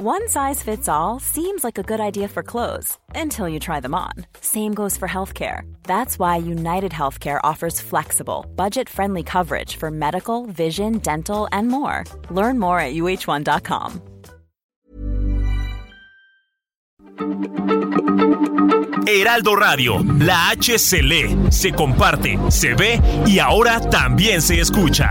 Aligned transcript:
One 0.00 0.28
size 0.28 0.62
fits 0.62 0.88
all 0.88 1.18
seems 1.18 1.64
like 1.64 1.76
a 1.76 1.82
good 1.82 1.98
idea 1.98 2.28
for 2.28 2.44
clothes 2.44 2.96
until 3.16 3.48
you 3.48 3.58
try 3.58 3.80
them 3.80 3.96
on. 3.96 4.12
Same 4.40 4.72
goes 4.72 4.96
for 4.96 5.08
healthcare. 5.08 5.62
That's 5.82 6.20
why 6.20 6.36
United 6.36 6.92
Healthcare 6.92 7.40
offers 7.42 7.80
flexible, 7.80 8.46
budget 8.54 8.88
friendly 8.88 9.24
coverage 9.24 9.74
for 9.74 9.90
medical, 9.90 10.46
vision, 10.46 10.98
dental, 10.98 11.48
and 11.50 11.66
more. 11.66 12.04
Learn 12.30 12.60
more 12.60 12.78
at 12.78 12.94
uh1.com. 12.94 14.00
Heraldo 19.04 19.56
Radio, 19.56 19.98
la 20.20 20.50
H 20.50 20.78
se 20.78 21.72
comparte, 21.72 22.38
se 22.52 22.74
ve 22.74 23.00
y 23.26 23.40
ahora 23.40 23.80
también 23.80 24.42
se 24.42 24.60
escucha. 24.60 25.10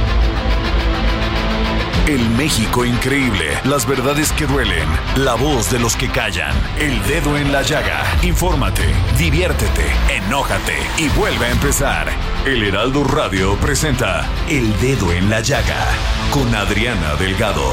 El 2.07 2.29
México 2.31 2.85
increíble, 2.85 3.57
las 3.65 3.85
verdades 3.85 4.31
que 4.31 4.45
duelen, 4.47 4.87
la 5.17 5.35
voz 5.35 5.71
de 5.71 5.79
los 5.79 5.95
que 5.95 6.09
callan, 6.09 6.55
el 6.79 7.01
dedo 7.03 7.37
en 7.37 7.51
la 7.51 7.61
llaga. 7.61 8.03
Infórmate, 8.23 8.83
diviértete, 9.17 9.85
enójate 10.09 10.77
y 10.97 11.09
vuelve 11.09 11.45
a 11.45 11.51
empezar. 11.51 12.09
El 12.45 12.63
Heraldo 12.63 13.03
Radio 13.03 13.55
presenta 13.57 14.27
El 14.49 14.77
Dedo 14.79 15.11
en 15.11 15.29
la 15.29 15.41
Llaga 15.41 15.85
con 16.31 16.53
Adriana 16.55 17.15
Delgado. 17.19 17.71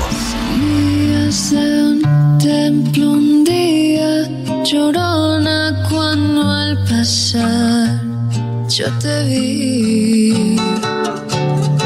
un 1.53 2.39
templo 2.39 3.11
un 3.11 3.45
día, 3.45 4.29
llorona 4.65 5.89
cuando 5.89 6.51
al 6.51 6.85
pasar 6.85 8.09
yo 8.69 8.87
te 8.99 9.25
vi. 9.25 10.57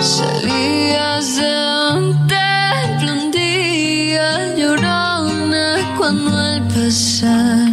Salías 0.00 1.36
de 1.36 1.91
cuando 6.92 7.26
al 7.26 7.72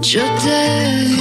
yo 0.00 0.22
te 0.44 1.17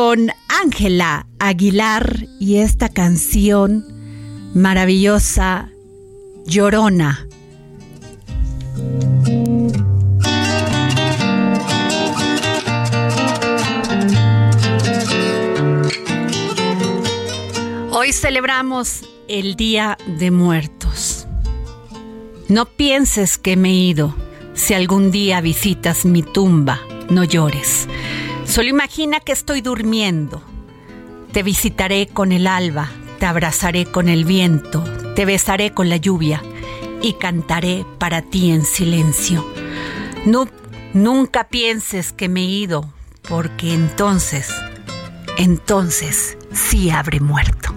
con 0.00 0.30
Ángela 0.46 1.26
Aguilar 1.40 2.28
y 2.38 2.58
esta 2.58 2.88
canción 2.88 3.84
maravillosa, 4.54 5.70
Llorona. 6.46 7.26
Hoy 17.90 18.12
celebramos 18.12 19.02
el 19.26 19.56
Día 19.56 19.98
de 20.06 20.30
Muertos. 20.30 21.26
No 22.48 22.66
pienses 22.66 23.36
que 23.36 23.56
me 23.56 23.70
he 23.70 23.74
ido 23.74 24.14
si 24.54 24.74
algún 24.74 25.10
día 25.10 25.40
visitas 25.40 26.04
mi 26.04 26.22
tumba 26.22 26.82
no 27.10 27.24
llores. 27.24 27.88
Solo 28.48 28.70
imagina 28.70 29.20
que 29.20 29.32
estoy 29.32 29.60
durmiendo. 29.60 30.42
Te 31.32 31.42
visitaré 31.42 32.06
con 32.06 32.32
el 32.32 32.46
alba, 32.46 32.90
te 33.20 33.26
abrazaré 33.26 33.84
con 33.84 34.08
el 34.08 34.24
viento, 34.24 34.82
te 35.14 35.26
besaré 35.26 35.74
con 35.74 35.90
la 35.90 35.98
lluvia 35.98 36.42
y 37.02 37.12
cantaré 37.12 37.84
para 37.98 38.22
ti 38.22 38.50
en 38.50 38.64
silencio. 38.64 39.46
No, 40.24 40.48
nunca 40.94 41.48
pienses 41.48 42.14
que 42.14 42.30
me 42.30 42.40
he 42.40 42.46
ido, 42.46 42.90
porque 43.28 43.74
entonces, 43.74 44.50
entonces 45.36 46.38
sí 46.50 46.88
habré 46.88 47.20
muerto. 47.20 47.74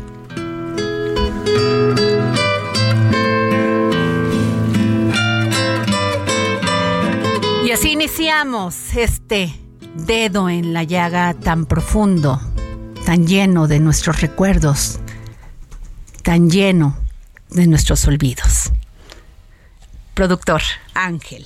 Y 7.66 7.72
así 7.72 7.92
iniciamos 7.92 8.96
este 8.96 9.54
dedo 9.96 10.50
en 10.50 10.74
la 10.74 10.84
llaga 10.84 11.34
tan 11.34 11.66
profundo, 11.66 12.42
tan 13.06 13.28
lleno 13.28 13.68
de 13.68 13.80
nuestros 13.80 14.22
recuerdos, 14.22 15.00
tan 16.24 16.50
lleno 16.50 16.98
de 17.50 17.68
nuestros 17.68 18.06
olvidos. 18.08 18.72
Productor 20.14 20.62
Ángel. 20.94 21.46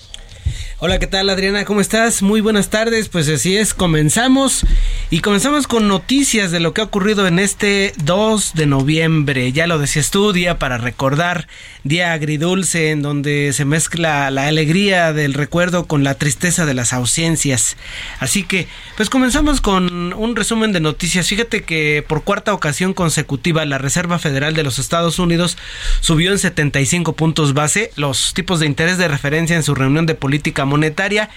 Hola, 0.79 1.00
¿qué 1.00 1.07
tal 1.07 1.29
Adriana? 1.29 1.66
¿Cómo 1.66 1.81
estás? 1.81 2.22
Muy 2.22 2.41
buenas 2.41 2.69
tardes. 2.69 3.09
Pues 3.09 3.29
así 3.29 3.57
es, 3.57 3.73
comenzamos 3.73 4.66
y 5.11 5.19
comenzamos 5.19 5.67
con 5.67 5.88
noticias 5.88 6.49
de 6.49 6.59
lo 6.59 6.73
que 6.73 6.81
ha 6.81 6.85
ocurrido 6.85 7.27
en 7.27 7.38
este 7.38 7.93
2 8.03 8.53
de 8.55 8.66
noviembre. 8.66 9.51
Ya 9.51 9.67
lo 9.67 9.77
decías 9.77 10.09
tú, 10.09 10.33
día 10.33 10.57
para 10.57 10.79
recordar, 10.79 11.47
día 11.83 12.11
agridulce 12.11 12.89
en 12.89 13.03
donde 13.03 13.53
se 13.53 13.66
mezcla 13.66 14.31
la 14.31 14.47
alegría 14.47 15.13
del 15.13 15.35
recuerdo 15.35 15.85
con 15.85 16.03
la 16.03 16.16
tristeza 16.16 16.66
de 16.66 16.73
las 16.73 16.91
ausencias. 16.91 17.77
Así 18.19 18.43
que, 18.43 18.67
pues 18.97 19.11
comenzamos 19.11 19.61
con 19.61 20.11
un 20.13 20.35
resumen 20.35 20.73
de 20.73 20.79
noticias. 20.79 21.27
Fíjate 21.27 21.61
que 21.61 22.03
por 22.07 22.23
cuarta 22.23 22.53
ocasión 22.53 22.93
consecutiva 22.93 23.63
la 23.66 23.77
Reserva 23.77 24.17
Federal 24.17 24.55
de 24.55 24.63
los 24.63 24.79
Estados 24.79 25.19
Unidos 25.19 25.55
subió 25.99 26.31
en 26.31 26.40
75 26.40 27.13
puntos 27.13 27.53
base 27.53 27.91
los 27.96 28.34
tipos 28.34 28.59
de 28.59 28.66
interés 28.66 28.97
de 28.97 29.07
referencia 29.07 29.55
en 29.55 29.63
su 29.63 29.75
reunión 29.75 30.07
de 30.07 30.16
política 30.16 30.66
monetaria. 30.66 31.29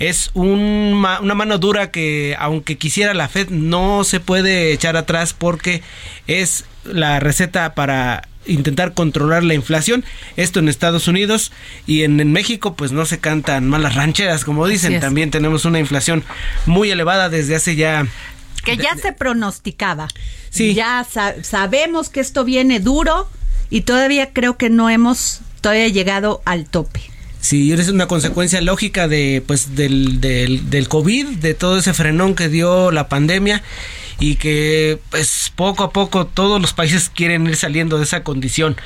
Es 0.00 0.30
una 0.34 1.20
mano 1.22 1.58
dura 1.58 1.92
que 1.92 2.34
aunque 2.38 2.76
quisiera 2.76 3.11
la 3.14 3.28
Fed 3.28 3.50
no 3.50 4.04
se 4.04 4.20
puede 4.20 4.72
echar 4.72 4.96
atrás 4.96 5.34
porque 5.34 5.82
es 6.26 6.64
la 6.84 7.20
receta 7.20 7.74
para 7.74 8.28
intentar 8.46 8.94
controlar 8.94 9.44
la 9.44 9.54
inflación. 9.54 10.04
Esto 10.36 10.58
en 10.58 10.68
Estados 10.68 11.08
Unidos 11.08 11.52
y 11.86 12.02
en, 12.02 12.32
México 12.32 12.74
pues 12.74 12.92
no 12.92 13.06
se 13.06 13.18
cantan 13.20 13.68
malas 13.68 13.94
rancheras 13.94 14.44
como 14.44 14.66
dicen. 14.66 15.00
También 15.00 15.30
tenemos 15.30 15.64
una 15.64 15.78
inflación 15.78 16.24
muy 16.66 16.90
elevada 16.90 17.28
desde 17.28 17.56
hace 17.56 17.76
ya 17.76 18.06
que 18.64 18.76
ya 18.76 18.96
se 18.96 19.12
pronosticaba. 19.12 20.08
Sí. 20.50 20.74
Ya 20.74 21.06
sabemos 21.42 22.08
que 22.08 22.20
esto 22.20 22.44
viene 22.44 22.78
duro 22.78 23.28
y 23.70 23.82
todavía 23.82 24.32
creo 24.32 24.56
que 24.56 24.70
no 24.70 24.90
hemos 24.90 25.40
todavía 25.60 25.88
llegado 25.88 26.42
al 26.44 26.66
tope. 26.66 27.11
Sí, 27.42 27.72
es 27.72 27.88
una 27.88 28.06
consecuencia 28.06 28.60
lógica 28.60 29.08
de, 29.08 29.42
pues, 29.44 29.74
del, 29.74 30.20
del, 30.20 30.70
del 30.70 30.88
COVID, 30.88 31.26
de 31.26 31.54
todo 31.54 31.76
ese 31.76 31.92
frenón 31.92 32.36
que 32.36 32.48
dio 32.48 32.92
la 32.92 33.08
pandemia 33.08 33.62
y 34.20 34.36
que 34.36 35.00
pues 35.10 35.52
poco 35.56 35.82
a 35.82 35.90
poco 35.90 36.28
todos 36.28 36.60
los 36.60 36.72
países 36.72 37.10
quieren 37.10 37.44
ir 37.48 37.56
saliendo 37.56 37.98
de 37.98 38.04
esa 38.04 38.22
condición. 38.22 38.76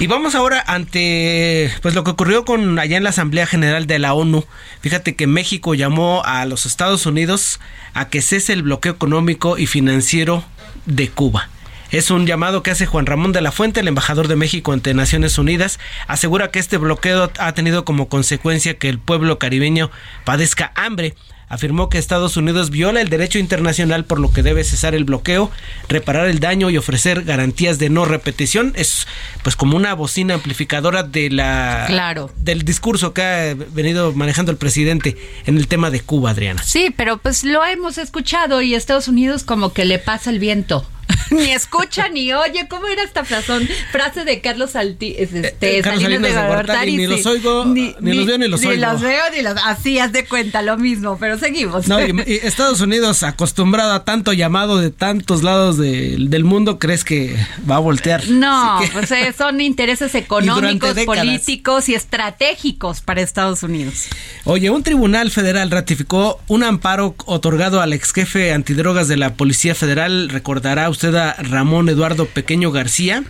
Y 0.00 0.08
vamos 0.08 0.34
ahora 0.34 0.64
ante 0.66 1.72
pues 1.80 1.94
lo 1.94 2.02
que 2.02 2.10
ocurrió 2.10 2.44
con 2.44 2.76
allá 2.80 2.96
en 2.96 3.04
la 3.04 3.10
Asamblea 3.10 3.46
General 3.46 3.86
de 3.86 4.00
la 4.00 4.14
ONU. 4.14 4.44
Fíjate 4.80 5.14
que 5.14 5.28
México 5.28 5.74
llamó 5.74 6.22
a 6.24 6.44
los 6.46 6.66
Estados 6.66 7.06
Unidos 7.06 7.60
a 7.92 8.08
que 8.08 8.20
cese 8.20 8.52
el 8.52 8.64
bloqueo 8.64 8.92
económico 8.92 9.56
y 9.58 9.68
financiero 9.68 10.44
de 10.86 11.08
Cuba. 11.08 11.48
Es 11.94 12.10
un 12.10 12.26
llamado 12.26 12.64
que 12.64 12.72
hace 12.72 12.86
Juan 12.86 13.06
Ramón 13.06 13.30
de 13.30 13.40
la 13.40 13.52
Fuente, 13.52 13.78
el 13.78 13.86
embajador 13.86 14.26
de 14.26 14.34
México 14.34 14.72
ante 14.72 14.92
Naciones 14.94 15.38
Unidas. 15.38 15.78
Asegura 16.08 16.50
que 16.50 16.58
este 16.58 16.76
bloqueo 16.76 17.30
ha 17.38 17.52
tenido 17.52 17.84
como 17.84 18.08
consecuencia 18.08 18.76
que 18.78 18.88
el 18.88 18.98
pueblo 18.98 19.38
caribeño 19.38 19.92
padezca 20.24 20.72
hambre 20.74 21.14
afirmó 21.48 21.88
que 21.88 21.98
Estados 21.98 22.36
Unidos 22.36 22.70
viola 22.70 23.00
el 23.00 23.10
derecho 23.10 23.38
internacional 23.38 24.04
por 24.04 24.18
lo 24.18 24.32
que 24.32 24.42
debe 24.42 24.64
cesar 24.64 24.96
el 24.96 25.04
bloqueo, 25.04 25.52
reparar 25.88 26.26
el 26.26 26.40
daño 26.40 26.68
y 26.68 26.78
ofrecer 26.78 27.22
garantías 27.22 27.78
de 27.78 27.90
no 27.90 28.04
repetición. 28.04 28.72
Es 28.74 29.06
pues 29.44 29.54
como 29.54 29.76
una 29.76 29.94
bocina 29.94 30.34
amplificadora 30.34 31.04
de 31.04 31.30
la 31.30 31.84
claro. 31.86 32.28
del 32.38 32.64
discurso 32.64 33.14
que 33.14 33.22
ha 33.22 33.54
venido 33.54 34.12
manejando 34.14 34.50
el 34.50 34.58
presidente 34.58 35.16
en 35.46 35.58
el 35.58 35.68
tema 35.68 35.92
de 35.92 36.00
Cuba, 36.00 36.30
Adriana. 36.30 36.60
Sí, 36.64 36.92
pero 36.96 37.18
pues 37.18 37.44
lo 37.44 37.64
hemos 37.64 37.98
escuchado 37.98 38.62
y 38.62 38.74
Estados 38.74 39.06
Unidos 39.06 39.44
como 39.44 39.72
que 39.72 39.84
le 39.84 40.00
pasa 40.00 40.30
el 40.30 40.40
viento. 40.40 40.84
ni 41.30 41.50
escucha 41.52 42.08
ni 42.08 42.32
oye. 42.32 42.66
¿Cómo 42.68 42.86
era 42.88 43.02
esta 43.02 43.24
frase? 43.24 43.44
Frase 43.92 44.24
de 44.24 44.40
Carlos 44.40 44.76
Alti, 44.76 45.14
este, 45.18 45.54
Eh, 45.60 45.82
Carlos 45.82 46.02
Salinas 46.02 46.34
de 46.34 46.46
Gortari, 46.48 46.96
ni 46.96 47.06
los 47.06 47.26
oigo, 47.26 47.64
ni 47.66 47.94
los 48.00 48.26
veo, 48.26 48.38
ni 48.38 48.48
los 48.48 48.60
ni 48.60 48.66
oigo. 48.68 48.86
los 48.92 49.00
veo, 49.00 49.22
ni 49.34 49.42
los... 49.42 49.54
Así, 49.64 49.98
haz 49.98 50.12
de 50.12 50.26
cuenta, 50.26 50.62
lo 50.62 50.76
mismo, 50.76 51.16
pero 51.18 51.38
seguimos. 51.38 51.88
No, 51.88 52.00
y, 52.04 52.10
y 52.26 52.34
Estados 52.42 52.80
Unidos, 52.80 53.22
acostumbrado 53.22 53.92
a 53.92 54.04
tanto 54.04 54.32
llamado 54.32 54.78
de 54.78 54.90
tantos 54.90 55.42
lados 55.42 55.76
de- 55.78 56.16
del 56.18 56.44
mundo, 56.44 56.78
¿crees 56.78 57.04
que 57.04 57.36
va 57.68 57.76
a 57.76 57.80
voltear? 57.80 58.28
No, 58.28 58.78
que- 58.80 58.88
pues 58.88 59.10
eh, 59.10 59.34
son 59.38 59.60
intereses 59.60 60.14
económicos, 60.14 60.94
políticos 61.04 61.88
y 61.88 61.94
estratégicos 61.94 63.00
para 63.00 63.20
Estados 63.20 63.62
Unidos. 63.62 64.06
Oye, 64.44 64.70
un 64.70 64.82
tribunal 64.82 65.30
federal 65.30 65.70
ratificó 65.70 66.40
un 66.48 66.62
amparo 66.62 67.14
otorgado 67.26 67.80
al 67.80 67.92
ex 67.92 68.12
jefe 68.12 68.52
antidrogas 68.52 69.08
de 69.08 69.16
la 69.16 69.34
Policía 69.34 69.74
Federal. 69.74 70.28
Recordará 70.30 70.88
usted 70.90 71.03
a 71.12 71.34
Ramón 71.42 71.88
Eduardo 71.88 72.26
Pequeño 72.26 72.70
García. 72.70 73.24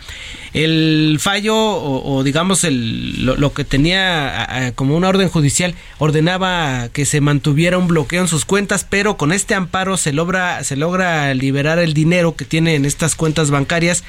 El 0.53 1.19
fallo, 1.21 1.57
o, 1.57 2.15
o 2.15 2.23
digamos 2.23 2.63
el, 2.63 3.27
lo, 3.27 3.35
lo 3.37 3.53
que 3.53 3.65
tenía 3.65 4.29
a- 4.45 4.67
a- 4.67 4.73
como 4.73 4.97
una 4.97 5.09
orden 5.09 5.29
judicial, 5.29 5.75
ordenaba 5.99 6.91
que 6.93 7.07
se 7.07 7.21
mantuviera 7.21 7.77
un 7.77 7.89
bloqueo 7.89 8.21
en 8.23 8.29
sus 8.29 8.45
cuentas, 8.45 8.87
pero 8.89 9.17
con 9.17 9.33
este 9.33 9.57
amparo 9.57 9.97
se 9.97 10.13
logra, 10.13 10.63
se 10.63 10.77
logra 10.77 11.35
liberar 11.35 11.81
el 11.81 11.93
dinero 11.93 12.37
que 12.37 12.45
tiene 12.45 12.77
en 12.77 12.85
estas 12.85 13.17
cuentas 13.17 13.51
bancarias, 13.51 14.05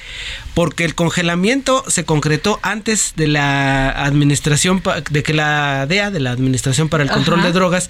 porque 0.53 0.85
el 0.85 0.93
congelamiento 0.93 1.83
se 1.87 2.05
concretó 2.05 2.59
antes 2.61 3.13
de 3.15 3.27
la 3.27 3.89
administración, 3.89 4.83
de 5.09 5.23
que 5.23 5.33
la 5.33 5.87
DEA, 5.87 6.11
de 6.11 6.19
la 6.19 6.29
Administración 6.29 6.89
para 6.89 7.03
el 7.03 7.09
Control 7.09 7.39
Ajá. 7.39 7.47
de 7.47 7.53
Drogas, 7.53 7.89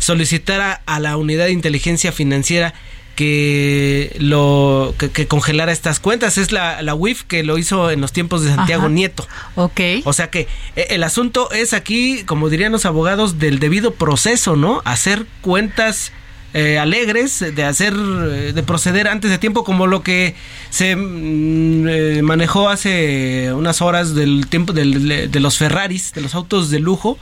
solicitara 0.00 0.82
a 0.86 0.98
la 0.98 1.16
Unidad 1.16 1.44
de 1.44 1.52
Inteligencia 1.52 2.10
Financiera 2.10 2.74
que 3.14 4.16
lo 4.18 4.94
que, 4.98 5.10
que 5.10 5.26
congelara 5.26 5.72
estas 5.72 6.00
cuentas 6.00 6.38
es 6.38 6.52
la, 6.52 6.82
la 6.82 6.94
UIF 6.94 7.22
que 7.24 7.42
lo 7.42 7.58
hizo 7.58 7.90
en 7.90 8.00
los 8.00 8.12
tiempos 8.12 8.42
de 8.42 8.54
Santiago 8.54 8.84
Ajá. 8.84 8.90
Nieto 8.92 9.26
Ok. 9.54 9.80
o 10.04 10.12
sea 10.12 10.30
que 10.30 10.48
eh, 10.76 10.86
el 10.90 11.02
asunto 11.04 11.50
es 11.52 11.72
aquí 11.72 12.24
como 12.24 12.48
dirían 12.48 12.72
los 12.72 12.86
abogados 12.86 13.38
del 13.38 13.58
debido 13.58 13.92
proceso 13.94 14.56
no 14.56 14.82
hacer 14.84 15.26
cuentas 15.40 16.12
eh, 16.54 16.78
alegres 16.78 17.38
de 17.54 17.64
hacer 17.64 17.94
eh, 17.94 18.52
de 18.54 18.62
proceder 18.62 19.08
antes 19.08 19.30
de 19.30 19.38
tiempo 19.38 19.64
como 19.64 19.86
lo 19.86 20.02
que 20.02 20.34
se 20.68 20.94
mm, 20.96 21.88
eh, 21.88 22.20
manejó 22.22 22.68
hace 22.68 23.52
unas 23.54 23.80
horas 23.80 24.14
del 24.14 24.46
tiempo 24.48 24.72
del- 24.74 25.30
de 25.30 25.40
los 25.40 25.56
Ferraris 25.56 26.12
de 26.12 26.20
los 26.20 26.34
autos 26.34 26.68
de 26.70 26.78
lujo 26.78 27.18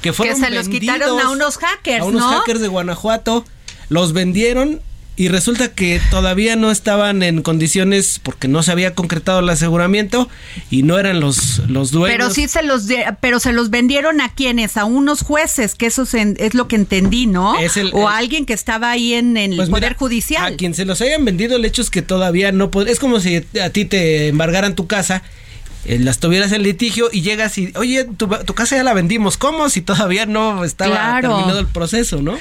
que 0.00 0.12
fueron 0.14 0.38
se 0.40 0.50
los 0.50 0.68
quitaron 0.68 1.20
a 1.20 1.30
unos 1.30 1.58
hackers, 1.58 2.00
a 2.02 2.04
unos 2.04 2.22
¿no? 2.22 2.28
hackers 2.38 2.60
de 2.60 2.68
Guanajuato 2.68 3.44
los 3.90 4.12
vendieron 4.14 4.80
y 5.20 5.28
resulta 5.28 5.68
que 5.68 6.00
todavía 6.10 6.56
no 6.56 6.70
estaban 6.70 7.22
en 7.22 7.42
condiciones 7.42 8.18
porque 8.22 8.48
no 8.48 8.62
se 8.62 8.72
había 8.72 8.94
concretado 8.94 9.40
el 9.40 9.48
aseguramiento 9.50 10.30
y 10.70 10.82
no 10.82 10.98
eran 10.98 11.20
los, 11.20 11.58
los 11.68 11.90
dueños. 11.90 12.16
Pero 12.16 12.30
sí 12.30 12.48
se 12.48 12.62
los 12.62 12.86
de- 12.86 13.04
pero 13.20 13.38
se 13.38 13.52
los 13.52 13.68
vendieron 13.68 14.22
a 14.22 14.30
quienes, 14.34 14.78
a 14.78 14.86
unos 14.86 15.20
jueces, 15.20 15.74
que 15.74 15.84
eso 15.84 16.06
se- 16.06 16.36
es 16.38 16.54
lo 16.54 16.68
que 16.68 16.76
entendí, 16.76 17.26
¿no? 17.26 17.58
Es 17.58 17.76
el- 17.76 17.90
o 17.92 18.08
a 18.08 18.16
alguien 18.16 18.46
que 18.46 18.54
estaba 18.54 18.90
ahí 18.90 19.12
en 19.12 19.36
el 19.36 19.56
Pues 19.56 19.68
poder 19.68 19.90
mira, 19.90 19.98
judicial. 19.98 20.54
A 20.54 20.56
quien 20.56 20.72
se 20.72 20.86
los 20.86 21.02
hayan 21.02 21.22
vendido, 21.26 21.56
el 21.56 21.66
hecho 21.66 21.82
es 21.82 21.90
que 21.90 22.00
todavía 22.00 22.50
no 22.50 22.70
pod- 22.70 22.88
Es 22.88 22.98
como 22.98 23.20
si 23.20 23.44
a 23.62 23.70
ti 23.70 23.84
te 23.84 24.28
embargaran 24.28 24.74
tu 24.74 24.86
casa, 24.86 25.22
eh, 25.84 25.98
las 25.98 26.18
tuvieras 26.18 26.52
en 26.52 26.62
litigio 26.62 27.08
y 27.12 27.22
llegas 27.22 27.56
y, 27.58 27.72
oye, 27.76 28.04
tu, 28.04 28.28
tu 28.28 28.54
casa 28.54 28.76
ya 28.76 28.82
la 28.84 28.92
vendimos. 28.94 29.36
¿Cómo? 29.36 29.68
Si 29.70 29.80
todavía 29.82 30.26
no 30.26 30.64
estaba 30.64 30.90
Claro. 30.92 31.28
terminado 31.36 31.58
el 31.60 31.66
proceso, 31.66 32.20
¿no? 32.22 32.38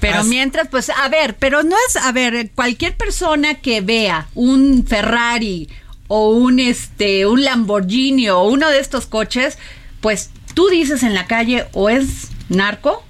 Pero 0.00 0.18
As- 0.20 0.26
mientras, 0.26 0.68
pues, 0.68 0.90
a 0.90 1.08
ver, 1.08 1.36
pero 1.36 1.62
no 1.62 1.76
es, 1.88 1.96
a 1.96 2.12
ver, 2.12 2.50
cualquier 2.54 2.96
persona 2.96 3.54
que 3.56 3.80
vea 3.80 4.28
un 4.34 4.84
Ferrari 4.86 5.68
o 6.08 6.30
un 6.30 6.60
este, 6.60 7.26
un 7.26 7.44
Lamborghini 7.44 8.28
o 8.28 8.42
uno 8.44 8.68
de 8.70 8.78
estos 8.78 9.06
coches, 9.06 9.58
pues 10.00 10.30
tú 10.54 10.68
dices 10.68 11.02
en 11.02 11.14
la 11.14 11.26
calle 11.26 11.66
o 11.72 11.88
es 11.90 12.28
narco, 12.48 13.04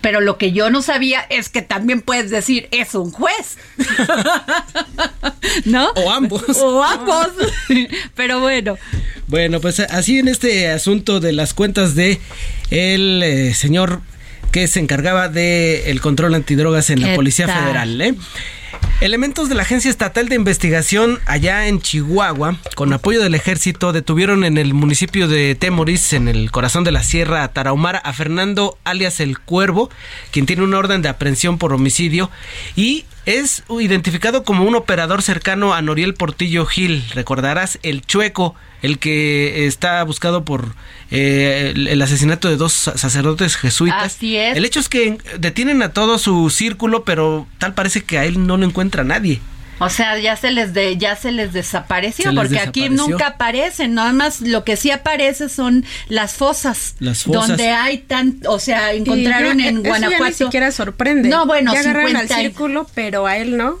pero 0.00 0.20
lo 0.20 0.38
que 0.38 0.52
yo 0.52 0.70
no 0.70 0.82
sabía 0.82 1.20
es 1.30 1.48
que 1.48 1.62
también 1.62 2.00
puedes 2.00 2.30
decir 2.30 2.68
es 2.70 2.94
un 2.94 3.10
juez. 3.10 3.58
¿No? 5.64 5.90
O 5.90 6.10
ambos. 6.10 6.42
O 6.58 6.82
ambos. 6.82 7.28
pero 8.14 8.40
bueno. 8.40 8.76
Bueno, 9.26 9.60
pues 9.60 9.80
así 9.80 10.18
en 10.18 10.28
este 10.28 10.68
asunto 10.70 11.20
de 11.20 11.32
las 11.32 11.54
cuentas 11.54 11.94
de 11.94 12.20
el 12.70 13.22
eh, 13.22 13.54
señor 13.54 14.00
que 14.52 14.68
se 14.68 14.80
encargaba 14.80 15.28
del 15.28 15.82
el 15.86 16.00
control 16.00 16.34
antidrogas 16.34 16.90
en 16.90 17.00
la 17.00 17.08
¿Qué 17.08 17.14
Policía 17.16 17.46
tal? 17.46 17.62
Federal. 17.62 18.00
¿eh? 18.00 18.14
Elementos 19.00 19.50
de 19.50 19.54
la 19.54 19.62
Agencia 19.62 19.90
Estatal 19.90 20.28
de 20.28 20.36
Investigación 20.36 21.20
allá 21.26 21.68
en 21.68 21.80
Chihuahua, 21.82 22.56
con 22.74 22.92
apoyo 22.94 23.22
del 23.22 23.34
ejército, 23.34 23.92
detuvieron 23.92 24.42
en 24.42 24.56
el 24.56 24.72
municipio 24.72 25.28
de 25.28 25.54
Temoris, 25.54 26.14
en 26.14 26.28
el 26.28 26.50
corazón 26.50 26.82
de 26.82 26.92
la 26.92 27.02
Sierra 27.02 27.46
Tarahumara, 27.48 27.98
a 27.98 28.12
Fernando 28.14 28.78
alias 28.84 29.20
El 29.20 29.38
Cuervo, 29.38 29.90
quien 30.30 30.46
tiene 30.46 30.64
una 30.64 30.78
orden 30.78 31.02
de 31.02 31.10
aprehensión 31.10 31.58
por 31.58 31.74
homicidio 31.74 32.30
y 32.74 33.04
es 33.26 33.64
identificado 33.68 34.42
como 34.44 34.64
un 34.64 34.74
operador 34.76 35.20
cercano 35.20 35.74
a 35.74 35.82
Noriel 35.82 36.14
Portillo 36.14 36.64
Gil. 36.64 37.04
Recordarás 37.14 37.78
el 37.82 38.02
Chueco, 38.02 38.54
el 38.82 38.98
que 38.98 39.66
está 39.66 40.02
buscado 40.04 40.44
por 40.44 40.74
eh, 41.10 41.72
el, 41.74 41.88
el 41.88 42.00
asesinato 42.02 42.48
de 42.48 42.56
dos 42.56 42.72
sa- 42.72 42.96
sacerdotes 42.96 43.56
jesuitas. 43.56 44.14
Así 44.14 44.36
es. 44.36 44.56
El 44.56 44.64
hecho 44.64 44.80
es 44.80 44.88
que 44.88 45.18
detienen 45.38 45.82
a 45.82 45.92
todo 45.92 46.18
su 46.18 46.50
círculo, 46.50 47.04
pero 47.04 47.46
tal 47.58 47.74
parece 47.74 48.04
que 48.04 48.18
a 48.18 48.24
él 48.24 48.46
no 48.46 48.56
lo 48.56 48.64
encuentra 48.64 49.04
nadie. 49.04 49.40
O 49.78 49.90
sea, 49.90 50.18
ya 50.18 50.36
se 50.36 50.50
les 50.50 50.72
de, 50.72 50.96
ya 50.96 51.16
se 51.16 51.32
les 51.32 51.52
desapareció, 51.52 52.24
Se 52.26 52.32
les 52.32 52.38
porque 52.42 52.58
aquí 52.60 52.88
desapareció. 52.88 53.08
nunca 53.12 53.26
aparecen, 53.26 53.94
nada 53.94 54.12
más 54.12 54.40
lo 54.40 54.64
que 54.64 54.76
sí 54.76 54.90
aparece 54.90 55.48
son 55.48 55.84
las 56.08 56.32
fosas. 56.34 56.94
Las 56.98 57.24
fosas. 57.24 57.48
Donde 57.48 57.68
hay 57.70 57.98
tan, 57.98 58.40
o 58.48 58.58
sea, 58.58 58.94
Y 58.94 58.98
encontraron 59.00 59.58
ya, 59.58 59.68
en 59.68 59.74
eso 59.76 59.82
ya 59.84 59.88
Guanajuato. 59.90 60.24
ni 60.24 60.32
siquiera 60.34 60.72
sorprende. 60.72 61.28
No, 61.28 61.46
bueno, 61.46 61.72
ya 61.74 61.80
agarraron 61.80 62.10
50 62.12 62.34
al 62.34 62.40
círculo, 62.42 62.86
pero 62.94 63.26
a 63.26 63.36
él 63.36 63.56
no. 63.56 63.78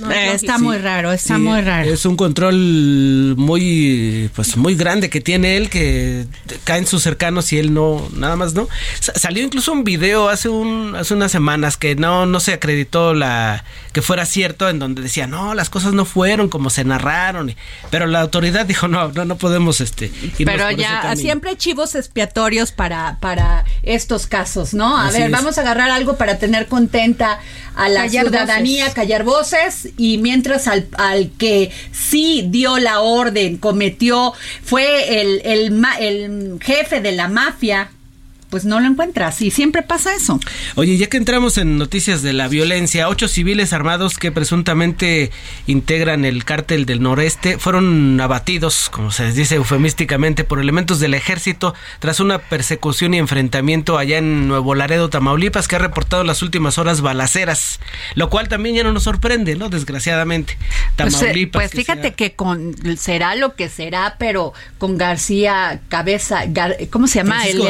No, 0.00 0.10
Eh, 0.10 0.32
está 0.34 0.58
Sí, 0.58 0.62
muy 0.64 0.78
raro, 0.78 1.12
está 1.12 1.36
sí, 1.36 1.40
muy 1.40 1.60
raro. 1.62 1.88
Es 1.92 2.04
un 2.04 2.16
control 2.16 3.34
muy, 3.36 4.30
pues, 4.34 4.56
muy 4.56 4.74
grande 4.74 5.08
que 5.10 5.20
tiene 5.20 5.56
él, 5.56 5.70
que 5.70 6.26
caen 6.64 6.86
sus 6.86 7.02
cercanos 7.02 7.52
y 7.52 7.58
él 7.58 7.72
no, 7.72 8.08
nada 8.14 8.36
más 8.36 8.54
no. 8.54 8.68
Sa- 9.00 9.14
salió 9.18 9.42
incluso 9.44 9.72
un 9.72 9.84
video 9.84 10.28
hace 10.28 10.48
un, 10.48 10.94
hace 10.96 11.14
unas 11.14 11.32
semanas 11.32 11.76
que 11.76 11.94
no, 11.94 12.26
no 12.26 12.40
se 12.40 12.52
acreditó 12.52 13.14
la, 13.14 13.64
que 13.92 14.02
fuera 14.02 14.26
cierto, 14.26 14.68
en 14.68 14.78
donde 14.78 15.02
decía, 15.02 15.26
no, 15.26 15.54
las 15.54 15.70
cosas 15.70 15.92
no 15.92 16.04
fueron 16.04 16.48
como 16.48 16.70
se 16.70 16.84
narraron. 16.84 17.54
pero 17.90 18.06
la 18.06 18.20
autoridad 18.20 18.66
dijo, 18.66 18.88
no, 18.88 19.08
no, 19.12 19.24
no 19.24 19.36
podemos, 19.38 19.80
este, 19.80 20.10
Pero 20.44 20.70
ya 20.70 21.00
camino". 21.02 21.16
siempre 21.20 21.50
hay 21.50 21.56
chivos 21.56 21.94
expiatorios 21.94 22.72
para, 22.72 23.18
para 23.20 23.64
estos 23.82 24.26
casos, 24.26 24.74
¿no? 24.74 24.96
A 24.98 25.06
Así 25.08 25.18
ver, 25.18 25.26
es. 25.26 25.32
vamos 25.32 25.56
a 25.58 25.62
agarrar 25.62 25.90
algo 25.90 26.16
para 26.16 26.38
tener 26.38 26.66
contenta 26.66 27.40
a 27.74 27.88
la 27.88 28.02
Callar 28.02 28.24
ciudadanía, 28.26 28.84
voces. 28.84 28.94
callar 28.94 29.22
voces, 29.24 29.77
y 29.96 30.18
mientras 30.18 30.66
al, 30.68 30.88
al 30.96 31.30
que 31.38 31.70
sí 31.92 32.46
dio 32.48 32.78
la 32.78 33.00
orden, 33.00 33.58
cometió, 33.58 34.32
fue 34.62 35.20
el, 35.20 35.40
el, 35.44 35.84
el 36.00 36.58
jefe 36.60 37.00
de 37.00 37.12
la 37.12 37.28
mafia 37.28 37.90
pues 38.50 38.64
no 38.64 38.80
lo 38.80 38.86
encuentras 38.86 39.42
y 39.42 39.50
siempre 39.50 39.82
pasa 39.82 40.14
eso. 40.14 40.40
Oye, 40.74 40.96
ya 40.96 41.08
que 41.08 41.16
entramos 41.16 41.58
en 41.58 41.76
noticias 41.78 42.22
de 42.22 42.32
la 42.32 42.48
violencia, 42.48 43.08
ocho 43.08 43.28
civiles 43.28 43.72
armados 43.72 44.16
que 44.18 44.32
presuntamente 44.32 45.30
integran 45.66 46.24
el 46.24 46.44
cártel 46.44 46.86
del 46.86 47.02
noreste 47.02 47.58
fueron 47.58 48.20
abatidos, 48.20 48.88
como 48.90 49.10
se 49.10 49.30
dice 49.32 49.56
eufemísticamente, 49.56 50.44
por 50.44 50.60
elementos 50.60 51.00
del 51.00 51.14
ejército 51.14 51.74
tras 51.98 52.20
una 52.20 52.38
persecución 52.38 53.14
y 53.14 53.18
enfrentamiento 53.18 53.98
allá 53.98 54.18
en 54.18 54.48
Nuevo 54.48 54.74
Laredo, 54.74 55.10
Tamaulipas, 55.10 55.68
que 55.68 55.76
ha 55.76 55.80
reportado 55.80 56.24
las 56.24 56.42
últimas 56.42 56.78
horas 56.78 57.00
balaceras, 57.00 57.80
lo 58.14 58.30
cual 58.30 58.48
también 58.48 58.76
ya 58.76 58.82
no 58.82 58.92
nos 58.92 59.02
sorprende, 59.04 59.56
¿no? 59.56 59.68
Desgraciadamente. 59.68 60.56
Pues, 60.96 61.14
eh, 61.14 61.18
Tamaulipas. 61.18 61.62
Pues, 61.62 61.72
fíjate 61.72 62.14
que 62.14 62.32
con 62.34 62.74
será 62.98 63.34
lo 63.34 63.54
que 63.54 63.68
será, 63.68 64.16
pero 64.18 64.52
con 64.78 64.96
García 64.98 65.80
Cabeza, 65.88 66.44
Gar- 66.46 66.88
¿cómo 66.90 67.06
se 67.06 67.18
llama? 67.20 67.36
Francisco 67.42 67.64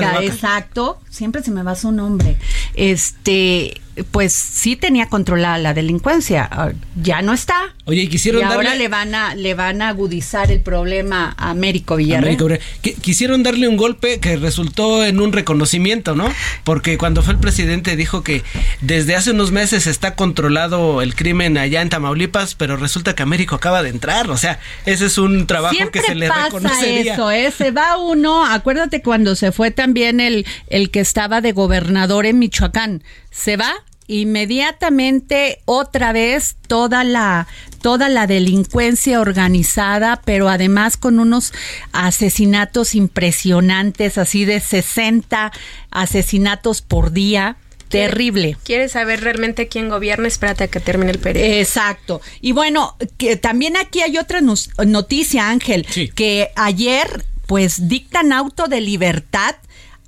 Ga- 0.00 0.04
Vaca. 0.06 0.13
Exacto, 0.22 1.00
siempre 1.10 1.42
se 1.42 1.50
me 1.50 1.62
va 1.62 1.74
su 1.74 1.92
nombre. 1.92 2.36
Este, 2.74 3.80
pues 4.10 4.32
sí 4.32 4.76
tenía 4.76 5.08
controlada 5.08 5.58
la 5.58 5.74
delincuencia, 5.74 6.48
ah, 6.50 6.70
ya 7.00 7.22
no 7.22 7.32
está. 7.32 7.54
Oye, 7.86 8.02
y 8.02 8.08
quisieron 8.08 8.40
y 8.40 8.44
ahora 8.44 8.70
darle- 8.70 8.78
le 8.78 8.88
van 8.88 9.14
a 9.14 9.34
le 9.34 9.54
van 9.54 9.82
a 9.82 9.88
agudizar 9.90 10.50
el 10.50 10.60
problema 10.60 11.34
a 11.36 11.50
Américo 11.50 11.96
Villarreal. 11.96 12.60
Quisieron 13.02 13.42
darle 13.42 13.68
un 13.68 13.76
golpe 13.76 14.20
que 14.20 14.36
resultó 14.36 15.04
en 15.04 15.20
un 15.20 15.32
reconocimiento, 15.32 16.14
¿no? 16.14 16.28
Porque 16.64 16.96
cuando 16.98 17.22
fue 17.22 17.34
el 17.34 17.40
presidente 17.40 17.94
dijo 17.96 18.22
que 18.22 18.42
desde 18.80 19.14
hace 19.16 19.30
unos 19.32 19.52
meses 19.52 19.86
está 19.86 20.14
controlado 20.14 21.02
el 21.02 21.14
crimen 21.14 21.58
allá 21.58 21.82
en 21.82 21.88
Tamaulipas, 21.90 22.54
pero 22.54 22.76
resulta 22.76 23.14
que 23.14 23.22
Américo 23.22 23.54
acaba 23.54 23.82
de 23.82 23.90
entrar. 23.90 24.30
O 24.30 24.36
sea, 24.36 24.58
ese 24.86 25.06
es 25.06 25.18
un 25.18 25.46
trabajo 25.46 25.74
Siempre 25.74 26.00
que 26.00 26.06
se 26.06 26.14
le 26.14 26.28
pasa 26.28 26.44
reconocería. 26.46 27.14
eso, 27.14 27.30
¿eh? 27.30 27.52
Se 27.56 27.70
va 27.70 27.96
uno, 27.98 28.44
acuérdate 28.46 29.02
cuando 29.02 29.36
se 29.36 29.52
fue 29.52 29.70
también 29.70 30.20
el, 30.20 30.46
el 30.68 30.90
que 30.90 31.00
estaba 31.00 31.40
de 31.40 31.52
gobernador 31.52 32.26
en 32.26 32.38
Michoacán, 32.38 33.02
se 33.34 33.56
va 33.56 33.74
inmediatamente 34.06 35.60
otra 35.64 36.12
vez 36.12 36.56
toda 36.68 37.04
la 37.04 37.46
toda 37.80 38.08
la 38.08 38.26
delincuencia 38.26 39.20
organizada, 39.20 40.22
pero 40.24 40.48
además 40.48 40.96
con 40.96 41.18
unos 41.18 41.52
asesinatos 41.92 42.94
impresionantes, 42.94 44.16
así 44.16 44.44
de 44.46 44.60
60 44.60 45.52
asesinatos 45.90 46.80
por 46.80 47.12
día, 47.12 47.56
terrible. 47.88 48.56
¿Quieres 48.64 48.92
saber 48.92 49.20
realmente 49.20 49.68
quién 49.68 49.90
gobierna? 49.90 50.28
Espérate 50.28 50.64
a 50.64 50.68
que 50.68 50.80
termine 50.80 51.10
el 51.12 51.18
periodo. 51.18 51.46
Exacto. 51.46 52.22
Y 52.40 52.52
bueno, 52.52 52.96
que 53.18 53.36
también 53.36 53.76
aquí 53.76 54.00
hay 54.00 54.16
otra 54.16 54.40
noticia, 54.40 55.50
Ángel, 55.50 55.86
Sí. 55.90 56.08
que 56.08 56.50
ayer 56.56 57.24
pues 57.46 57.88
dictan 57.88 58.32
auto 58.32 58.68
de 58.68 58.80
libertad 58.80 59.56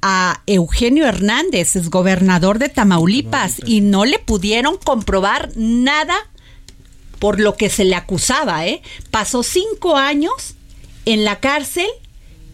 a 0.09 0.41
Eugenio 0.47 1.05
Hernández, 1.05 1.75
es 1.75 1.91
gobernador 1.91 2.61
de 2.61 2.69
Tamaulipas, 2.69 3.57
y 3.67 3.81
no 3.81 4.05
le 4.05 4.21
pudieron 4.21 4.77
comprobar 4.77 5.51
nada 5.57 6.15
por 7.19 7.41
lo 7.41 7.57
que 7.57 7.71
se 7.71 7.85
le 7.85 7.97
acusaba, 7.97 8.69
¿eh? 8.69 8.83
Pasó 9.11 9.43
cinco 9.43 9.97
años 9.97 10.55
en 11.07 11.25
la 11.25 11.41
cárcel, 11.41 11.89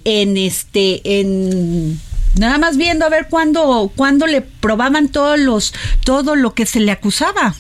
en 0.07 0.39
este, 0.39 1.21
en 1.21 2.01
nada 2.39 2.57
más 2.57 2.79
viendo 2.79 3.05
a 3.05 3.11
ver 3.11 3.29
cuándo, 3.29 3.93
cuándo 3.95 4.27
le 4.27 4.41
probaban 4.41 5.11
todos 5.11 5.39
los, 5.39 5.75
todo 6.05 6.37
lo 6.37 6.55
que 6.55 6.65
se 6.65 6.81
le 6.81 6.91
acusaba. 6.91 7.55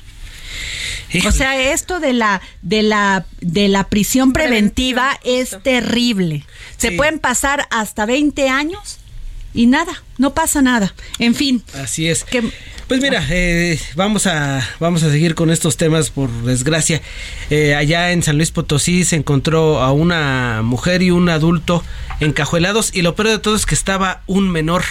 Híjole. 1.12 1.28
O 1.28 1.32
sea, 1.32 1.60
esto 1.70 2.00
de 2.00 2.14
la 2.14 2.40
de 2.62 2.82
la 2.82 3.26
de 3.42 3.68
la 3.68 3.90
prisión 3.90 4.32
preventiva, 4.32 5.18
Preventiva, 5.20 5.42
es 5.42 5.62
terrible. 5.62 6.46
Se 6.78 6.92
pueden 6.92 7.18
pasar 7.18 7.66
hasta 7.70 8.06
20 8.06 8.48
años 8.48 9.01
y 9.54 9.66
nada, 9.66 10.02
no 10.18 10.34
pasa 10.34 10.62
nada. 10.62 10.94
En 11.18 11.34
fin, 11.34 11.62
Así 11.74 12.08
es. 12.08 12.24
que 12.24 12.42
Pues 12.88 13.00
mira, 13.00 13.24
eh, 13.30 13.78
vamos 13.94 14.26
a 14.26 14.66
vamos 14.80 15.02
a 15.02 15.10
seguir 15.10 15.34
con 15.34 15.50
estos 15.50 15.76
temas 15.76 16.10
por 16.10 16.30
desgracia. 16.42 17.00
Eh, 17.50 17.74
allá 17.74 18.12
en 18.12 18.22
San 18.22 18.36
Luis 18.36 18.50
Potosí 18.50 19.04
se 19.04 19.16
encontró 19.16 19.80
a 19.80 19.92
una 19.92 20.60
mujer 20.62 21.02
y 21.02 21.10
un 21.10 21.28
adulto 21.28 21.82
encajuelados 22.20 22.90
y 22.94 23.02
lo 23.02 23.14
peor 23.14 23.28
de 23.28 23.38
todo 23.38 23.56
es 23.56 23.66
que 23.66 23.74
estaba 23.74 24.22
un 24.26 24.50
menor 24.50 24.82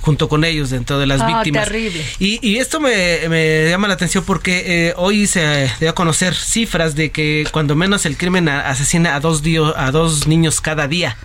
junto 0.00 0.28
con 0.28 0.44
ellos 0.44 0.70
dentro 0.70 0.98
de 0.98 1.06
las 1.06 1.20
Ah, 1.20 1.26
víctimas. 1.26 1.64
terrible. 1.64 2.04
Y, 2.18 2.38
y 2.46 2.58
esto 2.58 2.80
me, 2.80 3.28
me 3.28 3.68
llama 3.68 3.88
la 3.88 3.94
atención 3.94 4.24
porque 4.24 4.88
eh, 4.88 4.94
hoy 4.96 5.26
se 5.26 5.70
dio 5.80 5.90
a 5.90 5.94
conocer 5.94 6.34
cifras 6.34 6.94
de 6.94 7.10
que 7.10 7.46
cuando 7.50 7.74
menos 7.74 8.06
el 8.06 8.16
crimen 8.16 8.48
a- 8.48 8.68
asesina 8.68 9.16
a 9.16 9.20
dos, 9.20 9.42
dio- 9.42 9.76
a 9.76 9.90
dos 9.90 10.26
niños 10.26 10.60
cada 10.60 10.86
día. 10.86 11.16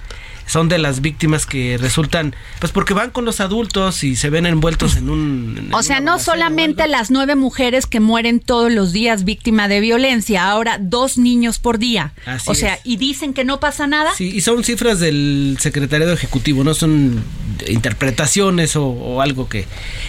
Son 0.45 0.69
de 0.69 0.77
las 0.77 1.01
víctimas 1.01 1.45
que 1.45 1.77
resultan, 1.79 2.35
pues 2.59 2.71
porque 2.71 2.93
van 2.93 3.11
con 3.11 3.25
los 3.25 3.39
adultos 3.39 4.03
y 4.03 4.15
se 4.15 4.29
ven 4.29 4.45
envueltos 4.45 4.97
en 4.97 5.09
un... 5.09 5.55
en 5.57 5.73
O 5.73 5.81
sea, 5.83 5.99
no 5.99 6.19
solamente 6.19 6.87
las 6.87 7.11
nueve 7.11 7.35
mujeres 7.35 7.85
que 7.85 7.99
mueren 7.99 8.39
todos 8.39 8.71
los 8.71 8.91
días 8.93 9.23
víctima 9.23 9.67
de 9.67 9.79
violencia, 9.79 10.49
ahora 10.49 10.77
dos 10.79 11.17
niños 11.17 11.59
por 11.59 11.77
día. 11.79 12.13
Así 12.25 12.49
o 12.51 12.55
sea, 12.55 12.75
es. 12.75 12.81
y 12.83 12.97
dicen 12.97 13.33
que 13.33 13.43
no 13.43 13.59
pasa 13.59 13.87
nada. 13.87 14.11
Sí, 14.15 14.31
y 14.33 14.41
son 14.41 14.63
cifras 14.63 14.99
del 14.99 15.57
secretariado 15.59 16.13
ejecutivo, 16.13 16.63
no 16.63 16.73
son 16.73 17.23
interpretaciones 17.67 18.75
o, 18.75 18.85
o 18.85 19.21
algo 19.21 19.47
que... 19.49 19.65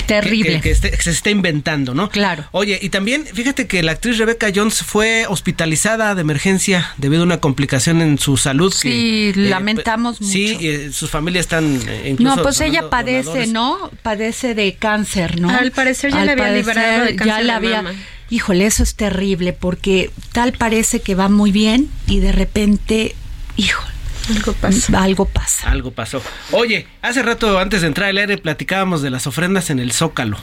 Terrible. 0.06 0.54
Que, 0.56 0.60
que 0.60 0.70
esté- 0.72 0.90
que 0.90 1.02
se 1.02 1.10
está 1.10 1.30
inventando, 1.30 1.94
¿no? 1.94 2.08
Claro. 2.08 2.44
Oye, 2.52 2.78
y 2.80 2.88
también 2.88 3.24
fíjate 3.26 3.66
que 3.66 3.82
la 3.82 3.92
actriz 3.92 4.18
Rebecca 4.18 4.48
Jones 4.54 4.82
fue 4.82 5.26
hospitalizada 5.28 6.14
de 6.14 6.20
emergencia 6.20 6.92
debido 6.96 7.22
a 7.22 7.26
una 7.26 7.40
complicación 7.40 8.00
en 8.00 8.18
su 8.18 8.36
salud. 8.36 8.72
Sí, 8.72 9.32
que, 9.34 9.40
lamentamos 9.48 10.18
pues, 10.18 10.24
Sí, 10.25 10.57
eh, 10.61 10.90
sus 10.93 11.11
familias 11.11 11.45
están 11.45 11.81
eh, 11.88 12.11
incluso 12.11 12.37
No, 12.37 12.43
pues 12.43 12.61
ella 12.61 12.88
padece, 12.90 13.25
donadores. 13.47 13.52
¿no? 13.52 13.90
Padece 14.02 14.54
de 14.54 14.75
cáncer, 14.75 15.40
¿no? 15.40 15.50
Al 15.50 15.71
parecer 15.73 16.12
ya 16.12 16.25
le 16.25 16.33
había 16.33 16.50
liberado 16.50 17.04
de 17.04 17.12
ya 17.12 17.16
cáncer 17.16 17.38
le 17.40 17.45
de 17.45 17.52
había- 17.52 17.83
mama. 17.83 17.99
Híjole, 18.31 18.66
eso 18.66 18.83
es 18.83 18.95
terrible 18.95 19.52
porque 19.52 20.11
tal 20.33 20.52
parece 20.52 21.00
que 21.00 21.14
va 21.14 21.28
muy 21.28 21.52
bien 21.52 21.88
y 22.07 22.21
de 22.21 22.33
repente, 22.33 23.14
híjole, 23.57 23.93
Algo 24.35 24.52
pasa. 24.54 25.02
algo 25.02 25.25
pasa. 25.26 25.71
Algo 25.71 25.90
pasó. 25.90 26.23
Oye, 26.50 26.87
hace 27.02 27.23
rato 27.23 27.59
antes 27.59 27.83
de 27.83 27.88
entrar 27.88 28.09
al 28.09 28.16
aire 28.19 28.38
platicábamos 28.38 29.02
de 29.02 29.11
las 29.11 29.26
ofrendas 29.26 29.69
en 29.71 29.78
el 29.78 29.93
Zócalo. 29.93 30.38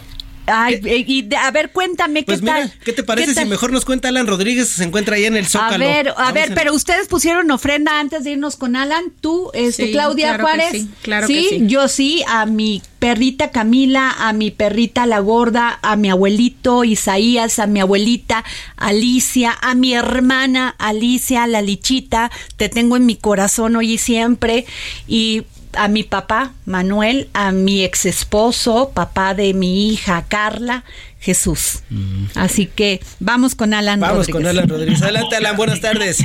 Ay, 0.51 0.81
eh, 0.86 1.03
y 1.08 1.22
de- 1.24 1.36
a 1.38 1.50
ver, 1.51 1.72
cuéntame 1.72 2.24
Pues 2.24 2.39
qué 2.39 2.43
mira, 2.43 2.60
tal. 2.60 2.74
¿qué 2.84 2.93
te 2.93 3.03
parece 3.03 3.29
si 3.29 3.36
tal? 3.36 3.48
mejor 3.48 3.72
nos 3.72 3.86
cuenta 3.86 4.10
Alan 4.10 4.27
Rodríguez? 4.27 4.67
Se 4.70 4.84
encuentra 4.84 5.15
ahí 5.15 5.25
en 5.25 5.38
el 5.38 5.48
Zócalo. 5.48 5.74
A 5.86 5.88
ver, 5.88 6.10
a 6.10 6.13
Vamos 6.13 6.34
ver, 6.34 6.48
en- 6.50 6.55
pero 6.55 6.74
ustedes 6.74 7.08
pusieron 7.08 7.50
ofrenda 7.51 8.00
antes 8.00 8.24
de 8.24 8.31
irnos 8.31 8.55
con 8.55 8.75
Alan. 8.75 9.05
Tú, 9.22 9.50
este, 9.53 9.88
Sí, 9.88 9.91
Claudia 9.91 10.36
claro 10.38 10.46
que 10.46 10.51
Juárez. 10.51 10.72
sí, 10.81 10.89
claro 11.01 11.27
que 11.27 11.34
sí. 11.50 11.60
yo 11.67 11.88
sí, 11.88 12.24
a 12.27 12.46
mi 12.46 12.81
perrita 13.00 13.50
Camila, 13.51 14.12
a 14.20 14.31
mi 14.34 14.51
perrita 14.51 15.05
La 15.08 15.20
Gorda, 15.20 15.79
a 15.81 15.96
mi 15.96 16.10
abuelito 16.10 16.84
Isaías, 16.84 17.58
a 17.58 17.65
mi 17.65 17.79
abuelita 17.79 18.43
Alicia, 18.77 19.58
a 19.62 19.74
mi 19.75 19.93
hermana 19.93 20.75
Alicia, 20.77 21.48
la 21.48 21.62
lichita. 21.62 22.29
Te 22.58 22.70
tengo 22.70 22.98
en 22.98 23.05
mi 23.05 23.15
corazón 23.15 23.75
hoy 23.75 23.93
y 23.93 23.98
siempre. 23.98 24.65
Y 25.08 25.43
a 25.78 25.88
mi 25.88 26.04
papá 26.04 26.51
Manuel, 26.66 27.30
a 27.34 27.51
mi 27.51 27.84
ex 27.84 28.06
esposo, 28.06 28.92
papá 28.94 29.34
de 29.34 29.54
mi 29.54 29.90
hija 29.92 30.25
Carla, 30.28 30.84
Jesús. 31.20 31.84
Así 32.36 32.66
que 32.66 33.00
vamos 33.20 33.56
con 33.56 33.74
Alan 33.74 34.00
Mm. 34.00 34.01
Vamos 34.01 34.18
Rodríguez. 34.28 34.36
con 34.42 34.48
Alan 34.48 34.70
Rodríguez. 34.70 35.01
Adelante, 35.01 35.36
Alan, 35.36 35.56
buenas 35.58 35.82
tardes. 35.82 36.24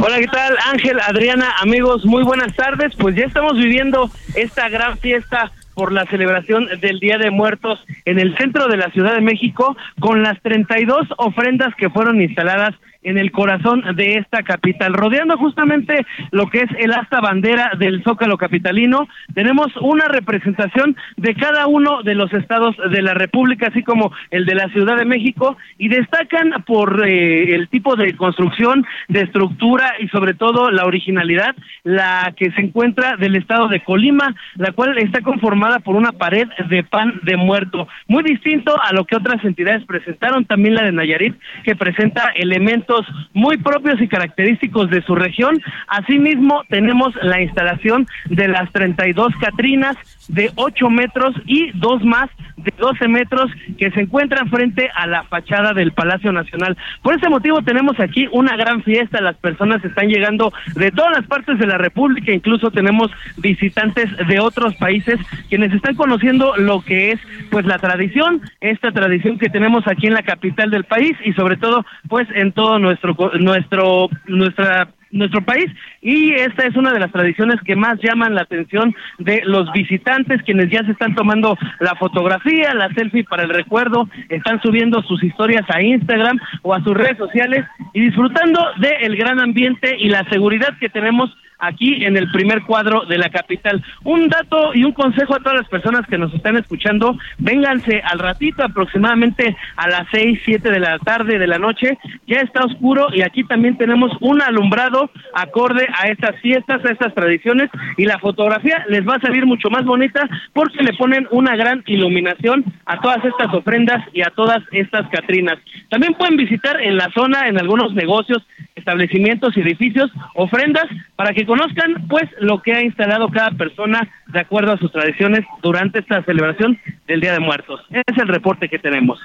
Hola, 0.00 0.18
¿qué 0.18 0.26
tal? 0.26 0.56
Ángel, 0.70 1.00
Adriana, 1.00 1.54
amigos, 1.60 2.04
muy 2.04 2.22
buenas 2.24 2.54
tardes. 2.54 2.92
Pues 2.98 3.16
ya 3.16 3.24
estamos 3.24 3.54
viviendo 3.56 4.10
esta 4.34 4.68
gran 4.68 4.98
fiesta 4.98 5.50
por 5.74 5.92
la 5.92 6.04
celebración 6.06 6.68
del 6.82 7.00
Día 7.00 7.16
de 7.16 7.30
Muertos 7.30 7.78
en 8.04 8.18
el 8.18 8.36
centro 8.36 8.68
de 8.68 8.76
la 8.76 8.90
Ciudad 8.90 9.14
de 9.14 9.22
México 9.22 9.74
con 10.00 10.22
las 10.22 10.38
32 10.42 11.08
ofrendas 11.16 11.74
que 11.76 11.88
fueron 11.88 12.20
instaladas 12.20 12.74
en 13.02 13.18
el 13.18 13.32
corazón 13.32 13.82
de 13.96 14.18
esta 14.18 14.42
capital, 14.42 14.94
rodeando 14.94 15.36
justamente 15.36 16.06
lo 16.30 16.48
que 16.48 16.60
es 16.60 16.70
el 16.78 16.92
asta 16.92 17.20
bandera 17.20 17.72
del 17.78 18.02
Zócalo 18.02 18.36
capitalino. 18.38 19.08
Tenemos 19.34 19.68
una 19.80 20.08
representación 20.08 20.96
de 21.16 21.34
cada 21.34 21.66
uno 21.66 22.02
de 22.02 22.14
los 22.14 22.32
estados 22.32 22.76
de 22.90 23.02
la 23.02 23.14
República, 23.14 23.68
así 23.68 23.82
como 23.82 24.12
el 24.30 24.46
de 24.46 24.54
la 24.54 24.68
Ciudad 24.68 24.96
de 24.96 25.04
México, 25.04 25.56
y 25.78 25.88
destacan 25.88 26.64
por 26.66 27.06
eh, 27.06 27.54
el 27.54 27.68
tipo 27.68 27.96
de 27.96 28.16
construcción, 28.16 28.86
de 29.08 29.22
estructura 29.22 29.94
y 29.98 30.08
sobre 30.08 30.34
todo 30.34 30.70
la 30.70 30.84
originalidad, 30.84 31.54
la 31.84 32.32
que 32.36 32.50
se 32.52 32.60
encuentra 32.60 33.16
del 33.16 33.36
estado 33.36 33.68
de 33.68 33.82
Colima, 33.82 34.34
la 34.56 34.72
cual 34.72 34.98
está 34.98 35.20
conformada 35.22 35.80
por 35.80 35.96
una 35.96 36.12
pared 36.12 36.48
de 36.68 36.84
pan 36.84 37.20
de 37.22 37.36
muerto, 37.36 37.88
muy 38.06 38.22
distinto 38.22 38.80
a 38.80 38.92
lo 38.92 39.04
que 39.04 39.16
otras 39.16 39.44
entidades 39.44 39.84
presentaron, 39.84 40.44
también 40.44 40.74
la 40.74 40.84
de 40.84 40.92
Nayarit, 40.92 41.34
que 41.64 41.76
presenta 41.76 42.32
elementos 42.34 42.91
muy 43.32 43.56
propios 43.56 44.00
y 44.00 44.08
característicos 44.08 44.90
de 44.90 45.02
su 45.02 45.14
región. 45.14 45.60
Asimismo, 45.88 46.62
tenemos 46.68 47.14
la 47.22 47.40
instalación 47.40 48.06
de 48.26 48.48
las 48.48 48.70
32 48.72 49.34
Catrinas 49.40 49.96
de 50.28 50.50
8 50.56 50.90
metros 50.90 51.34
y 51.46 51.70
dos 51.72 52.04
más 52.04 52.30
de 52.56 52.72
12 52.78 53.08
metros 53.08 53.50
que 53.78 53.90
se 53.90 54.00
encuentran 54.00 54.48
frente 54.48 54.88
a 54.94 55.06
la 55.06 55.24
fachada 55.24 55.72
del 55.72 55.92
Palacio 55.92 56.32
Nacional. 56.32 56.76
Por 57.02 57.14
ese 57.14 57.28
motivo 57.28 57.62
tenemos 57.62 57.98
aquí 57.98 58.28
una 58.30 58.56
gran 58.56 58.82
fiesta, 58.82 59.20
las 59.20 59.36
personas 59.36 59.84
están 59.84 60.08
llegando 60.08 60.52
de 60.74 60.90
todas 60.90 61.12
las 61.12 61.26
partes 61.26 61.58
de 61.58 61.66
la 61.66 61.78
República, 61.78 62.32
incluso 62.32 62.70
tenemos 62.70 63.10
visitantes 63.36 64.08
de 64.28 64.38
otros 64.38 64.74
países 64.76 65.18
quienes 65.48 65.72
están 65.72 65.96
conociendo 65.96 66.56
lo 66.56 66.82
que 66.82 67.12
es 67.12 67.20
pues 67.50 67.66
la 67.66 67.78
tradición, 67.78 68.40
esta 68.60 68.92
tradición 68.92 69.38
que 69.38 69.48
tenemos 69.48 69.86
aquí 69.86 70.06
en 70.06 70.14
la 70.14 70.22
capital 70.22 70.70
del 70.70 70.84
país 70.84 71.16
y 71.24 71.32
sobre 71.32 71.56
todo 71.56 71.84
pues 72.08 72.28
en 72.34 72.52
todo 72.52 72.78
nuestro 72.82 73.14
nuestro 73.38 74.08
nuestra 74.26 74.88
nuestro 75.12 75.42
país 75.42 75.66
y 76.00 76.32
esta 76.32 76.66
es 76.66 76.74
una 76.74 76.92
de 76.92 76.98
las 76.98 77.12
tradiciones 77.12 77.60
que 77.64 77.76
más 77.76 77.98
llaman 78.02 78.34
la 78.34 78.42
atención 78.42 78.94
de 79.18 79.42
los 79.44 79.70
visitantes 79.72 80.42
quienes 80.42 80.70
ya 80.70 80.82
se 80.84 80.92
están 80.92 81.14
tomando 81.14 81.56
la 81.80 81.94
fotografía, 81.96 82.74
la 82.74 82.92
selfie 82.94 83.24
para 83.24 83.44
el 83.44 83.50
recuerdo, 83.50 84.08
están 84.30 84.60
subiendo 84.62 85.02
sus 85.02 85.22
historias 85.22 85.64
a 85.68 85.82
Instagram 85.82 86.38
o 86.62 86.74
a 86.74 86.82
sus 86.82 86.94
redes 86.94 87.18
sociales 87.18 87.64
y 87.92 88.00
disfrutando 88.00 88.60
del 88.78 89.16
gran 89.16 89.38
ambiente 89.38 89.96
y 89.98 90.08
la 90.08 90.24
seguridad 90.30 90.76
que 90.80 90.88
tenemos 90.88 91.30
aquí 91.62 92.04
en 92.04 92.16
el 92.16 92.30
primer 92.30 92.62
cuadro 92.62 93.04
de 93.06 93.16
la 93.16 93.30
capital. 93.30 93.82
Un 94.04 94.28
dato 94.28 94.74
y 94.74 94.84
un 94.84 94.92
consejo 94.92 95.34
a 95.34 95.38
todas 95.38 95.60
las 95.60 95.68
personas 95.68 96.06
que 96.06 96.18
nos 96.18 96.34
están 96.34 96.56
escuchando, 96.56 97.16
vénganse 97.38 98.02
al 98.04 98.18
ratito, 98.18 98.64
aproximadamente 98.64 99.56
a 99.76 99.88
las 99.88 100.06
seis, 100.10 100.40
siete 100.44 100.70
de 100.70 100.80
la 100.80 100.98
tarde 100.98 101.38
de 101.38 101.46
la 101.46 101.58
noche, 101.58 101.96
ya 102.26 102.40
está 102.40 102.64
oscuro 102.64 103.08
y 103.12 103.22
aquí 103.22 103.44
también 103.44 103.78
tenemos 103.78 104.12
un 104.20 104.42
alumbrado 104.42 105.10
acorde 105.34 105.86
a 105.94 106.08
estas 106.08 106.38
fiestas, 106.40 106.84
a 106.84 106.92
estas 106.92 107.14
tradiciones 107.14 107.70
y 107.96 108.04
la 108.04 108.18
fotografía 108.18 108.84
les 108.88 109.06
va 109.06 109.14
a 109.16 109.20
salir 109.20 109.46
mucho 109.46 109.70
más 109.70 109.84
bonita 109.84 110.28
porque 110.52 110.82
le 110.82 110.92
ponen 110.94 111.28
una 111.30 111.54
gran 111.56 111.82
iluminación 111.86 112.64
a 112.86 113.00
todas 113.00 113.24
estas 113.24 113.54
ofrendas 113.54 114.04
y 114.12 114.22
a 114.22 114.32
todas 114.34 114.62
estas 114.72 115.08
catrinas. 115.10 115.58
También 115.88 116.14
pueden 116.14 116.36
visitar 116.36 116.80
en 116.80 116.96
la 116.96 117.08
zona, 117.14 117.46
en 117.46 117.58
algunos 117.58 117.94
negocios, 117.94 118.42
establecimientos 118.74 119.56
y 119.56 119.60
edificios, 119.60 120.10
ofrendas 120.34 120.86
para 121.16 121.32
que 121.32 121.44
conozcan 121.52 122.06
pues 122.08 122.24
lo 122.40 122.62
que 122.62 122.72
ha 122.72 122.82
instalado 122.82 123.28
cada 123.28 123.50
persona 123.50 124.08
de 124.28 124.40
acuerdo 124.40 124.72
a 124.72 124.78
sus 124.78 124.90
tradiciones 124.90 125.44
durante 125.62 125.98
esta 125.98 126.24
celebración 126.24 126.80
del 127.06 127.20
Día 127.20 127.34
de 127.34 127.40
Muertos. 127.40 127.78
Es 127.90 128.16
el 128.16 128.26
reporte 128.26 128.70
que 128.70 128.78
tenemos. 128.78 129.18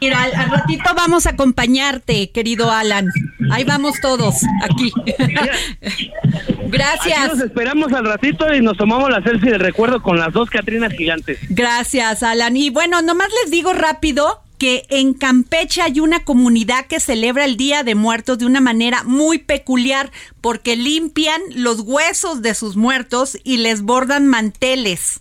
Mira, 0.00 0.22
al, 0.22 0.50
ratito 0.50 0.88
vamos 0.94 1.26
a 1.26 1.30
acompañarte, 1.30 2.30
querido 2.30 2.70
Alan. 2.70 3.06
Ahí 3.50 3.64
vamos 3.64 4.00
todos, 4.00 4.36
aquí. 4.62 4.92
Gracias. 6.68 7.18
Aquí 7.18 7.28
nos 7.28 7.40
esperamos 7.40 7.92
al 7.92 8.04
ratito 8.04 8.54
y 8.54 8.60
nos 8.60 8.76
tomamos 8.76 9.10
la 9.10 9.20
selfie 9.24 9.50
de 9.50 9.58
recuerdo 9.58 10.00
con 10.00 10.16
las 10.16 10.32
dos 10.32 10.50
Catrinas 10.50 10.92
gigantes. 10.92 11.40
Gracias, 11.48 12.22
Alan. 12.22 12.56
Y 12.56 12.70
bueno, 12.70 13.02
nomás 13.02 13.30
les 13.42 13.50
digo 13.50 13.72
rápido 13.72 14.42
que 14.58 14.86
en 14.90 15.14
Campeche 15.14 15.80
hay 15.80 16.00
una 16.00 16.24
comunidad 16.24 16.86
que 16.86 17.00
celebra 17.00 17.44
el 17.44 17.56
Día 17.56 17.84
de 17.84 17.94
Muertos 17.94 18.38
de 18.38 18.46
una 18.46 18.60
manera 18.60 19.04
muy 19.04 19.38
peculiar 19.38 20.10
porque 20.40 20.76
limpian 20.76 21.40
los 21.54 21.80
huesos 21.80 22.42
de 22.42 22.54
sus 22.54 22.76
muertos 22.76 23.38
y 23.44 23.58
les 23.58 23.82
bordan 23.82 24.26
manteles. 24.26 25.20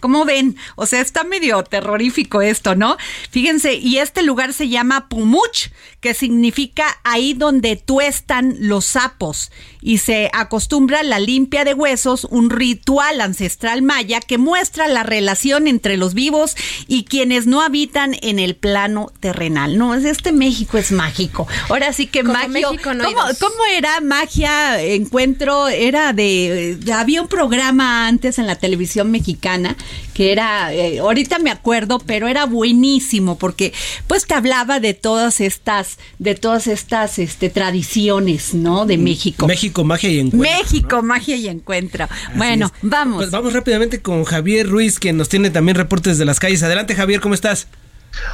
¿Cómo 0.00 0.24
ven? 0.24 0.56
O 0.74 0.86
sea, 0.86 1.00
está 1.00 1.22
medio 1.22 1.62
terrorífico 1.62 2.42
esto, 2.42 2.74
¿no? 2.74 2.96
Fíjense, 3.30 3.74
y 3.74 3.98
este 3.98 4.22
lugar 4.22 4.52
se 4.52 4.68
llama 4.68 5.08
Pumuch, 5.08 5.68
que 6.02 6.12
significa 6.14 6.98
ahí 7.04 7.32
donde 7.32 7.76
tuestan 7.76 8.56
los 8.58 8.84
sapos, 8.84 9.50
y 9.80 9.98
se 9.98 10.30
acostumbra 10.32 11.02
la 11.02 11.18
limpia 11.18 11.64
de 11.64 11.74
huesos, 11.74 12.26
un 12.30 12.50
ritual 12.50 13.20
ancestral 13.20 13.82
maya 13.82 14.20
que 14.20 14.36
muestra 14.36 14.88
la 14.88 15.02
relación 15.04 15.66
entre 15.66 15.96
los 15.96 16.14
vivos 16.14 16.56
y 16.86 17.04
quienes 17.04 17.46
no 17.46 17.62
habitan 17.62 18.16
en 18.20 18.38
el 18.38 18.54
plano 18.54 19.12
terrenal. 19.20 19.78
No, 19.78 19.94
este 19.94 20.32
México 20.32 20.78
es 20.78 20.92
mágico. 20.92 21.46
Ahora 21.68 21.92
sí 21.92 22.06
que 22.06 22.22
magia. 22.22 22.68
¿cómo, 22.82 23.64
era 23.72 24.00
magia? 24.00 24.82
Encuentro, 24.82 25.68
era 25.68 26.12
de. 26.12 26.78
Había 26.92 27.22
un 27.22 27.28
programa 27.28 28.06
antes 28.06 28.38
en 28.38 28.46
la 28.46 28.56
televisión 28.56 29.10
mexicana 29.10 29.76
que 30.14 30.32
era, 30.32 30.72
eh, 30.72 30.98
ahorita 30.98 31.38
me 31.38 31.50
acuerdo, 31.50 31.98
pero 31.98 32.28
era 32.28 32.46
buenísimo 32.46 33.38
porque 33.38 33.72
pues 34.06 34.26
te 34.26 34.34
hablaba 34.34 34.80
de 34.80 34.94
todas 34.94 35.40
estas, 35.40 35.91
de 36.18 36.34
todas 36.34 36.66
estas 36.66 37.18
este, 37.18 37.50
tradiciones, 37.50 38.54
¿no? 38.54 38.86
De 38.86 38.98
México. 38.98 39.46
México, 39.46 39.84
magia 39.84 40.10
y 40.10 40.18
encuentro. 40.20 40.50
México, 40.50 41.02
magia 41.02 41.36
y 41.36 41.48
encuentro. 41.48 42.08
bueno, 42.36 42.72
vamos. 42.82 43.16
Pues 43.16 43.30
vamos 43.30 43.52
rápidamente 43.52 44.00
con 44.00 44.24
Javier 44.24 44.68
Ruiz, 44.68 44.98
que 44.98 45.12
nos 45.12 45.28
tiene 45.28 45.50
también 45.50 45.76
reportes 45.76 46.18
de 46.18 46.24
las 46.24 46.40
calles. 46.40 46.62
Adelante, 46.62 46.94
Javier, 46.94 47.20
¿cómo 47.20 47.34
estás? 47.34 47.68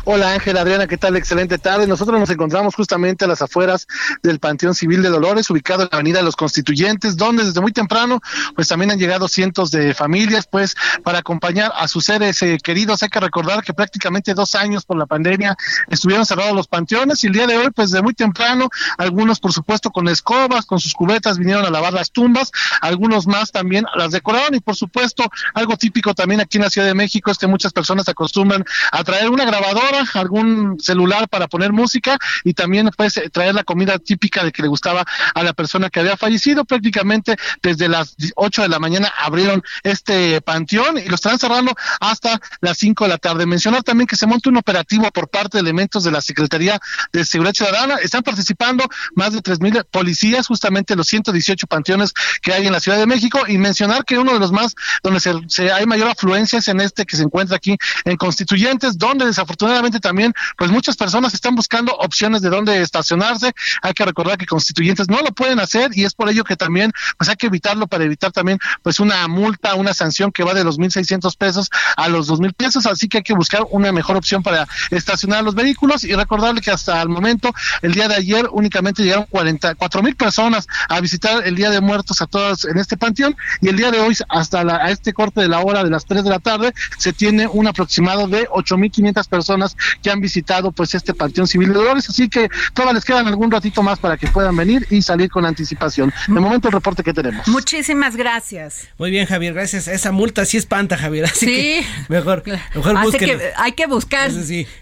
Hola 0.05 0.33
Ángel, 0.33 0.57
Adriana, 0.57 0.87
¿qué 0.87 0.97
tal? 0.97 1.17
Excelente 1.17 1.59
tarde. 1.59 1.87
Nosotros 1.87 2.19
nos 2.19 2.31
encontramos 2.31 2.75
justamente 2.75 3.25
a 3.25 3.29
las 3.29 3.43
afueras 3.43 3.87
del 4.23 4.39
Panteón 4.39 4.75
Civil 4.75 5.03
de 5.03 5.09
Dolores, 5.09 5.51
ubicado 5.51 5.83
en 5.83 5.89
la 5.91 5.97
Avenida 5.97 6.19
de 6.19 6.25
los 6.25 6.37
Constituyentes, 6.37 7.17
donde 7.17 7.45
desde 7.45 7.61
muy 7.61 7.73
temprano 7.73 8.21
pues 8.55 8.69
también 8.69 8.91
han 8.91 8.99
llegado 8.99 9.29
cientos 9.29 9.71
de 9.71 9.95
familias 9.95 10.47
pues 10.51 10.75
para 11.05 11.19
acompañar 11.19 11.73
a 11.77 11.87
sus 11.89 12.07
seres 12.07 12.43
eh, 12.43 12.59
queridos. 12.63 13.03
Hay 13.03 13.09
que 13.09 13.21
recordar 13.21 13.63
que 13.63 13.75
prácticamente 13.75 14.35
dos 14.35 14.55
años 14.55 14.85
por 14.85 14.97
la 14.97 15.07
pandemia 15.07 15.57
estuvieron 15.89 16.27
cerrados 16.27 16.55
los 16.55 16.67
panteones 16.67 17.23
y 17.25 17.29
el 17.29 17.33
día 17.35 17.47
de 17.47 17.57
hoy 17.57 17.71
pues 17.71 17.91
de 17.91 18.03
muy 18.03 18.15
temprano, 18.15 18.69
algunos 18.97 19.41
por 19.41 19.53
supuesto 19.53 19.91
con 19.91 20.09
escobas, 20.09 20.67
con 20.67 20.81
sus 20.81 20.95
cubetas 20.95 21.39
vinieron 21.39 21.65
a 21.65 21.71
lavar 21.71 21.93
las 21.93 22.11
tumbas, 22.11 22.51
algunos 22.81 23.27
más 23.27 23.53
también 23.53 23.85
las 23.95 24.13
decoraron 24.13 24.55
y 24.55 24.61
por 24.61 24.77
supuesto 24.77 25.25
algo 25.55 25.77
típico 25.77 26.15
también 26.15 26.41
aquí 26.41 26.59
en 26.59 26.65
la 26.65 26.71
Ciudad 26.71 26.87
de 26.87 26.95
México 26.95 27.31
es 27.31 27.39
que 27.39 27.47
muchas 27.47 27.73
personas 27.73 28.09
acostumbran 28.09 28.65
a 28.93 29.05
traer 29.05 29.31
una 29.31 29.45
grabación 29.45 29.68
algún 30.15 30.79
celular 30.81 31.29
para 31.29 31.49
poner 31.49 31.73
música 31.73 32.19
y 32.45 32.55
también 32.55 32.91
pues 32.97 33.21
traer 33.33 33.55
la 33.55 33.65
comida 33.65 33.99
típica 33.99 34.45
de 34.45 34.53
que 34.53 34.63
le 34.63 34.69
gustaba 34.69 35.05
a 35.35 35.43
la 35.43 35.53
persona 35.53 35.91
que 35.91 36.01
había 36.01 36.17
fallecido. 36.17 36.65
Prácticamente 36.65 37.37
desde 37.63 37.89
las 37.89 38.15
8 38.35 38.63
de 38.63 38.69
la 38.69 38.79
mañana 38.79 39.13
abrieron 39.19 39.63
este 39.83 40.41
panteón 40.41 40.99
y 40.99 41.09
lo 41.09 41.15
estarán 41.15 41.39
cerrando 41.39 41.75
hasta 42.01 42.41
las 42.61 42.79
5 42.79 43.05
de 43.05 43.09
la 43.09 43.19
tarde. 43.19 43.47
Mencionar 43.47 43.83
también 43.83 44.07
que 44.07 44.17
se 44.17 44.27
monta 44.27 44.51
un 44.51 44.57
operativo 44.57 45.11
por 45.11 45.29
parte 45.29 45.59
de 45.59 45.63
elementos 45.63 46.05
de 46.05 46.11
la 46.11 46.21
Secretaría 46.21 46.81
de 47.13 47.25
Seguridad 47.25 47.55
Ciudadana. 47.55 47.97
Están 47.97 48.23
participando 48.23 48.85
más 49.15 49.33
de 49.33 49.41
3.000 49.41 49.87
policías, 49.91 50.47
justamente 50.47 50.97
los 50.97 51.07
118 51.09 51.67
panteones 51.67 52.13
que 52.43 52.53
hay 52.53 52.67
en 52.67 52.73
la 52.73 52.81
Ciudad 52.81 52.99
de 52.99 53.07
México 53.07 53.41
y 53.47 53.59
mencionar 53.59 54.05
que 54.05 54.19
uno 54.19 54.33
de 54.33 54.39
los 54.39 54.53
más 54.53 54.75
donde 55.03 55.21
se, 55.21 55.73
hay 55.73 55.87
mayor 55.87 56.09
afluencia 56.09 56.59
es 56.59 56.69
en 56.69 56.81
este 56.81 57.05
que 57.05 57.17
se 57.17 57.23
encuentra 57.23 57.57
aquí 57.57 57.77
en 58.05 58.17
Constituyentes, 58.17 58.99
donde 58.99 59.27
desafortunadamente 59.27 59.58
afortunadamente 59.59 59.99
también, 59.99 60.33
pues 60.57 60.71
muchas 60.71 60.97
personas 60.97 61.35
están 61.35 61.57
buscando 61.57 61.93
opciones 61.97 62.43
de 62.43 62.49
dónde 62.49 62.81
estacionarse. 62.81 63.53
Hay 63.83 63.93
que 63.93 64.05
recordar 64.05 64.39
que 64.39 64.47
constituyentes 64.47 65.09
no 65.09 65.21
lo 65.21 65.33
pueden 65.33 65.59
hacer 65.59 65.91
y 65.95 66.05
es 66.05 66.15
por 66.15 66.29
ello 66.29 66.45
que 66.45 66.55
también, 66.55 66.93
pues 67.17 67.29
hay 67.29 67.35
que 67.35 67.49
evitarlo 67.49 67.89
para 67.89 68.05
evitar 68.05 68.31
también, 68.31 68.61
pues 68.85 69.01
una 69.01 69.27
multa, 69.27 69.75
una 69.75 69.95
sanción 69.95 70.31
que 70.31 70.45
va 70.45 70.55
de 70.55 70.63
los 70.63 70.79
1.600 70.79 71.37
pesos 71.37 71.71
a 71.97 72.09
los 72.09 72.31
2.000 72.31 72.55
pesos. 72.55 72.87
Así 72.87 73.09
que 73.09 73.19
hay 73.19 73.23
que 73.25 73.35
buscar 73.35 73.63
una 73.71 73.91
mejor 73.91 74.17
opción 74.17 74.45
para 74.45 74.69
estacionar 74.91 75.43
los 75.43 75.57
vehículos 75.57 76.05
y 76.05 76.15
recordarle 76.15 76.61
que 76.61 76.71
hasta 76.71 77.03
el 77.03 77.09
momento, 77.09 77.53
el 77.83 77.93
día 77.93 78.07
de 78.07 78.15
ayer, 78.15 78.49
únicamente 78.53 79.03
llegaron 79.03 79.27
44 79.29 80.03
mil 80.03 80.15
personas 80.15 80.69
a 80.89 81.01
visitar 81.01 81.45
el 81.45 81.57
Día 81.57 81.71
de 81.71 81.81
Muertos 81.81 82.23
a 82.23 82.27
todas 82.27 82.65
en 82.65 82.79
este 82.79 82.97
panteón 82.97 83.37
y 83.61 83.69
el 83.69 83.77
día 83.77 83.91
de 83.91 83.99
hoy, 83.99 84.17
hasta 84.29 84.63
la, 84.63 84.77
a 84.77 84.91
este 84.91 85.13
corte 85.13 85.41
de 85.41 85.49
la 85.49 85.61
hora 85.61 85.83
de 85.83 85.91
las 85.91 86.05
3 86.05 86.23
de 86.23 86.31
la 86.31 86.39
tarde, 86.39 86.73
se 86.97 87.13
tiene 87.13 87.49
un 87.49 87.67
aproximado 87.67 88.29
de 88.29 88.49
8.500 88.49 89.29
personas 89.29 89.48
personas 89.49 89.77
que 90.03 90.11
han 90.11 90.21
visitado 90.21 90.73
pues 90.73 90.95
este 90.95 91.15
Panteón 91.15 91.47
Civil 91.47 91.69
de 91.69 91.75
Dolores, 91.75 92.09
así 92.09 92.29
que 92.29 92.49
todavía 92.75 92.95
les 92.95 93.05
quedan 93.05 93.27
algún 93.27 93.51
ratito 93.51 93.83
más 93.83 93.99
para 93.99 94.17
que 94.17 94.27
puedan 94.27 94.55
venir 94.57 94.87
y 94.91 95.01
salir 95.01 95.31
con 95.31 95.47
anticipación. 95.47 96.13
De 96.27 96.41
momento 96.41 96.69
el 96.69 96.73
reporte 96.73 97.03
que 97.03 97.15
tenemos. 97.15 97.49
Muchísimas 97.49 98.15
gracias. 98.15 98.89
Muy 98.99 99.11
bien, 99.11 99.27
Javier, 99.27 99.55
gracias. 99.55 99.89
Esa 99.89 100.13
multa 100.13 100.45
sí 100.45 100.59
espanta, 100.59 100.99
Javier, 100.99 101.25
así 101.25 101.47
sí. 101.47 101.87
mejor, 102.09 102.43
mejor 102.75 103.17
que 103.17 103.53
hay 103.57 103.73
que 103.73 103.87
buscar. 103.87 104.31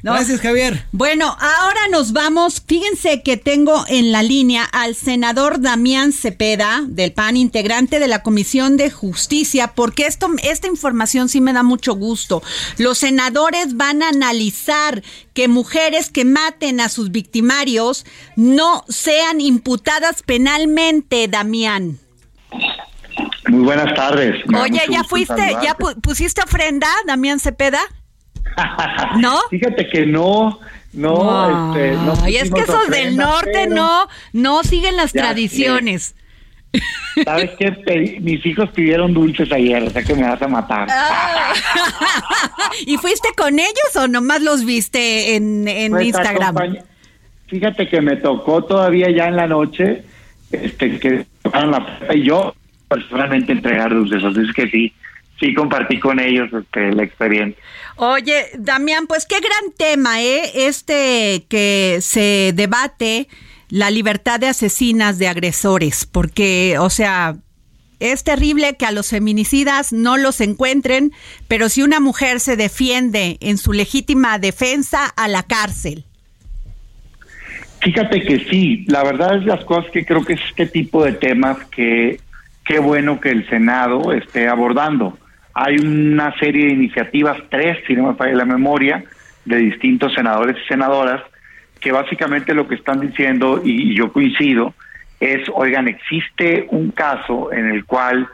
Gracias, 0.02 0.40
Javier. 0.40 0.84
Bueno, 0.90 1.36
ahora 1.38 1.80
nos 1.90 2.12
vamos. 2.12 2.62
Fíjense 2.66 3.22
que 3.22 3.36
tengo 3.36 3.84
en 3.88 4.10
la 4.10 4.22
línea 4.22 4.64
al 4.64 4.96
senador 4.96 5.60
Damián 5.60 6.12
Cepeda 6.12 6.82
del 6.86 7.12
PAN, 7.12 7.36
integrante 7.36 8.00
de 8.00 8.08
la 8.08 8.22
Comisión 8.22 8.76
de 8.76 8.90
Justicia, 8.90 9.72
porque 9.74 10.06
esto 10.06 10.28
esta 10.42 10.66
información 10.66 11.28
sí 11.28 11.40
me 11.40 11.52
da 11.52 11.62
mucho 11.62 11.94
gusto. 11.94 12.42
Los 12.78 12.98
senadores 12.98 13.76
van 13.76 14.02
a 14.02 14.08
analizar 14.08 14.55
que 15.34 15.48
mujeres 15.48 16.10
que 16.10 16.24
maten 16.24 16.80
a 16.80 16.88
sus 16.88 17.10
victimarios 17.10 18.06
no 18.36 18.84
sean 18.88 19.40
imputadas 19.40 20.22
penalmente, 20.22 21.28
Damián. 21.28 21.98
Muy 23.48 23.64
buenas 23.64 23.94
tardes. 23.94 24.42
Oye, 24.60 24.80
¿ya 24.90 25.04
fuiste, 25.04 25.56
ya 25.62 25.76
pusiste 26.02 26.42
ofrenda, 26.42 26.88
Damián 27.06 27.38
Cepeda? 27.38 27.80
¿No? 29.18 29.38
Fíjate 29.50 29.88
que 29.88 30.06
no, 30.06 30.58
no, 30.92 31.74
este, 31.74 31.92
no. 31.92 32.28
y 32.28 32.36
es 32.36 32.50
que 32.50 32.60
esos 32.60 32.88
del 32.88 33.16
norte 33.16 33.66
no, 33.66 34.08
no 34.32 34.62
siguen 34.62 34.96
las 34.96 35.12
tradiciones. 35.12 36.14
¿Sabes 37.24 37.50
qué? 37.58 38.18
Mis 38.20 38.44
hijos 38.44 38.70
pidieron 38.70 39.14
dulces 39.14 39.50
ayer, 39.52 39.82
o 39.82 39.90
sea 39.90 40.02
que 40.02 40.14
me 40.14 40.22
vas 40.22 40.40
a 40.40 40.48
matar. 40.48 40.86
Ah. 40.90 41.54
¿Y 42.86 42.96
fuiste 42.98 43.28
con 43.36 43.58
ellos 43.58 43.96
o 43.96 44.06
nomás 44.08 44.42
los 44.42 44.64
viste 44.64 45.36
en, 45.36 45.66
en 45.66 45.92
pues, 45.92 46.06
Instagram? 46.06 46.56
Fíjate 47.48 47.88
que 47.88 48.00
me 48.00 48.16
tocó 48.16 48.64
todavía 48.64 49.10
ya 49.10 49.28
en 49.28 49.36
la 49.36 49.46
noche, 49.46 50.02
este, 50.52 50.98
que 50.98 51.26
tocaron 51.42 51.70
la 51.70 51.84
puerta 51.86 52.14
y 52.14 52.24
yo 52.24 52.54
personalmente 52.88 53.52
entregar 53.52 53.94
dulces, 53.94 54.22
así 54.22 54.40
es 54.40 54.52
que 54.52 54.68
sí, 54.68 54.92
sí 55.40 55.54
compartí 55.54 55.98
con 55.98 56.20
ellos 56.20 56.50
este, 56.52 56.92
la 56.92 57.02
experiencia. 57.02 57.60
Oye, 57.96 58.46
Damián, 58.58 59.06
pues 59.06 59.26
qué 59.26 59.36
gran 59.36 59.72
tema, 59.76 60.22
¿eh? 60.22 60.66
Este 60.66 61.46
que 61.48 61.98
se 62.00 62.52
debate 62.54 63.28
la 63.68 63.90
libertad 63.90 64.40
de 64.40 64.48
asesinas, 64.48 65.18
de 65.18 65.28
agresores, 65.28 66.06
porque, 66.06 66.76
o 66.78 66.90
sea, 66.90 67.36
es 67.98 68.24
terrible 68.24 68.76
que 68.76 68.86
a 68.86 68.92
los 68.92 69.10
feminicidas 69.10 69.92
no 69.92 70.16
los 70.16 70.40
encuentren, 70.40 71.12
pero 71.48 71.68
si 71.68 71.82
una 71.82 72.00
mujer 72.00 72.40
se 72.40 72.56
defiende 72.56 73.38
en 73.40 73.58
su 73.58 73.72
legítima 73.72 74.38
defensa, 74.38 75.06
a 75.06 75.28
la 75.28 75.42
cárcel. 75.42 76.04
Fíjate 77.80 78.22
que 78.22 78.40
sí, 78.50 78.84
la 78.88 79.04
verdad 79.04 79.36
es 79.36 79.44
las 79.44 79.64
cosas 79.64 79.90
que 79.92 80.04
creo 80.04 80.24
que 80.24 80.34
es 80.34 80.40
este 80.48 80.66
tipo 80.66 81.04
de 81.04 81.12
temas 81.12 81.58
que 81.66 82.20
qué 82.64 82.78
bueno 82.80 83.20
que 83.20 83.30
el 83.30 83.48
Senado 83.48 84.12
esté 84.12 84.48
abordando. 84.48 85.16
Hay 85.54 85.76
una 85.76 86.36
serie 86.38 86.66
de 86.66 86.72
iniciativas, 86.72 87.38
tres, 87.48 87.78
si 87.86 87.94
no 87.94 88.08
me 88.08 88.14
falla 88.14 88.34
la 88.34 88.44
memoria, 88.44 89.04
de 89.44 89.56
distintos 89.58 90.12
senadores 90.14 90.56
y 90.62 90.68
senadoras, 90.68 91.22
que 91.80 91.92
básicamente 91.92 92.54
lo 92.54 92.66
que 92.66 92.76
están 92.76 93.00
diciendo, 93.00 93.60
y 93.64 93.94
yo 93.94 94.12
coincido, 94.12 94.74
es, 95.20 95.48
oigan, 95.54 95.88
existe 95.88 96.66
un 96.70 96.90
caso 96.90 97.52
en 97.52 97.66
el 97.66 97.84
cual 97.84 98.28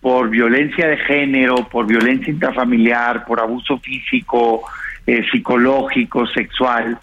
por 0.00 0.28
violencia 0.28 0.88
de 0.88 0.98
género, 0.98 1.68
por 1.68 1.86
violencia 1.86 2.30
intrafamiliar, 2.30 3.24
por 3.24 3.40
abuso 3.40 3.78
físico, 3.78 4.62
eh, 5.06 5.24
psicológico, 5.30 6.26
sexual, 6.26 6.98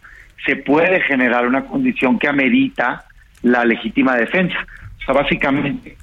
se 0.45 0.57
puede 0.57 1.01
generar 1.01 1.47
una 1.47 1.65
condición 1.65 2.19
que 2.19 2.27
amerita 2.27 3.05
la 3.41 3.65
legítima 3.65 4.15
defensa. 4.15 4.57
O 5.01 5.05
sea, 5.05 5.15
básicamente... 5.15 5.97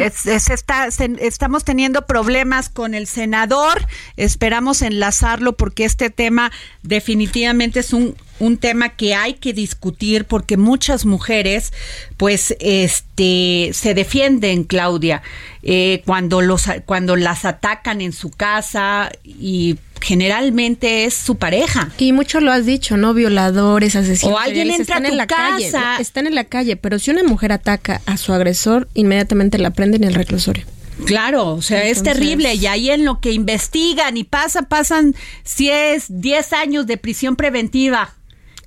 Estamos 0.00 1.64
teniendo 1.64 2.06
problemas 2.06 2.68
con 2.68 2.94
el 2.94 3.06
senador. 3.06 3.86
Esperamos 4.16 4.82
enlazarlo 4.82 5.52
porque 5.56 5.84
este 5.84 6.10
tema 6.10 6.52
definitivamente 6.82 7.80
es 7.80 7.92
un, 7.92 8.16
un 8.38 8.58
tema 8.58 8.90
que 8.90 9.14
hay 9.14 9.34
que 9.34 9.52
discutir 9.52 10.24
porque 10.24 10.56
muchas 10.56 11.04
mujeres, 11.04 11.72
pues, 12.16 12.56
este, 12.60 13.70
se 13.72 13.94
defienden, 13.94 14.64
Claudia, 14.64 15.22
eh, 15.62 16.02
cuando 16.04 16.40
los, 16.40 16.66
cuando 16.86 17.16
las 17.16 17.44
atacan 17.44 18.00
en 18.00 18.12
su 18.12 18.30
casa 18.30 19.10
y 19.24 19.78
generalmente 20.02 21.04
es 21.04 21.14
su 21.14 21.36
pareja. 21.36 21.90
Y 21.98 22.12
mucho 22.12 22.40
lo 22.40 22.52
has 22.52 22.66
dicho, 22.66 22.96
¿no? 22.96 23.14
Violadores, 23.14 23.96
asesinos. 23.96 24.34
O 24.34 24.38
alguien 24.38 24.68
entra 24.68 24.82
están 24.82 25.06
en 25.06 25.16
la 25.16 25.26
casa. 25.26 25.80
Calle, 25.82 26.02
están 26.02 26.26
en 26.26 26.34
la 26.34 26.44
calle, 26.44 26.76
pero 26.76 26.98
si 26.98 27.10
una 27.10 27.22
mujer 27.22 27.52
ataca 27.52 28.02
a 28.06 28.16
su 28.16 28.32
agresor, 28.32 28.88
inmediatamente 28.94 29.58
la 29.58 29.70
prenden 29.70 30.02
en 30.04 30.10
el 30.10 30.14
reclusorio. 30.14 30.64
Claro, 31.06 31.54
o 31.54 31.62
sea, 31.62 31.84
es 31.84 32.02
terrible 32.02 32.54
y 32.54 32.66
ahí 32.66 32.90
en 32.90 33.04
lo 33.04 33.20
que 33.20 33.32
investigan 33.32 34.16
y 34.16 34.24
pasa, 34.24 34.62
pasan 34.62 35.14
si 35.42 35.70
es 35.70 36.06
10 36.08 36.52
años 36.52 36.86
de 36.86 36.96
prisión 36.96 37.34
preventiva 37.34 38.14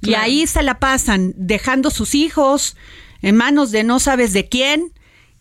y 0.01 0.15
ahí 0.15 0.47
se 0.47 0.63
la 0.63 0.79
pasan 0.79 1.33
dejando 1.37 1.91
sus 1.91 2.15
hijos 2.15 2.75
en 3.21 3.35
manos 3.35 3.71
de 3.71 3.83
no 3.83 3.99
sabes 3.99 4.33
de 4.33 4.47
quién 4.49 4.91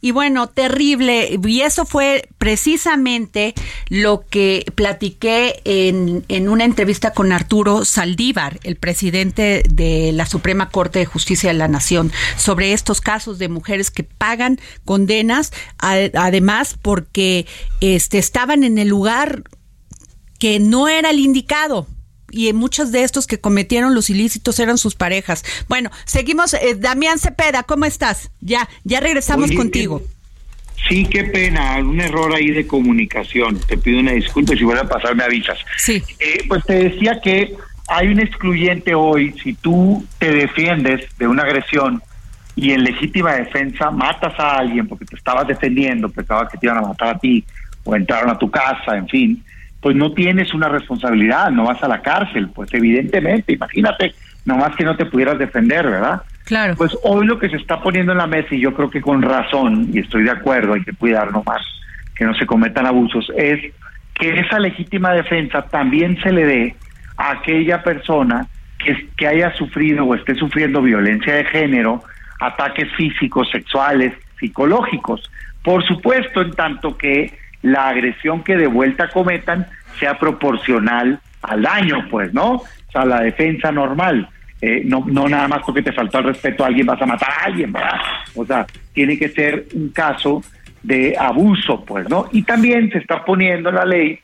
y 0.04 0.10
bueno, 0.10 0.48
terrible. 0.48 1.40
Y 1.42 1.62
eso 1.62 1.86
fue 1.86 2.28
precisamente 2.36 3.54
lo 3.88 4.26
que 4.28 4.70
platiqué 4.74 5.62
en, 5.64 6.26
en, 6.28 6.50
una 6.50 6.66
entrevista 6.66 7.14
con 7.14 7.32
Arturo 7.32 7.86
Saldívar, 7.86 8.60
el 8.64 8.76
presidente 8.76 9.62
de 9.66 10.12
la 10.12 10.26
Suprema 10.26 10.68
Corte 10.68 10.98
de 10.98 11.06
Justicia 11.06 11.48
de 11.48 11.58
la 11.58 11.68
Nación, 11.68 12.12
sobre 12.36 12.74
estos 12.74 13.00
casos 13.00 13.38
de 13.38 13.48
mujeres 13.48 13.90
que 13.90 14.04
pagan 14.04 14.60
condenas, 14.84 15.54
además 15.78 16.76
porque 16.82 17.46
este, 17.80 18.18
estaban 18.18 18.62
en 18.62 18.76
el 18.76 18.88
lugar 18.88 19.44
que 20.38 20.60
no 20.60 20.86
era 20.88 21.08
el 21.08 21.18
indicado 21.18 21.86
y 22.34 22.52
muchos 22.52 22.90
de 22.92 23.04
estos 23.04 23.26
que 23.26 23.38
cometieron 23.40 23.94
los 23.94 24.10
ilícitos 24.10 24.58
eran 24.58 24.78
sus 24.78 24.94
parejas. 24.94 25.44
Bueno, 25.68 25.90
seguimos. 26.04 26.54
Eh, 26.54 26.74
Damián 26.76 27.18
Cepeda, 27.18 27.62
¿cómo 27.62 27.84
estás? 27.84 28.30
Ya, 28.40 28.68
ya 28.82 29.00
regresamos 29.00 29.52
contigo. 29.52 30.02
Sí, 30.88 31.06
qué 31.06 31.24
pena, 31.24 31.78
un 31.78 32.00
error 32.00 32.34
ahí 32.34 32.50
de 32.50 32.66
comunicación. 32.66 33.58
Te 33.60 33.78
pido 33.78 34.00
una 34.00 34.12
disculpa, 34.12 34.54
si 34.54 34.64
vuelve 34.64 34.82
a 34.82 34.88
pasar 34.88 35.14
me 35.14 35.24
avisas. 35.24 35.58
Sí. 35.78 36.02
Eh, 36.18 36.44
pues 36.48 36.64
te 36.64 36.90
decía 36.90 37.20
que 37.22 37.54
hay 37.88 38.08
un 38.08 38.20
excluyente 38.20 38.94
hoy, 38.94 39.34
si 39.42 39.54
tú 39.54 40.04
te 40.18 40.30
defiendes 40.30 41.06
de 41.18 41.26
una 41.26 41.42
agresión 41.42 42.02
y 42.56 42.72
en 42.72 42.84
legítima 42.84 43.34
defensa 43.34 43.90
matas 43.90 44.38
a 44.38 44.58
alguien 44.58 44.86
porque 44.86 45.04
te 45.04 45.16
estabas 45.16 45.46
defendiendo, 45.46 46.08
pensabas 46.08 46.50
que 46.50 46.58
te 46.58 46.66
iban 46.66 46.78
a 46.78 46.82
matar 46.88 47.16
a 47.16 47.18
ti 47.18 47.44
o 47.84 47.94
entraron 47.94 48.30
a 48.30 48.38
tu 48.38 48.50
casa, 48.50 48.96
en 48.96 49.08
fin, 49.08 49.44
pues 49.84 49.94
no 49.94 50.12
tienes 50.12 50.54
una 50.54 50.70
responsabilidad, 50.70 51.50
no 51.50 51.64
vas 51.64 51.82
a 51.82 51.88
la 51.88 52.00
cárcel, 52.00 52.48
pues 52.54 52.72
evidentemente, 52.72 53.52
imagínate, 53.52 54.14
nomás 54.46 54.74
que 54.76 54.82
no 54.82 54.96
te 54.96 55.04
pudieras 55.04 55.38
defender, 55.38 55.84
¿verdad? 55.84 56.22
Claro. 56.46 56.74
Pues 56.74 56.96
hoy 57.02 57.26
lo 57.26 57.38
que 57.38 57.50
se 57.50 57.56
está 57.56 57.82
poniendo 57.82 58.12
en 58.12 58.16
la 58.16 58.26
mesa, 58.26 58.54
y 58.54 58.60
yo 58.60 58.72
creo 58.72 58.88
que 58.88 59.02
con 59.02 59.20
razón, 59.20 59.90
y 59.92 59.98
estoy 59.98 60.22
de 60.22 60.30
acuerdo, 60.30 60.72
hay 60.72 60.82
que 60.84 60.94
cuidar 60.94 61.30
nomás 61.32 61.60
que 62.16 62.24
no 62.24 62.32
se 62.32 62.46
cometan 62.46 62.86
abusos, 62.86 63.30
es 63.36 63.60
que 64.14 64.40
esa 64.40 64.58
legítima 64.58 65.12
defensa 65.12 65.60
también 65.60 66.18
se 66.22 66.32
le 66.32 66.46
dé 66.46 66.76
a 67.18 67.32
aquella 67.32 67.82
persona 67.82 68.46
que, 68.78 69.08
que 69.18 69.26
haya 69.26 69.52
sufrido 69.52 70.06
o 70.06 70.14
esté 70.14 70.34
sufriendo 70.34 70.80
violencia 70.80 71.34
de 71.34 71.44
género, 71.44 72.02
ataques 72.40 72.90
físicos, 72.96 73.50
sexuales, 73.50 74.14
psicológicos. 74.40 75.30
Por 75.62 75.86
supuesto, 75.86 76.40
en 76.40 76.52
tanto 76.52 76.96
que 76.96 77.43
la 77.64 77.88
agresión 77.88 78.44
que 78.44 78.56
de 78.56 78.66
vuelta 78.66 79.08
cometan 79.08 79.66
sea 79.98 80.18
proporcional 80.18 81.18
al 81.40 81.62
daño, 81.62 82.06
pues, 82.10 82.32
¿no? 82.34 82.56
O 82.56 82.66
sea, 82.92 83.06
la 83.06 83.20
defensa 83.20 83.72
normal. 83.72 84.28
Eh, 84.60 84.82
no, 84.84 85.04
no 85.06 85.28
nada 85.28 85.48
más 85.48 85.62
porque 85.64 85.82
te 85.82 85.92
faltó 85.92 86.18
el 86.18 86.24
respeto 86.24 86.62
a 86.62 86.68
alguien 86.68 86.86
vas 86.86 87.00
a 87.00 87.06
matar 87.06 87.30
a 87.30 87.44
alguien, 87.46 87.72
¿verdad? 87.72 88.00
O 88.34 88.44
sea, 88.44 88.66
tiene 88.92 89.18
que 89.18 89.28
ser 89.28 89.64
un 89.74 89.88
caso 89.90 90.42
de 90.82 91.16
abuso, 91.18 91.82
pues, 91.84 92.08
¿no? 92.08 92.28
Y 92.32 92.42
también 92.42 92.90
se 92.90 92.98
está 92.98 93.24
poniendo 93.24 93.70
en 93.70 93.74
la 93.74 93.84
ley 93.86 94.20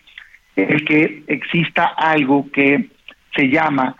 el 0.54 0.84
que 0.84 1.22
exista 1.26 1.86
algo 1.96 2.50
que 2.52 2.90
se 3.34 3.48
llama 3.48 3.96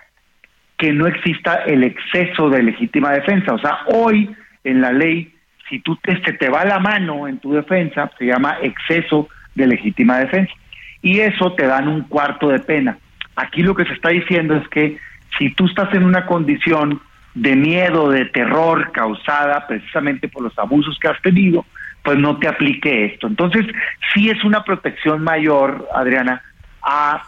que 0.77 0.93
no 0.93 1.07
exista 1.07 1.63
el 1.65 1.83
exceso 1.83 2.51
de 2.51 2.63
legítima 2.63 3.13
defensa. 3.13 3.55
O 3.55 3.59
sea, 3.59 3.81
hoy 3.87 4.35
en 4.65 4.83
la 4.83 4.93
ley 4.93 5.33
si 5.71 5.79
tú 5.79 5.97
te, 5.97 6.17
te 6.17 6.51
va 6.51 6.65
la 6.65 6.81
mano 6.81 7.29
en 7.29 7.39
tu 7.39 7.53
defensa, 7.53 8.11
se 8.19 8.27
llama 8.27 8.59
exceso 8.61 9.29
de 9.55 9.69
legítima 9.69 10.19
defensa. 10.19 10.53
Y 11.01 11.21
eso 11.21 11.53
te 11.53 11.67
dan 11.67 11.89
un 11.89 12.03
cuarto 12.03 12.49
de 12.49 12.59
pena. 12.59 12.99
Aquí 13.37 13.63
lo 13.63 13.75
que 13.75 13.85
se 13.85 13.95
está 13.95 14.11
diciendo 14.11 14.57
es 14.57 14.69
que 14.69 14.99
si 15.39 15.51
tú 15.55 15.67
estás 15.67 15.95
en 15.95 16.03
una 16.03 16.27
condición 16.27 17.01
de 17.35 17.55
miedo, 17.55 18.11
de 18.11 18.27
terror 18.27 18.91
causada 18.93 19.67
precisamente 19.67 20.29
por 20.29 20.43
los 20.43 20.59
abusos 20.59 20.99
que 20.99 21.09
has 21.09 21.23
tenido, 21.23 21.65
pues 22.03 22.19
no 22.19 22.39
te 22.39 22.49
aplique 22.49 23.07
esto. 23.07 23.29
Entonces, 23.29 23.65
sí 24.13 24.29
es 24.29 24.43
una 24.45 24.65
protección 24.65 25.23
mayor, 25.23 25.89
Adriana, 25.95 26.43
a 26.83 27.23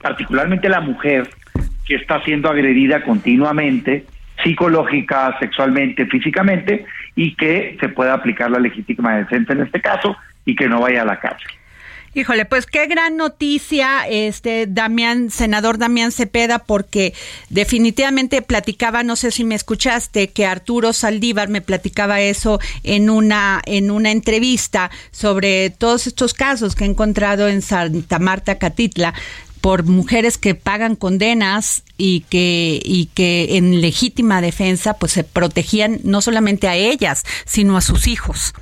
particularmente 0.00 0.68
la 0.68 0.80
mujer 0.80 1.30
que 1.86 1.94
está 1.94 2.22
siendo 2.22 2.50
agredida 2.50 3.02
continuamente 3.02 4.04
psicológica, 4.42 5.36
sexualmente, 5.38 6.06
físicamente, 6.06 6.84
y 7.14 7.34
que 7.36 7.76
se 7.80 7.88
pueda 7.88 8.14
aplicar 8.14 8.50
la 8.50 8.58
legítima 8.58 9.16
defensa 9.16 9.52
en 9.52 9.62
este 9.62 9.80
caso 9.80 10.16
y 10.44 10.56
que 10.56 10.68
no 10.68 10.80
vaya 10.80 11.02
a 11.02 11.04
la 11.04 11.20
cárcel. 11.20 11.50
Híjole, 12.14 12.44
pues 12.44 12.66
qué 12.66 12.86
gran 12.88 13.16
noticia, 13.16 14.06
este 14.06 14.66
Damián, 14.68 15.30
senador 15.30 15.78
Damián 15.78 16.12
Cepeda, 16.12 16.58
porque 16.58 17.14
definitivamente 17.48 18.42
platicaba, 18.42 19.02
no 19.02 19.16
sé 19.16 19.30
si 19.30 19.44
me 19.44 19.54
escuchaste, 19.54 20.28
que 20.28 20.44
Arturo 20.44 20.92
Saldívar 20.92 21.48
me 21.48 21.62
platicaba 21.62 22.20
eso 22.20 22.60
en 22.84 23.08
una 23.08 23.62
en 23.64 23.90
una 23.90 24.10
entrevista 24.10 24.90
sobre 25.10 25.70
todos 25.70 26.06
estos 26.06 26.34
casos 26.34 26.74
que 26.74 26.84
he 26.84 26.86
encontrado 26.88 27.48
en 27.48 27.62
Santa 27.62 28.18
Marta 28.18 28.58
Catitla 28.58 29.14
por 29.62 29.84
mujeres 29.84 30.36
que 30.36 30.54
pagan 30.54 30.96
condenas 30.96 31.84
y 31.96 32.24
que 32.28 32.80
y 32.84 33.06
que 33.14 33.56
en 33.56 33.80
legítima 33.80 34.42
defensa 34.42 34.98
pues 34.98 35.12
se 35.12 35.24
protegían 35.24 35.98
no 36.04 36.20
solamente 36.20 36.68
a 36.68 36.74
ellas 36.74 37.24
sino 37.46 37.78
a 37.78 37.80
sus 37.80 38.06
hijos. 38.06 38.52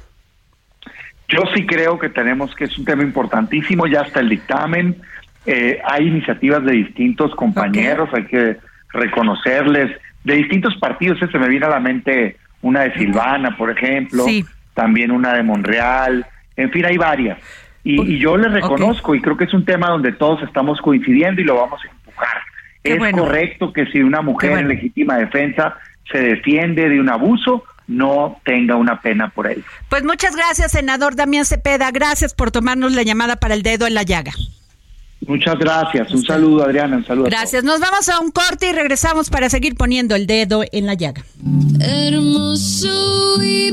Yo 1.29 1.43
sí 1.55 1.67
creo 1.67 1.99
que 1.99 2.11
tenemos 2.11 2.55
que 2.55 2.65
es 2.65 2.79
un 2.79 2.85
tema 2.85 3.03
importantísimo 3.03 3.87
ya 3.89 4.03
está 4.03 4.21
el 4.21 4.29
dictamen 4.29 5.03
Eh, 5.47 5.81
hay 5.85 6.07
iniciativas 6.07 6.63
de 6.65 6.73
distintos 6.73 7.35
compañeros, 7.35 8.11
hay 8.13 8.27
que 8.27 8.59
reconocerles, 8.93 9.91
de 10.23 10.35
distintos 10.35 10.77
partidos. 10.77 11.19
Se 11.19 11.39
me 11.39 11.49
viene 11.49 11.65
a 11.65 11.71
la 11.71 11.81
mente 11.81 12.37
una 12.61 12.81
de 12.83 12.93
Silvana, 12.93 13.57
por 13.57 13.71
ejemplo, 13.71 14.27
también 14.75 15.11
una 15.11 15.33
de 15.33 15.43
Monreal, 15.43 16.27
en 16.57 16.71
fin, 16.71 16.85
hay 16.85 16.99
varias. 16.99 17.39
Y, 17.83 18.19
yo 18.19 18.37
les 18.37 18.53
reconozco 18.53 19.15
y 19.15 19.21
creo 19.21 19.37
que 19.37 19.45
es 19.45 19.55
un 19.55 19.65
tema 19.65 19.89
donde 19.89 20.13
todos 20.13 20.43
estamos 20.43 20.81
coincidiendo 20.81 21.41
y 21.41 21.45
lo 21.45 21.57
vamos 21.57 21.81
a 21.85 21.89
empujar. 21.91 22.39
es 22.85 23.13
correcto 23.15 23.73
que 23.73 23.87
si 23.87 24.01
una 24.01 24.21
mujer 24.21 24.59
en 24.59 24.69
legítima 24.69 25.17
defensa 25.17 25.77
se 26.11 26.19
defiende 26.19 26.89
de 26.89 27.01
un 27.01 27.09
abuso, 27.09 27.65
no 27.87 28.41
tenga 28.45 28.77
una 28.77 29.01
pena 29.01 29.31
por 29.31 29.47
él. 29.47 29.65
Pues 29.89 30.05
muchas 30.05 30.37
gracias, 30.37 30.73
senador 30.73 31.17
Damián 31.17 31.45
Cepeda. 31.45 31.91
Gracias 31.91 32.35
por 32.35 32.51
tomarnos 32.51 32.93
la 32.93 33.03
llamada 33.03 33.37
para 33.37 33.55
el 33.55 33.63
dedo 33.63 33.87
en 33.87 33.95
la 33.95 34.03
llaga. 34.03 34.33
Muchas 35.27 35.59
gracias. 35.59 36.11
Un 36.13 36.25
saludo, 36.25 36.65
Adriana. 36.65 36.97
Un 36.97 37.05
saludo. 37.05 37.27
Gracias. 37.27 37.63
Nos 37.63 37.81
vamos 37.81 38.09
a 38.09 38.21
un 38.21 38.31
corte 38.31 38.71
y 38.71 38.73
regresamos 38.73 39.29
para 39.29 39.51
seguir 39.51 39.75
poniendo 39.75 40.15
el 40.15 40.27
dedo 40.27 40.65
en 40.73 40.87
la 40.87 40.95
llaga. 40.95 41.23
Hermoso 41.81 43.43
y 43.43 43.73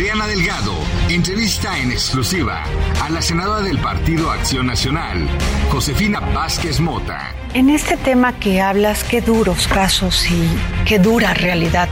Adriana 0.00 0.26
Delgado 0.26 0.72
entrevista 1.10 1.78
en 1.78 1.92
exclusiva 1.92 2.64
a 3.02 3.10
la 3.10 3.20
senadora 3.20 3.60
del 3.60 3.76
Partido 3.76 4.30
Acción 4.30 4.66
Nacional, 4.66 5.28
Josefina 5.70 6.20
Vázquez 6.20 6.80
Mota. 6.80 7.34
En 7.52 7.68
este 7.68 7.98
tema 7.98 8.32
que 8.32 8.62
hablas, 8.62 9.04
qué 9.04 9.20
duros 9.20 9.68
casos 9.68 10.26
y 10.30 10.48
qué 10.86 10.98
dura 10.98 11.34
realidad. 11.34 11.90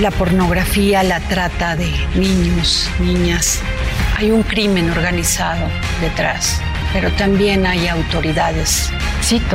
La 0.00 0.10
pornografía, 0.10 1.04
la 1.04 1.20
trata 1.20 1.76
de 1.76 1.88
niños, 2.16 2.90
niñas. 2.98 3.60
Hay 4.16 4.32
un 4.32 4.42
crimen 4.42 4.90
organizado 4.90 5.68
detrás, 6.00 6.60
pero 6.96 7.12
también 7.12 7.66
hay 7.66 7.88
autoridades 7.88 8.90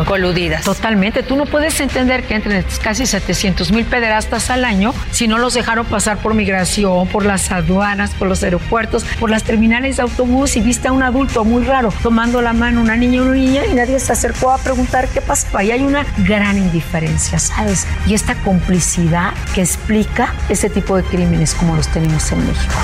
coludidas. 0.05 0.63
Totalmente. 0.63 1.23
Tú 1.23 1.35
no 1.35 1.47
puedes 1.47 1.79
entender 1.79 2.23
que 2.23 2.35
entren 2.35 2.63
casi 2.83 3.07
700 3.07 3.71
mil 3.71 3.83
pederastas 3.85 4.51
al 4.51 4.63
año 4.63 4.93
si 5.09 5.27
no 5.27 5.39
los 5.39 5.55
dejaron 5.55 5.87
pasar 5.87 6.17
por 6.17 6.35
migración, 6.35 7.07
por 7.07 7.25
las 7.25 7.51
aduanas, 7.51 8.11
por 8.11 8.27
los 8.27 8.43
aeropuertos, 8.43 9.05
por 9.19 9.31
las 9.31 9.43
terminales 9.43 9.95
de 9.95 10.03
autobús 10.03 10.55
y 10.55 10.61
viste 10.61 10.89
a 10.89 10.91
un 10.91 11.01
adulto 11.01 11.43
muy 11.43 11.63
raro 11.63 11.91
tomando 12.03 12.43
la 12.43 12.53
mano 12.53 12.79
una 12.79 12.95
niña 12.95 13.23
una 13.23 13.33
niña 13.33 13.65
y 13.65 13.73
nadie 13.73 13.99
se 13.99 14.11
acercó 14.11 14.51
a 14.51 14.59
preguntar 14.59 15.07
qué 15.07 15.21
pasaba. 15.21 15.63
Y 15.63 15.71
hay 15.71 15.81
una 15.81 16.05
gran 16.19 16.59
indiferencia, 16.59 17.39
¿sabes? 17.39 17.87
Y 18.05 18.13
esta 18.13 18.35
complicidad 18.35 19.33
que 19.55 19.61
explica 19.61 20.35
ese 20.47 20.69
tipo 20.69 20.95
de 20.95 21.03
crímenes 21.03 21.55
como 21.55 21.75
los 21.75 21.87
tenemos 21.87 22.31
en 22.31 22.45
México. 22.45 22.75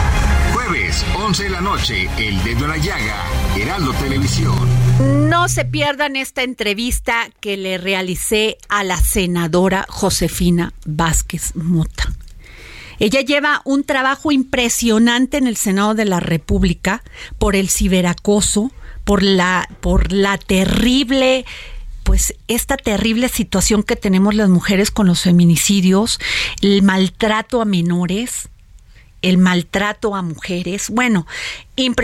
Jueves, 0.68 1.06
11 1.16 1.44
de 1.44 1.50
la 1.50 1.62
noche, 1.62 2.10
El 2.18 2.44
Dedo 2.44 2.66
en 2.66 2.70
la 2.72 2.78
Llaga, 2.78 3.24
Televisión. 4.02 4.54
No 5.30 5.48
se 5.48 5.64
pierdan 5.64 6.16
esta 6.16 6.44
entrevista 6.44 7.30
que 7.40 7.56
le 7.56 7.78
realicé 7.78 8.58
a 8.68 8.84
la 8.84 8.98
senadora 8.98 9.86
Josefina 9.88 10.74
Vázquez 10.86 11.56
Mota. 11.56 12.12
Ella 13.00 13.22
lleva 13.22 13.62
un 13.64 13.84
trabajo 13.84 14.32
impresionante 14.32 15.38
en 15.38 15.48
el 15.48 15.56
Senado 15.56 15.94
de 15.94 16.06
la 16.06 16.20
República 16.20 17.04
por 17.38 17.56
el 17.56 17.70
ciberacoso, 17.70 18.72
por 19.06 19.24
la, 19.24 19.70
por 19.80 20.12
la 20.12 20.38
terrible 20.38 21.46
pues 22.04 22.36
esta 22.48 22.78
terrible 22.78 23.30
situación 23.30 23.84
que 23.84 23.98
tenemos 23.98 24.34
las 24.34 24.50
mujeres 24.50 24.92
con 24.92 25.08
los 25.08 25.22
feminicidios, 25.22 26.20
el 26.62 26.82
maltrato 26.82 27.62
a 27.62 27.66
menores, 27.66 28.50
el 29.28 29.38
maltrato 29.38 30.16
a 30.16 30.22
mujeres. 30.22 30.90
Bueno, 30.90 31.28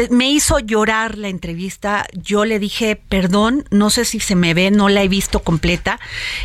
me 0.10 0.30
hizo 0.30 0.60
llorar 0.60 1.18
la 1.18 1.30
entrevista. 1.30 2.06
Yo 2.14 2.44
le 2.44 2.60
dije, 2.60 2.96
perdón, 2.96 3.66
no 3.72 3.90
sé 3.90 4.04
si 4.04 4.20
se 4.20 4.36
me 4.36 4.54
ve, 4.54 4.72
no 4.72 4.90
la 4.90 5.04
he 5.04 5.08
visto 5.08 5.40
completa, 5.40 6.00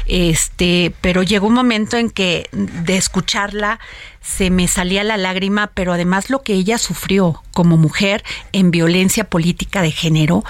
este, 0.06 0.94
pero 1.00 1.22
llegó 1.22 1.48
un 1.48 1.54
momento 1.54 1.96
en 1.96 2.10
que 2.10 2.48
de 2.52 2.96
escucharla 2.96 3.80
se 4.22 4.50
me 4.50 4.68
salía 4.68 5.02
la 5.04 5.16
lágrima, 5.16 5.68
pero 5.68 5.92
además 5.92 6.30
lo 6.30 6.42
que 6.42 6.52
ella 6.52 6.78
sufrió 6.78 7.42
como 7.52 7.76
mujer 7.76 8.22
en 8.52 8.70
violencia 8.70 9.24
política 9.24 9.82
de 9.82 9.90
género, 9.90 10.44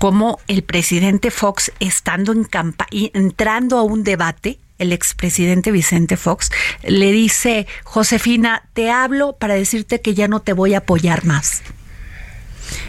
como 0.00 0.38
el 0.48 0.62
presidente 0.62 1.30
Fox 1.30 1.72
estando 1.78 2.32
en 2.32 2.44
campa 2.44 2.86
entrando 2.90 3.76
a 3.76 3.82
un 3.82 4.02
debate 4.02 4.58
el 4.84 4.92
expresidente 4.92 5.72
Vicente 5.72 6.16
Fox, 6.16 6.50
le 6.82 7.12
dice, 7.12 7.66
Josefina, 7.82 8.62
te 8.72 8.90
hablo 8.90 9.36
para 9.36 9.54
decirte 9.54 10.00
que 10.00 10.14
ya 10.14 10.28
no 10.28 10.40
te 10.40 10.52
voy 10.52 10.74
a 10.74 10.78
apoyar 10.78 11.24
más. 11.24 11.62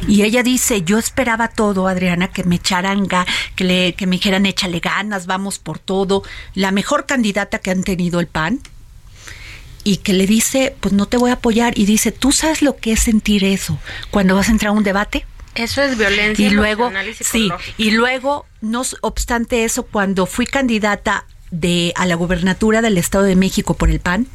Y 0.07 0.23
ella 0.23 0.43
dice, 0.43 0.83
yo 0.83 0.97
esperaba 0.97 1.47
todo, 1.49 1.87
Adriana, 1.87 2.29
que 2.29 2.43
me 2.43 2.55
echaran, 2.55 3.07
que, 3.55 3.63
le, 3.63 3.93
que 3.93 4.07
me 4.07 4.17
dijeran, 4.17 4.45
échale 4.45 4.79
ganas, 4.79 5.25
vamos 5.25 5.59
por 5.59 5.79
todo. 5.79 6.23
La 6.53 6.71
mejor 6.71 7.05
candidata 7.05 7.59
que 7.59 7.71
han 7.71 7.83
tenido 7.83 8.19
el 8.19 8.27
PAN. 8.27 8.59
y 9.83 9.97
que 9.97 10.13
le 10.13 10.25
dice, 10.25 10.75
pues 10.79 10.93
no 10.93 11.05
te 11.05 11.17
voy 11.17 11.29
a 11.29 11.33
apoyar 11.33 11.77
y 11.77 11.85
dice, 11.85 12.11
¿tú 12.11 12.31
sabes 12.31 12.63
lo 12.63 12.77
que 12.77 12.93
es 12.93 13.01
sentir 13.01 13.43
eso 13.43 13.77
cuando 14.09 14.33
vas 14.33 14.49
a 14.49 14.51
entrar 14.51 14.69
a 14.69 14.71
un 14.71 14.83
debate? 14.83 15.27
Eso 15.53 15.81
es 15.83 15.97
violencia 15.97 16.47
y 16.47 16.49
luego 16.49 16.91
y 16.91 17.23
sí 17.23 17.49
y 17.77 17.91
luego 17.91 18.45
no 18.61 18.83
obstante 19.01 19.63
eso 19.63 19.83
cuando 19.83 20.25
fui 20.25 20.45
candidata 20.45 21.25
de 21.51 21.93
a 21.95 22.05
la 22.05 22.15
gubernatura 22.15 22.81
del 22.81 22.97
Estado 22.97 23.23
de 23.25 23.35
México 23.35 23.73
por 23.75 23.89
el 23.89 23.99
PAN 23.99 24.27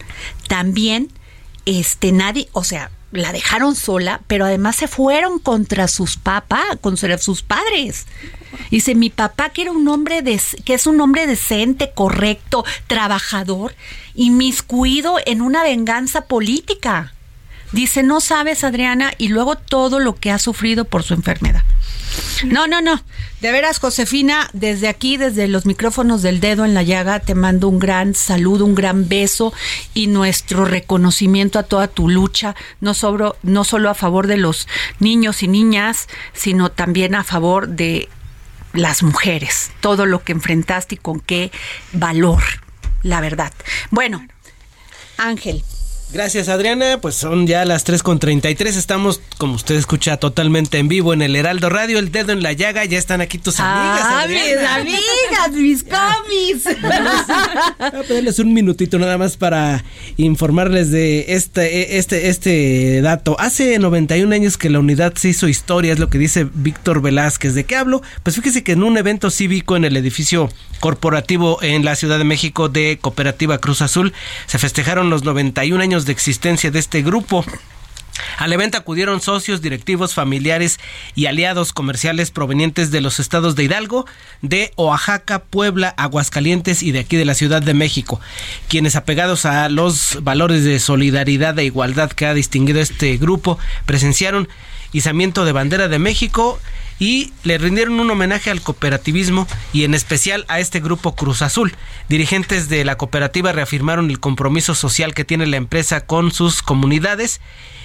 también 0.49 1.09
este 1.67 2.13
nadie 2.13 2.49
o 2.53 2.65
sea 2.65 2.91
la 3.13 3.33
dejaron 3.33 3.75
sola 3.75 4.21
pero 4.29 4.45
además 4.45 4.77
se 4.77 4.87
fueron 4.89 5.39
contra 5.41 5.89
sus 5.89 6.17
papás 6.17 6.65
contra 6.81 7.19
sus 7.19 7.43
padres. 7.43 8.07
Dice 8.71 8.95
mi 8.95 9.11
papá 9.11 9.51
que 9.51 9.63
era 9.63 9.73
un 9.73 9.87
hombre 9.89 10.23
des- 10.23 10.57
que 10.65 10.75
es 10.75 10.87
un 10.87 11.01
hombre 11.01 11.27
decente 11.27 11.91
correcto 11.95 12.65
trabajador 12.87 13.75
inmiscuido 14.15 15.17
en 15.27 15.43
una 15.43 15.63
venganza 15.65 16.23
política 16.27 17.13
Dice, 17.73 18.03
no 18.03 18.21
sabes, 18.21 18.65
Adriana, 18.65 19.13
y 19.19 19.29
luego 19.29 19.57
todo 19.57 20.01
lo 20.01 20.17
que 20.17 20.31
ha 20.31 20.39
sufrido 20.39 20.85
por 20.85 21.03
su 21.03 21.15
enfermedad. 21.15 21.63
No, 22.45 22.67
no, 22.67 22.81
no. 22.81 23.03
De 23.41 23.53
veras, 23.53 23.79
Josefina, 23.79 24.51
desde 24.53 24.89
aquí, 24.89 25.17
desde 25.17 25.49
los 25.49 25.65
micrófonos 25.65 26.23
del 26.23 26.41
dedo 26.41 26.65
en 26.65 26.75
la 26.75 26.83
llaga, 26.83 27.21
te 27.21 27.35
mando 27.35 27.69
un 27.69 27.79
gran 27.79 28.15
saludo, 28.15 28.65
un 28.65 28.75
gran 28.75 29.09
beso 29.09 29.53
y 29.95 30.09
nuestro 30.09 30.65
reconocimiento 30.65 31.59
a 31.59 31.63
toda 31.63 31.89
tu 31.89 32.09
lucha, 32.09 32.55
no, 32.81 32.95
sobro, 32.95 33.37
no 33.43 33.65
solo 33.65 33.89
a 33.89 33.95
favor 33.95 34.27
de 34.27 34.37
los 34.37 34.69
niños 34.99 35.43
y 35.43 35.49
niñas, 35.49 36.09
sino 36.33 36.71
también 36.71 37.15
a 37.15 37.25
favor 37.25 37.69
de 37.69 38.09
las 38.73 39.03
mujeres. 39.03 39.71
Todo 39.81 40.05
lo 40.07 40.23
que 40.23 40.33
enfrentaste 40.33 40.97
y 40.97 40.99
con 40.99 41.21
qué 41.21 41.51
valor, 41.93 42.43
la 43.03 43.21
verdad. 43.21 43.53
Bueno, 43.91 44.27
Ángel. 45.17 45.63
Gracias 46.13 46.49
Adriana, 46.49 46.99
pues 47.01 47.15
son 47.15 47.47
ya 47.47 47.65
las 47.65 47.85
3 47.85 48.03
con 48.03 48.19
33, 48.19 48.77
estamos 48.77 49.21
como 49.39 49.55
usted 49.55 49.77
escucha 49.77 50.17
totalmente 50.17 50.79
en 50.79 50.89
vivo 50.89 51.15
en 51.15 51.23
el 51.23 51.37
Heraldo 51.37 51.69
Radio, 51.69 52.01
el 52.01 52.11
dedo 52.11 52.33
en 52.33 52.43
la 52.43 52.53
llaga, 52.53 52.85
ya 52.85 52.99
están 52.99 53.21
aquí 53.21 53.39
tus 53.39 53.61
amigas. 53.61 54.01
Ah, 54.03 54.27
mis 54.27 54.57
amigas, 54.59 55.53
mis 55.53 55.85
comis. 55.85 56.65
Voy 57.79 58.01
a 58.01 58.03
pedirles 58.09 58.41
un 58.41 58.53
minutito 58.53 58.99
nada 58.99 59.19
más 59.19 59.37
para 59.37 59.85
informarles 60.17 60.91
de 60.91 61.27
este, 61.29 61.99
este, 61.99 62.29
este 62.29 63.01
dato. 63.03 63.37
Hace 63.39 63.79
91 63.79 64.35
años 64.35 64.59
que 64.59 64.69
la 64.69 64.81
unidad 64.81 65.15
se 65.15 65.29
hizo 65.29 65.47
historia, 65.47 65.93
es 65.93 66.01
lo 66.01 66.11
que 66.11 66.19
dice 66.19 66.45
Víctor 66.53 67.03
Velázquez. 67.03 67.55
¿De 67.55 67.65
qué 67.65 67.77
hablo? 67.77 68.03
Pues 68.25 68.35
fíjese 68.35 68.65
que 68.65 68.73
en 68.73 68.83
un 68.83 68.99
evento 68.99 69.31
cívico 69.31 69.77
en 69.77 69.85
el 69.85 69.97
edificio 69.97 70.49
corporativo 70.81 71.63
en 71.63 71.85
la 71.85 71.95
Ciudad 71.95 72.19
de 72.19 72.25
México 72.25 72.69
de 72.69 72.99
Cooperativa 73.01 73.59
Cruz 73.59 73.83
Azul 73.83 74.13
se 74.47 74.59
festejaron 74.59 75.11
los 75.11 75.25
91 75.25 75.81
años 75.81 76.00
de 76.07 76.13
existencia 76.13 76.71
de 76.71 76.79
este 76.79 77.03
grupo. 77.03 77.45
Al 78.39 78.53
evento 78.53 78.79
acudieron 78.79 79.21
socios, 79.21 79.63
directivos, 79.63 80.15
familiares 80.15 80.79
y 81.15 81.27
aliados 81.27 81.73
comerciales 81.73 82.31
provenientes 82.31 82.91
de 82.91 83.01
los 83.01 83.21
estados 83.21 83.57
de 83.57 83.65
Hidalgo, 83.65 84.07
de 84.43 84.73
Oaxaca, 84.77 85.41
Puebla, 85.41 85.95
Aguascalientes 85.97 86.83
y 86.83 86.93
de 86.93 87.01
aquí 87.01 87.17
de 87.17 87.25
la 87.25 87.35
Ciudad 87.35 87.63
de 87.63 87.75
México, 87.75 88.21
quienes 88.69 88.97
apegados 88.97 89.47
a 89.47 89.69
los 89.69 90.19
valores 90.23 90.65
de 90.65 90.79
solidaridad 90.81 91.59
e 91.59 91.65
igualdad 91.65 92.11
que 92.11 92.27
ha 92.27 92.35
distinguido 92.35 92.81
este 92.81 93.17
grupo, 93.17 93.59
presenciaron 93.87 94.49
izamiento 94.93 95.45
de 95.45 95.53
bandera 95.53 95.89
de 95.89 95.99
México 95.99 96.59
y 97.01 97.33
le 97.43 97.59
rindieron 97.59 97.99
un 97.99 98.11
homenaje 98.11 98.51
al 98.51 98.61
cooperativismo 98.61 99.49
y 99.73 99.83
en 99.83 99.95
especial 99.95 100.45
a 100.47 100.61
este 100.61 100.79
grupo 100.79 101.17
Cruz 101.17 101.43
Azul. 101.43 101.75
Dirigentes 102.09 102.69
de 102.69 102.85
la 102.85 102.97
cooperativa 102.97 103.51
reafirmaron 103.51 104.11
el 104.11 104.21
compromiso 104.21 104.77
social 104.77 105.15
que 105.15 105.25
tiene 105.25 105.47
la 105.47 105.57
empresa 105.57 106.07
con 106.07 106.31
sus 106.31 106.63
comunidades 106.63 107.41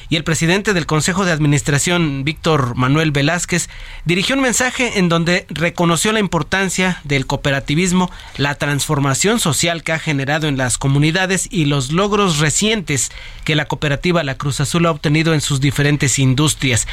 y 0.10 0.18
el 0.18 0.24
presidente 0.24 0.74
del 0.74 0.86
Consejo 0.86 1.26
de 1.26 1.32
Administración, 1.32 2.24
Víctor 2.24 2.76
Manuel 2.76 3.12
Velázquez, 3.12 3.70
dirigió 4.06 4.36
un 4.36 4.42
mensaje 4.42 5.00
en 5.00 5.10
donde 5.10 5.46
reconoció 5.50 6.12
la 6.12 6.20
importancia 6.20 7.02
del 7.04 7.26
cooperativismo, 7.26 8.12
la 8.38 8.56
transformación 8.56 9.40
social 9.40 9.84
que 9.84 9.94
ha 9.94 10.00
generado 10.00 10.48
en 10.48 10.58
las 10.58 10.78
comunidades 10.78 11.48
y 11.50 11.66
los 11.66 11.92
logros 11.92 12.40
recientes 12.40 13.12
que 13.44 13.56
la 13.56 13.66
cooperativa 13.66 14.24
La 14.24 14.38
Cruz 14.38 14.60
Azul 14.60 14.86
ha 14.86 14.92
obtenido 14.92 15.34
en 15.34 15.42
sus 15.42 15.60
diferentes 15.60 16.20
industrias. 16.20 16.88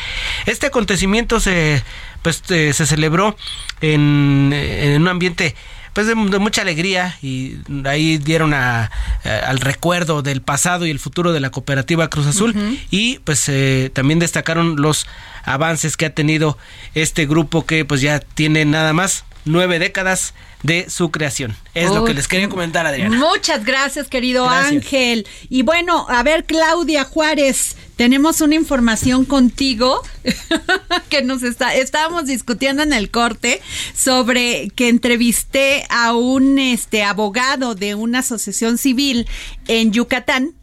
Este 0.46 0.66
acontecimiento 0.66 1.38
se, 1.40 1.82
pues, 2.22 2.42
eh, 2.50 2.72
se 2.72 2.86
celebró 2.86 3.36
en, 3.80 4.52
en 4.54 5.02
un 5.02 5.08
ambiente 5.08 5.54
pues 5.92 6.06
de, 6.06 6.14
de 6.14 6.38
mucha 6.38 6.62
alegría 6.62 7.18
y 7.20 7.56
ahí 7.84 8.16
dieron 8.16 8.54
a, 8.54 8.84
a- 9.24 9.38
al 9.46 9.60
recuerdo 9.60 10.22
del 10.22 10.40
pasado 10.40 10.86
y 10.86 10.90
el 10.90 10.98
futuro 10.98 11.32
de 11.32 11.40
la 11.40 11.50
cooperativa 11.50 12.08
Cruz 12.08 12.26
Azul 12.26 12.78
y 12.90 13.18
pues 13.20 13.46
eh, 13.50 13.90
también 13.92 14.18
destacaron 14.18 14.76
los 14.80 15.06
avances 15.44 15.96
que 15.98 16.06
ha 16.06 16.14
tenido 16.14 16.56
este 16.94 17.26
grupo 17.26 17.66
que 17.66 17.84
pues 17.84 18.00
ya 18.00 18.20
tiene 18.20 18.64
nada 18.64 18.94
más 18.94 19.24
nueve 19.44 19.78
décadas 19.78 20.34
de 20.62 20.88
su 20.88 21.10
creación. 21.10 21.56
Es 21.74 21.90
lo 21.90 22.04
que 22.04 22.14
les 22.14 22.28
quería 22.28 22.48
comentar, 22.48 22.86
Adriana. 22.86 23.16
Muchas 23.16 23.64
gracias, 23.64 24.08
querido 24.08 24.44
Gracias. 24.44 24.72
Ángel. 24.72 25.26
Y 25.48 25.62
bueno, 25.62 26.06
a 26.08 26.22
ver, 26.22 26.44
Claudia 26.44 27.04
Juárez, 27.04 27.76
tenemos 27.96 28.40
una 28.40 28.54
información 28.54 29.24
contigo 29.24 30.02
que 31.08 31.22
nos 31.22 31.42
está, 31.42 31.74
estábamos 31.74 32.26
discutiendo 32.26 32.82
en 32.82 32.92
el 32.92 33.10
corte 33.10 33.60
sobre 33.94 34.70
que 34.74 34.88
entrevisté 34.88 35.84
a 35.88 36.14
un 36.14 36.58
este 36.58 37.02
abogado 37.02 37.74
de 37.74 37.94
una 37.94 38.20
asociación 38.20 38.78
civil 38.78 39.26
en 39.66 39.92
Yucatán. 39.92 40.54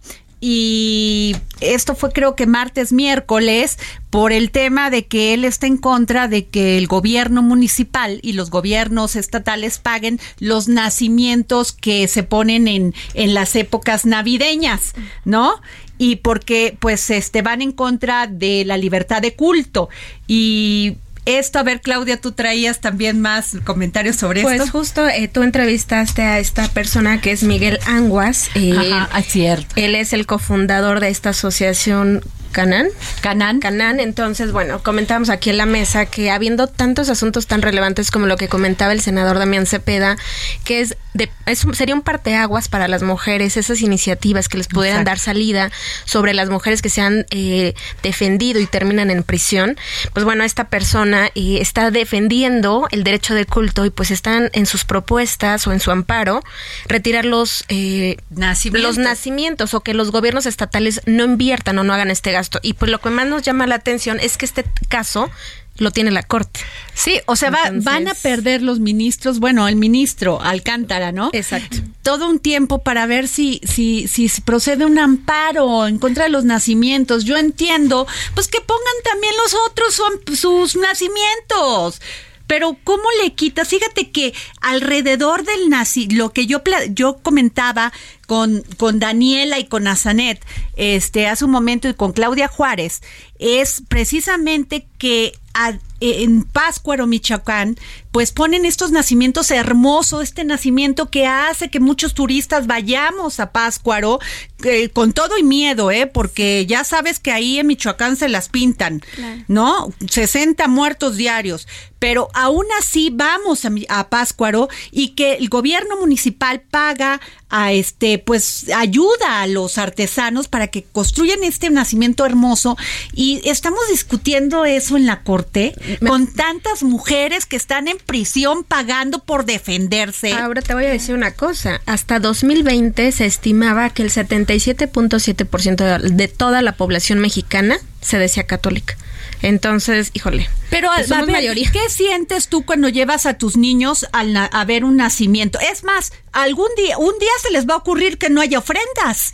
Y 0.42 1.36
esto 1.60 1.96
fue 1.96 2.12
creo 2.12 2.36
que 2.36 2.46
martes, 2.46 2.94
miércoles, 2.94 3.78
por 4.10 4.32
el 4.32 4.52
tema 4.52 4.90
de 4.90 5.06
que 5.06 5.34
él 5.34 5.44
está 5.44 5.68
en 5.68 5.78
contra 5.78 6.28
de 6.28 6.48
que 6.48 6.78
el 6.78 6.88
gobierno 6.88 7.42
municipal 7.42 8.20
y 8.22 8.34
los 8.34 8.50
gobiernos 8.50 9.16
estatales 9.16 9.80
paguen 9.80 10.20
los 10.40 10.68
nacimientos 10.68 11.74
que 11.74 12.08
se 12.08 12.24
ponen 12.24 12.68
en, 12.68 12.94
en 13.14 13.34
las 13.34 13.56
épocas 13.56 14.06
navideñas, 14.06 14.94
¿no? 15.26 15.56
Y 15.98 16.18
porque 16.18 16.78
pues 16.80 17.10
este 17.10 17.42
van 17.42 17.62
en 17.62 17.74
contra 17.74 18.26
de 18.28 18.64
la 18.64 18.78
libertad 18.78 19.22
de 19.22 19.36
culto. 19.36 19.90
Y 20.28 20.96
esto, 21.38 21.60
a 21.60 21.64
ver, 21.64 21.82
Claudia, 21.82 22.20
tú 22.20 22.32
traías 22.32 22.80
también 22.80 23.22
más 23.22 23.58
comentarios 23.64 24.16
sobre 24.16 24.42
Pues 24.42 24.62
esto. 24.62 24.72
justo 24.72 25.08
eh, 25.08 25.28
tú 25.28 25.44
entrevistaste 25.44 26.22
a 26.24 26.40
esta 26.40 26.68
persona 26.70 27.22
que 27.22 27.32
es 27.32 27.44
Miguel 27.44 27.78
Anguas. 27.86 28.50
eh, 28.56 28.74
Ajá, 28.76 29.20
es 29.20 29.26
cierto. 29.28 29.68
Él 29.76 29.96
es 29.96 30.14
el 30.14 30.26
cofundador 30.26 31.00
de 31.00 31.10
esta 31.10 31.30
asociación 31.30 32.22
Canán. 32.52 32.88
Canán. 33.22 33.60
Canán. 33.60 34.00
Entonces, 34.00 34.52
bueno, 34.52 34.82
comentamos 34.82 35.30
aquí 35.30 35.50
en 35.50 35.58
la 35.58 35.66
mesa 35.66 36.06
que 36.08 36.32
habiendo 36.32 36.68
tantos 36.68 37.10
asuntos 37.10 37.48
tan 37.48 37.62
relevantes 37.62 38.12
como 38.12 38.26
lo 38.26 38.38
que 38.38 38.48
comentaba 38.48 38.92
el 38.92 39.02
senador 39.02 39.38
Damián 39.38 39.66
Cepeda, 39.66 40.18
que 40.64 40.82
es, 40.82 40.98
de, 41.14 41.30
es 41.46 41.66
sería 41.74 41.96
un 41.96 42.02
parteaguas 42.02 42.68
para 42.68 42.88
las 42.88 43.04
mujeres, 43.04 43.56
esas 43.58 43.82
iniciativas 43.82 44.50
que 44.50 44.58
les 44.58 44.68
pudieran 44.68 45.02
Exacto. 45.02 45.10
dar 45.12 45.20
salida 45.20 45.72
sobre 46.06 46.34
las 46.34 46.50
mujeres 46.50 46.82
que 46.82 46.90
se 46.90 47.02
han 47.02 47.26
eh, 47.30 47.74
defendido 48.02 48.60
y 48.60 48.66
terminan 48.66 49.12
en 49.12 49.24
prisión. 49.24 49.78
Pues 50.14 50.26
bueno, 50.26 50.44
esta 50.44 50.70
persona 50.70 51.28
eh, 51.36 51.60
está 51.62 51.92
defendiendo 51.92 52.88
el 52.92 53.04
derecho 53.04 53.36
de 53.36 53.46
culto 53.46 53.86
y 53.86 53.90
pues 53.90 54.10
están 54.12 54.50
en 54.54 54.66
sus 54.66 54.86
propuestas 54.86 55.68
o 55.68 55.72
en 55.72 55.80
su 55.80 55.92
amparo 55.92 56.42
retirar 56.88 57.26
los 57.26 57.66
eh, 57.70 58.18
Nacimientos. 58.32 58.98
los 58.98 59.04
nacimientos 59.04 59.74
o 59.74 59.82
que 59.82 59.94
los 59.94 60.12
gobiernos 60.12 60.46
estatales 60.46 61.02
no 61.06 61.26
inviertan 61.26 61.78
o 61.78 61.84
no 61.84 61.94
hagan 61.94 62.10
este 62.10 62.32
gasto. 62.32 62.39
Y 62.64 62.74
pues 62.74 62.92
lo 62.92 63.00
que 63.00 63.10
más 63.10 63.28
nos 63.28 63.42
llama 63.44 63.68
la 63.68 63.76
atención 63.76 64.20
es 64.20 64.38
que 64.38 64.46
este 64.46 64.66
caso 64.88 65.30
lo 65.78 65.92
tiene 65.92 66.12
la 66.12 66.24
Corte. 66.24 66.60
Sí, 66.94 67.22
o 67.26 67.38
sea, 67.38 67.52
va- 67.52 67.72
van 67.72 68.08
a 68.10 68.14
perder 68.14 68.62
los 68.62 68.80
ministros, 68.82 69.40
bueno, 69.40 69.66
el 69.70 69.78
ministro 69.78 70.42
Alcántara, 70.42 71.14
¿no? 71.14 71.30
Exacto. 71.32 71.78
Todo 72.04 72.28
un 72.28 72.40
tiempo 72.40 72.84
para 72.84 73.06
ver 73.06 73.30
si, 73.30 73.62
si, 73.64 74.08
si 74.10 74.28
se 74.28 74.42
procede 74.42 74.86
un 74.86 75.00
amparo 75.00 75.88
en 75.88 75.98
contra 75.98 76.26
de 76.26 76.32
los 76.32 76.44
nacimientos. 76.44 77.24
Yo 77.24 77.38
entiendo, 77.38 78.06
pues 78.34 78.50
que 78.50 78.60
pongan 78.60 78.94
también 79.06 79.34
los 79.42 79.54
otros 79.70 79.96
su- 79.96 80.36
sus 80.36 80.76
nacimientos. 80.76 82.02
Pero 82.50 82.76
¿cómo 82.84 83.04
le 83.24 83.34
quitas? 83.36 83.68
Fíjate 83.68 84.10
que 84.10 84.34
alrededor 84.60 85.44
del 85.46 85.70
nazi, 85.70 86.08
lo 86.10 86.34
que 86.34 86.48
yo 86.48 86.64
yo 86.90 87.20
comentaba 87.22 87.94
con, 88.26 88.64
con 88.78 88.98
Daniela 88.98 89.60
y 89.60 89.66
con 89.68 89.88
Azanet, 89.88 90.44
este, 90.76 91.28
hace 91.28 91.46
un 91.46 91.52
momento 91.52 91.88
y 91.88 91.94
con 91.94 92.12
Claudia 92.12 92.48
Juárez, 92.48 93.02
es 93.38 93.84
precisamente 93.88 94.88
que 94.98 95.34
a- 95.54 95.78
en 96.00 96.44
Páscuaro, 96.44 97.08
Michoacán, 97.08 97.78
pues 98.12 98.32
ponen 98.32 98.66
estos 98.66 98.92
nacimientos 98.92 99.52
hermosos, 99.52 100.24
este 100.24 100.44
nacimiento 100.44 101.10
que 101.10 101.28
hace 101.28 101.70
que 101.70 101.80
muchos 101.80 102.14
turistas 102.14 102.68
vayamos 102.68 103.40
a 103.40 103.52
Páscuaro 103.52 104.20
eh, 104.64 104.90
con 104.90 105.14
todo 105.14 105.38
y 105.38 105.44
miedo, 105.44 105.92
¿eh? 105.92 106.08
Porque 106.08 106.66
ya 106.66 106.84
sabes 106.84 107.20
que 107.20 107.32
ahí 107.32 107.60
en 107.60 107.68
Michoacán 107.68 108.18
se 108.18 108.28
las 108.28 108.50
pintan, 108.50 109.02
¿no? 109.48 109.94
60 110.10 110.68
muertos 110.68 111.18
diarios, 111.18 111.68
pero 112.00 112.30
aún 112.34 112.66
así 112.80 113.10
vamos 113.12 113.64
a, 113.66 113.72
a 113.90 114.10
Páscuaro 114.10 114.70
y 114.92 115.10
que 115.10 115.34
el 115.34 115.50
gobierno 115.50 115.98
municipal 115.98 116.62
paga 116.62 117.22
a 117.50 117.74
este, 117.74 118.20
pues 118.20 118.70
ayuda 118.76 119.42
a 119.42 119.48
los 119.48 119.78
artesanos 119.78 120.48
para 120.48 120.68
que 120.68 120.84
construyan 120.84 121.44
este 121.44 121.70
nacimiento 121.70 122.26
hermoso 122.26 122.78
y 123.14 123.42
estamos 123.44 123.82
discutiendo 123.90 124.66
eso 124.66 124.98
en 124.98 125.06
la 125.06 125.24
corte 125.24 125.74
con 126.06 126.28
tantas 126.34 126.84
mujeres 126.84 127.46
que 127.46 127.56
están 127.56 127.88
en 127.88 127.98
prisión 127.98 128.64
pagando 128.64 129.20
por 129.20 129.46
defenderse. 129.46 130.34
Ahora 130.34 130.62
te 130.62 130.74
voy 130.74 130.86
a 130.86 130.90
decir 130.90 131.16
una 131.16 131.34
cosa. 131.34 131.82
Hasta 131.86 132.20
2020 132.20 133.12
se 133.12 133.26
estimaba 133.26 133.90
que 133.90 134.04
el 134.04 134.10
77.7% 134.12 135.76
de, 136.02 136.10
de 136.10 136.28
toda 136.28 136.62
la 136.62 136.74
población 136.74 137.20
mexicana 137.20 137.78
se 138.02 138.18
decía 138.18 138.44
católica. 138.46 138.96
Entonces, 139.42 140.12
híjole. 140.14 140.50
Pero 140.70 140.90
pues 140.94 141.12
a 141.12 141.22
ver, 141.22 141.32
mayoría. 141.32 141.72
¿qué 141.72 141.90
sientes 141.90 142.50
tú 142.50 142.66
cuando 142.66 142.90
llevas 142.90 143.26
a 143.26 143.36
tus 143.36 143.56
niños 143.58 144.06
al 144.12 144.34
na- 144.34 144.46
a 144.46 144.66
ver 144.66 144.84
un 144.84 144.98
nacimiento? 144.98 145.60
Es 145.60 145.84
más, 145.84 146.12
algún 146.34 146.68
día, 146.76 146.98
un 146.98 147.18
día 147.20 147.30
se 147.42 147.52
les 147.52 147.66
va 147.68 147.76
a 147.76 147.78
ocurrir 147.78 148.18
que 148.18 148.30
no 148.30 148.42
haya 148.42 148.60
ofrendas 148.60 149.32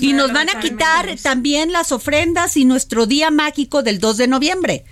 y 0.00 0.12
nos 0.12 0.32
van 0.32 0.48
a 0.48 0.60
quitar 0.60 1.16
también 1.22 1.72
las 1.72 1.90
ofrendas 1.92 2.56
y 2.56 2.64
nuestro 2.64 3.06
día 3.06 3.30
mágico 3.30 3.82
del 3.82 3.98
2 3.98 4.16
de 4.16 4.28
noviembre. 4.28 4.84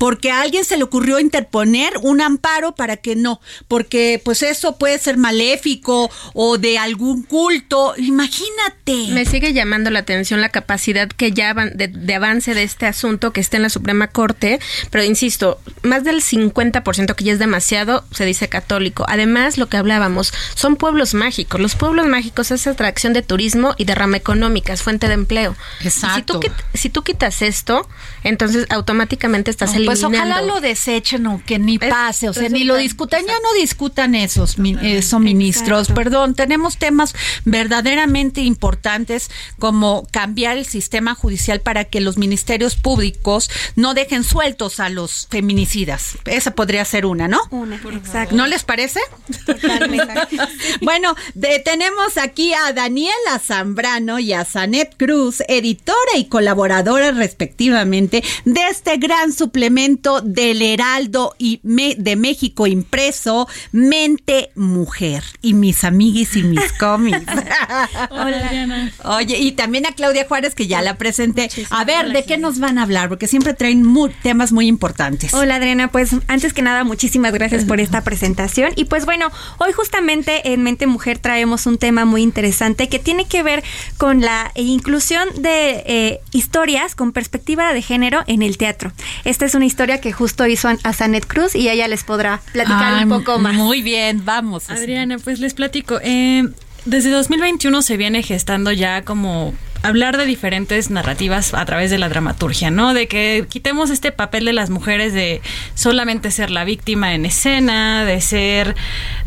Porque 0.00 0.30
a 0.30 0.40
alguien 0.40 0.64
se 0.64 0.78
le 0.78 0.82
ocurrió 0.82 1.20
interponer 1.20 1.92
un 2.00 2.22
amparo 2.22 2.74
para 2.74 2.96
que 2.96 3.16
no, 3.16 3.38
porque 3.68 4.18
pues 4.24 4.42
eso 4.42 4.78
puede 4.78 4.98
ser 4.98 5.18
maléfico 5.18 6.10
o 6.32 6.56
de 6.56 6.78
algún 6.78 7.22
culto. 7.22 7.92
Imagínate. 7.98 9.08
Me 9.12 9.26
sigue 9.26 9.52
llamando 9.52 9.90
la 9.90 9.98
atención 9.98 10.40
la 10.40 10.48
capacidad 10.48 11.06
que 11.06 11.32
ya 11.32 11.52
de, 11.52 11.88
de 11.88 12.14
avance 12.14 12.54
de 12.54 12.62
este 12.62 12.86
asunto 12.86 13.34
que 13.34 13.42
está 13.42 13.58
en 13.58 13.64
la 13.64 13.68
Suprema 13.68 14.08
Corte, 14.08 14.58
pero 14.90 15.04
insisto, 15.04 15.60
más 15.82 16.02
del 16.02 16.22
50% 16.22 17.14
que 17.14 17.24
ya 17.24 17.34
es 17.34 17.38
demasiado 17.38 18.04
se 18.10 18.24
dice 18.24 18.48
católico. 18.48 19.04
Además, 19.06 19.58
lo 19.58 19.68
que 19.68 19.76
hablábamos, 19.76 20.32
son 20.54 20.76
pueblos 20.76 21.12
mágicos. 21.12 21.60
Los 21.60 21.74
pueblos 21.74 22.06
mágicos 22.06 22.50
es 22.52 22.66
atracción 22.66 23.12
de 23.12 23.20
turismo 23.20 23.74
y 23.76 23.84
derrama 23.84 24.16
económica, 24.16 24.72
es 24.72 24.82
fuente 24.82 25.08
de 25.08 25.14
empleo. 25.14 25.56
Y 25.84 25.90
Si 25.90 26.22
tú, 26.24 26.40
si 26.74 26.88
tú 26.88 27.02
quitas 27.02 27.42
esto, 27.42 27.86
entonces 28.24 28.66
automáticamente 28.70 29.50
estás 29.50 29.74
Pues 29.90 30.04
ojalá 30.04 30.40
lo 30.54 30.60
desechen 30.60 31.26
o 31.26 31.42
que 31.44 31.58
ni 31.58 31.78
pase, 31.78 32.28
o 32.28 32.32
sea, 32.32 32.48
ni 32.48 32.64
lo 32.64 32.76
discutan, 32.76 33.24
ya 33.26 33.34
no 33.42 33.52
discutan 33.54 34.14
esos, 34.14 34.58
mi- 34.58 34.76
esos 34.82 35.20
ministros, 35.20 35.88
perdón, 35.88 36.34
tenemos 36.34 36.76
temas 36.78 37.14
verdaderamente 37.44 38.40
importantes 38.42 39.30
como 39.58 40.06
cambiar 40.10 40.56
el 40.56 40.66
sistema 40.66 41.14
judicial 41.14 41.60
para 41.60 41.84
que 41.84 42.00
los 42.00 42.16
ministerios 42.16 42.76
públicos 42.76 43.50
no 43.76 43.94
dejen 43.94 44.24
sueltos 44.24 44.80
a 44.80 44.88
los 44.88 45.26
feminicidas. 45.30 46.18
Esa 46.24 46.52
podría 46.54 46.84
ser 46.84 47.06
una, 47.06 47.28
¿no? 47.28 47.40
Una, 47.50 47.76
exacto. 47.76 48.34
¿No 48.36 48.46
les 48.46 48.64
parece? 48.64 49.00
bueno, 50.80 51.14
de- 51.34 51.58
tenemos 51.60 52.16
aquí 52.16 52.52
a 52.54 52.72
Daniela 52.72 53.38
Zambrano 53.44 54.18
y 54.18 54.32
a 54.32 54.44
Zanet 54.44 54.94
Cruz, 54.96 55.42
editora 55.48 56.16
y 56.16 56.26
colaboradora 56.26 57.10
respectivamente 57.12 58.22
de 58.44 58.60
este 58.68 58.96
gran 58.96 59.32
suplemento 59.32 59.79
del 59.80 60.60
Heraldo 60.60 61.34
y 61.38 61.60
Me- 61.62 61.94
de 61.96 62.14
México 62.14 62.66
impreso, 62.66 63.48
Mente 63.72 64.50
Mujer. 64.54 65.24
Y 65.40 65.54
mis 65.54 65.84
amiguis 65.84 66.36
y 66.36 66.42
mis 66.42 66.72
cómics. 66.74 67.20
Hola, 68.10 68.46
Adriana. 68.46 68.92
Oye, 69.04 69.38
y 69.38 69.52
también 69.52 69.86
a 69.86 69.92
Claudia 69.92 70.26
Juárez, 70.28 70.54
que 70.54 70.66
ya 70.66 70.82
la 70.82 70.96
presenté. 70.98 71.48
A 71.70 71.84
ver, 71.84 72.12
¿de 72.12 72.24
qué 72.24 72.36
nos 72.36 72.58
van 72.58 72.78
a 72.78 72.82
hablar? 72.82 73.08
Porque 73.08 73.26
siempre 73.26 73.54
traen 73.54 73.82
temas 74.22 74.52
muy 74.52 74.66
importantes. 74.66 75.32
Hola 75.32 75.56
Adriana, 75.56 75.88
pues 75.88 76.10
antes 76.28 76.52
que 76.52 76.62
nada 76.62 76.84
muchísimas 76.84 77.32
gracias 77.32 77.64
por 77.64 77.80
esta 77.80 78.02
presentación 78.02 78.72
y 78.76 78.84
pues 78.84 79.04
bueno, 79.04 79.30
hoy 79.58 79.72
justamente 79.72 80.52
en 80.52 80.62
Mente 80.62 80.86
Mujer 80.86 81.18
traemos 81.18 81.66
un 81.66 81.78
tema 81.78 82.04
muy 82.04 82.22
interesante 82.22 82.88
que 82.88 82.98
tiene 82.98 83.26
que 83.26 83.42
ver 83.42 83.62
con 83.96 84.20
la 84.20 84.52
inclusión 84.54 85.28
de 85.38 85.82
eh, 85.86 86.20
historias 86.32 86.94
con 86.94 87.12
perspectiva 87.12 87.72
de 87.72 87.82
género 87.82 88.22
en 88.26 88.42
el 88.42 88.58
teatro. 88.58 88.92
Esta 89.24 89.44
es 89.44 89.54
una 89.54 89.59
historia 89.66 90.00
que 90.00 90.12
justo 90.12 90.46
hizo 90.46 90.68
a 90.68 90.92
Zanet 90.92 91.26
Cruz 91.26 91.54
y 91.54 91.68
ella 91.68 91.88
les 91.88 92.04
podrá 92.04 92.40
platicar 92.52 93.04
un 93.04 93.08
poco 93.08 93.38
más. 93.38 93.54
Muy 93.54 93.82
bien, 93.82 94.24
vamos. 94.24 94.70
Adriana, 94.70 95.18
pues 95.18 95.40
les 95.40 95.54
platico. 95.54 95.98
Eh, 96.02 96.48
desde 96.84 97.10
2021 97.10 97.82
se 97.82 97.96
viene 97.96 98.22
gestando 98.22 98.72
ya 98.72 99.02
como 99.02 99.54
hablar 99.82 100.16
de 100.16 100.26
diferentes 100.26 100.90
narrativas 100.90 101.54
a 101.54 101.64
través 101.64 101.90
de 101.90 101.98
la 101.98 102.08
dramaturgia, 102.08 102.70
¿no? 102.70 102.94
De 102.94 103.08
que 103.08 103.46
quitemos 103.48 103.90
este 103.90 104.12
papel 104.12 104.44
de 104.44 104.52
las 104.52 104.70
mujeres 104.70 105.12
de 105.12 105.40
solamente 105.74 106.30
ser 106.30 106.50
la 106.50 106.64
víctima 106.64 107.14
en 107.14 107.24
escena, 107.24 108.04
de 108.04 108.20
ser 108.20 108.76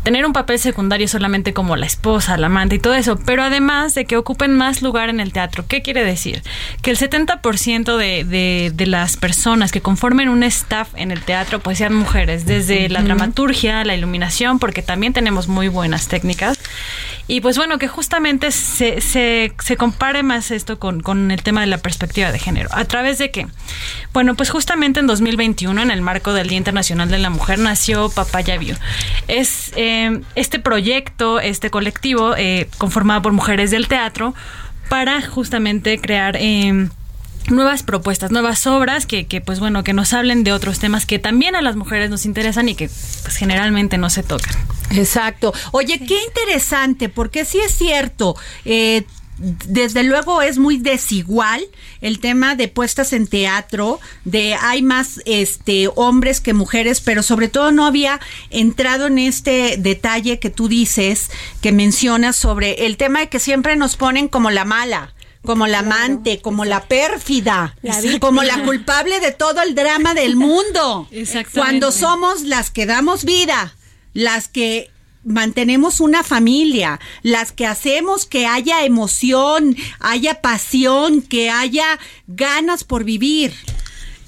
tener 0.02 0.26
un 0.26 0.32
papel 0.32 0.58
secundario 0.58 1.08
solamente 1.08 1.52
como 1.52 1.76
la 1.76 1.86
esposa, 1.86 2.36
la 2.36 2.46
amante 2.46 2.76
y 2.76 2.78
todo 2.78 2.94
eso, 2.94 3.18
pero 3.24 3.42
además 3.42 3.94
de 3.94 4.04
que 4.04 4.16
ocupen 4.16 4.54
más 4.56 4.82
lugar 4.82 5.08
en 5.08 5.20
el 5.20 5.32
teatro. 5.32 5.64
¿Qué 5.66 5.82
quiere 5.82 6.04
decir? 6.04 6.42
Que 6.82 6.90
el 6.90 6.98
70% 6.98 7.96
de, 7.96 8.24
de, 8.24 8.72
de 8.74 8.86
las 8.86 9.16
personas 9.16 9.72
que 9.72 9.80
conformen 9.80 10.28
un 10.28 10.42
staff 10.42 10.88
en 10.94 11.10
el 11.10 11.22
teatro 11.22 11.60
pues 11.60 11.78
sean 11.78 11.94
mujeres, 11.94 12.46
desde 12.46 12.88
la 12.88 13.02
dramaturgia, 13.02 13.84
la 13.84 13.94
iluminación, 13.94 14.58
porque 14.58 14.82
también 14.82 15.12
tenemos 15.12 15.48
muy 15.48 15.68
buenas 15.68 16.08
técnicas. 16.08 16.58
Y 17.26 17.40
pues 17.40 17.56
bueno, 17.56 17.78
que 17.78 17.88
justamente 17.88 18.50
se, 18.50 19.00
se, 19.00 19.52
se 19.58 19.76
compare 19.76 20.22
más 20.22 20.50
esto 20.50 20.78
con, 20.78 21.00
con 21.00 21.30
el 21.30 21.42
tema 21.42 21.62
de 21.62 21.66
la 21.66 21.78
perspectiva 21.78 22.30
de 22.30 22.38
género. 22.38 22.68
¿A 22.72 22.84
través 22.84 23.18
de 23.18 23.30
qué? 23.30 23.46
Bueno, 24.12 24.34
pues 24.34 24.50
justamente 24.50 25.00
en 25.00 25.06
2021, 25.06 25.80
en 25.80 25.90
el 25.90 26.02
marco 26.02 26.34
del 26.34 26.48
Día 26.48 26.58
Internacional 26.58 27.08
de 27.10 27.18
la 27.18 27.30
Mujer, 27.30 27.58
nació 27.58 28.10
Papaya 28.10 28.58
View. 28.58 28.76
Es 29.26 29.72
eh, 29.76 30.20
este 30.34 30.58
proyecto, 30.58 31.40
este 31.40 31.70
colectivo, 31.70 32.34
eh, 32.36 32.68
conformado 32.76 33.22
por 33.22 33.32
mujeres 33.32 33.70
del 33.70 33.88
teatro, 33.88 34.34
para 34.88 35.22
justamente 35.22 35.98
crear... 35.98 36.36
eh, 36.36 36.88
nuevas 37.48 37.82
propuestas, 37.82 38.30
nuevas 38.30 38.66
obras 38.66 39.06
que, 39.06 39.26
que, 39.26 39.40
pues 39.40 39.60
bueno, 39.60 39.84
que 39.84 39.92
nos 39.92 40.12
hablen 40.12 40.44
de 40.44 40.52
otros 40.52 40.78
temas 40.78 41.06
que 41.06 41.18
también 41.18 41.56
a 41.56 41.62
las 41.62 41.76
mujeres 41.76 42.10
nos 42.10 42.24
interesan 42.26 42.68
y 42.68 42.74
que 42.74 42.88
pues 42.88 43.36
generalmente 43.36 43.98
no 43.98 44.10
se 44.10 44.22
tocan. 44.22 44.54
Exacto. 44.90 45.52
Oye, 45.72 45.98
qué 45.98 46.16
interesante, 46.24 47.08
porque 47.08 47.44
sí 47.44 47.58
es 47.58 47.74
cierto. 47.74 48.36
eh, 48.64 49.04
desde 49.38 50.04
luego 50.04 50.42
es 50.42 50.58
muy 50.58 50.76
desigual 50.76 51.64
el 52.00 52.20
tema 52.20 52.54
de 52.54 52.68
puestas 52.68 53.12
en 53.12 53.26
teatro, 53.26 53.98
de 54.24 54.54
hay 54.54 54.82
más 54.82 55.20
este 55.24 55.88
hombres 55.96 56.40
que 56.40 56.54
mujeres, 56.54 57.00
pero 57.00 57.22
sobre 57.22 57.48
todo 57.48 57.72
no 57.72 57.84
había 57.84 58.20
entrado 58.50 59.06
en 59.06 59.18
este 59.18 59.76
detalle 59.76 60.38
que 60.38 60.50
tú 60.50 60.68
dices, 60.68 61.30
que 61.60 61.72
mencionas 61.72 62.36
sobre 62.36 62.86
el 62.86 62.96
tema 62.96 63.20
de 63.20 63.28
que 63.28 63.40
siempre 63.40 63.76
nos 63.76 63.96
ponen 63.96 64.28
como 64.28 64.50
la 64.50 64.64
mala 64.64 65.12
como 65.44 65.66
la 65.66 65.80
amante, 65.80 66.40
como 66.40 66.64
la 66.64 66.84
pérfida, 66.88 67.76
La 67.82 68.00
como 68.20 68.42
la 68.42 68.64
culpable 68.64 69.20
de 69.20 69.32
todo 69.32 69.62
el 69.62 69.74
drama 69.74 70.14
del 70.14 70.36
mundo. 70.46 71.08
Exactamente. 71.10 71.58
Cuando 71.58 71.92
somos 71.92 72.42
las 72.42 72.70
que 72.70 72.86
damos 72.86 73.24
vida, 73.24 73.74
las 74.12 74.48
que 74.48 74.90
mantenemos 75.24 76.00
una 76.00 76.22
familia, 76.22 77.00
las 77.22 77.52
que 77.52 77.66
hacemos 77.66 78.26
que 78.26 78.46
haya 78.46 78.84
emoción, 78.84 79.76
haya 80.00 80.40
pasión, 80.40 81.22
que 81.22 81.50
haya 81.50 81.98
ganas 82.26 82.84
por 82.84 83.04
vivir. 83.04 83.54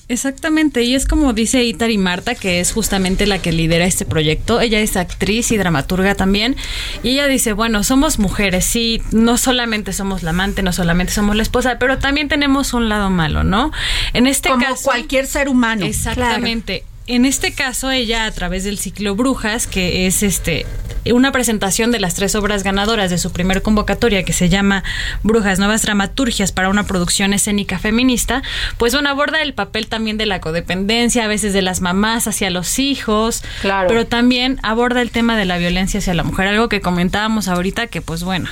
Exactamente, 0.09 0.85
y 0.85 0.95
es 0.95 1.05
como 1.05 1.33
dice 1.33 1.65
Itari 1.65 1.99
Marta, 1.99 2.37
que 2.37 2.61
es 2.61 2.73
justamente 2.73 3.27
la 3.27 3.41
que 3.41 3.51
lidera 3.51 3.87
este 3.87 4.05
proyecto. 4.05 4.61
Ella 4.61 4.79
es 4.79 4.97
actriz 4.97 5.51
y 5.51 5.57
dramaturga 5.57 6.15
también. 6.15 6.55
Y 7.03 7.11
ella 7.11 7.27
dice, 7.27 7.53
bueno, 7.53 7.83
somos 7.83 8.21
mujeres, 8.21 8.65
sí, 8.65 9.03
no 9.11 9.37
solamente 9.37 9.93
somos 9.93 10.23
la 10.23 10.31
amante, 10.31 10.63
no 10.63 10.73
solamente 10.73 11.13
somos 11.13 11.35
la 11.35 11.43
esposa, 11.43 11.79
pero 11.81 11.99
también 11.99 12.29
tenemos 12.29 12.73
un 12.73 12.89
lado 12.89 13.11
malo, 13.11 13.43
¿no? 13.43 13.73
En 14.13 14.29
este 14.29 14.49
Como 14.49 14.65
caso. 14.65 14.85
cualquier 14.85 15.27
ser 15.27 15.49
humano. 15.49 15.85
Exactamente. 15.85 16.85
En 17.09 17.25
este 17.25 17.53
caso, 17.53 17.93
ella 17.93 18.27
a 18.27 18.31
través 18.33 18.65
del 18.65 18.79
ciclo 18.79 19.15
Brujas, 19.15 19.69
que 19.69 20.07
es 20.09 20.25
este 20.25 20.67
una 21.13 21.31
presentación 21.31 21.93
de 21.93 22.01
las 22.01 22.15
tres 22.17 22.35
obras 22.35 22.65
ganadoras 22.65 23.11
de 23.11 23.19
su 23.19 23.31
primer 23.31 23.63
convocatoria 23.63 24.25
que 24.25 24.33
se 24.33 24.49
llama 24.49 24.83
Brujas, 25.23 25.61
Nuevas 25.61 25.83
Dramaturgias 25.83 26.51
para 26.51 26.69
una 26.69 26.83
producción 26.85 27.33
escénica 27.33 27.79
feminista, 27.79 28.43
pues 28.77 28.93
bueno, 28.93 29.09
aborda 29.09 29.41
el 29.41 29.55
papel 29.55 29.87
también 29.87 30.19
de 30.19 30.27
la 30.27 30.41
codependencia, 30.41 31.25
a 31.25 31.29
veces 31.29 31.53
de 31.53 31.63
las 31.63 31.81
mamás 31.81 32.27
hacia 32.27 32.51
los 32.51 32.81
hijos, 32.81 33.45
Claro. 33.61 33.87
pero 33.87 34.05
también 34.09 34.59
aborda 34.65 35.01
el 35.01 35.13
tema 35.13 35.37
de 35.37 35.45
la 35.45 35.59
violencia 35.59 35.99
hacia 35.99 36.13
la 36.13 36.25
mujer, 36.25 36.49
algo 36.49 36.69
que 36.69 36.81
comentábamos 36.81 37.47
ahorita 37.47 37.87
que 37.87 38.01
pues 38.01 38.25
bueno, 38.25 38.49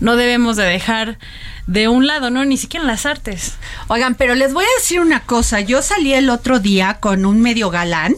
no 0.00 0.16
debemos 0.16 0.56
de 0.56 0.64
dejar 0.64 1.18
de 1.66 1.86
un 1.86 2.06
lado, 2.06 2.30
¿no? 2.30 2.44
Ni 2.44 2.56
siquiera 2.56 2.82
en 2.82 2.88
las 2.88 3.06
artes. 3.06 3.52
Oigan, 3.88 4.14
pero 4.14 4.34
les 4.34 4.52
voy 4.52 4.64
a 4.64 4.78
decir 4.80 5.00
una 5.00 5.20
cosa. 5.20 5.60
Yo 5.60 5.82
salí 5.82 6.14
el 6.14 6.30
otro 6.30 6.58
día 6.58 6.98
con 7.00 7.26
un 7.26 7.40
medio 7.40 7.70
galán. 7.70 8.16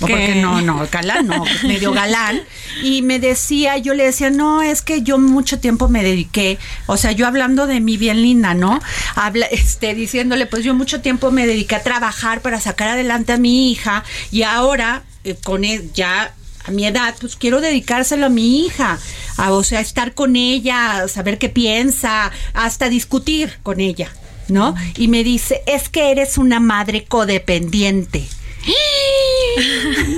Porque 0.00 0.34
no, 0.34 0.60
no, 0.60 0.86
galán 0.90 1.26
no, 1.28 1.44
medio 1.62 1.92
galán. 1.92 2.40
Y 2.82 3.02
me 3.02 3.18
decía, 3.20 3.76
yo 3.78 3.94
le 3.94 4.04
decía, 4.04 4.30
no, 4.30 4.62
es 4.62 4.82
que 4.82 5.02
yo 5.02 5.18
mucho 5.18 5.60
tiempo 5.60 5.88
me 5.88 6.02
dediqué, 6.02 6.58
o 6.86 6.96
sea, 6.96 7.12
yo 7.12 7.26
hablando 7.26 7.66
de 7.66 7.80
mí 7.80 7.96
bien 7.96 8.20
linda, 8.20 8.54
¿no? 8.54 8.80
Habla, 9.14 9.46
este, 9.50 9.94
diciéndole, 9.94 10.46
pues 10.46 10.64
yo 10.64 10.74
mucho 10.74 11.00
tiempo 11.00 11.30
me 11.30 11.46
dediqué 11.46 11.76
a 11.76 11.82
trabajar 11.82 12.40
para 12.40 12.60
sacar 12.60 12.88
adelante 12.88 13.32
a 13.32 13.38
mi 13.38 13.70
hija 13.70 14.04
y 14.32 14.42
ahora, 14.42 15.02
eh, 15.22 15.36
con 15.42 15.64
él, 15.64 15.90
ya 15.94 16.34
a 16.64 16.70
mi 16.70 16.86
edad, 16.86 17.14
pues 17.20 17.36
quiero 17.36 17.60
dedicárselo 17.60 18.26
a 18.26 18.30
mi 18.30 18.64
hija, 18.66 18.98
a, 19.36 19.52
o 19.52 19.62
sea, 19.64 19.80
estar 19.80 20.14
con 20.14 20.36
ella, 20.36 21.06
saber 21.08 21.38
qué 21.38 21.48
piensa, 21.48 22.30
hasta 22.54 22.88
discutir 22.88 23.58
con 23.62 23.80
ella, 23.80 24.10
¿no? 24.48 24.74
Y 24.96 25.08
me 25.08 25.24
dice, 25.24 25.62
es 25.66 25.88
que 25.88 26.10
eres 26.10 26.38
una 26.38 26.60
madre 26.60 27.04
codependiente. 27.04 28.26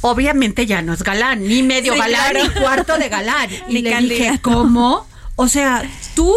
Obviamente 0.00 0.66
ya 0.66 0.82
no 0.82 0.92
es 0.92 1.02
galán, 1.02 1.46
ni 1.46 1.62
medio 1.62 1.92
Sí, 1.94 1.98
galán, 1.98 2.30
claro. 2.32 2.48
ni 2.48 2.60
cuarto 2.60 2.98
de 2.98 3.08
galán. 3.08 3.48
Y 3.68 3.74
Ni 3.74 3.82
le 3.82 3.96
dije, 4.02 4.38
¿cómo? 4.42 5.06
O 5.36 5.48
sea, 5.48 5.82
tú, 6.14 6.34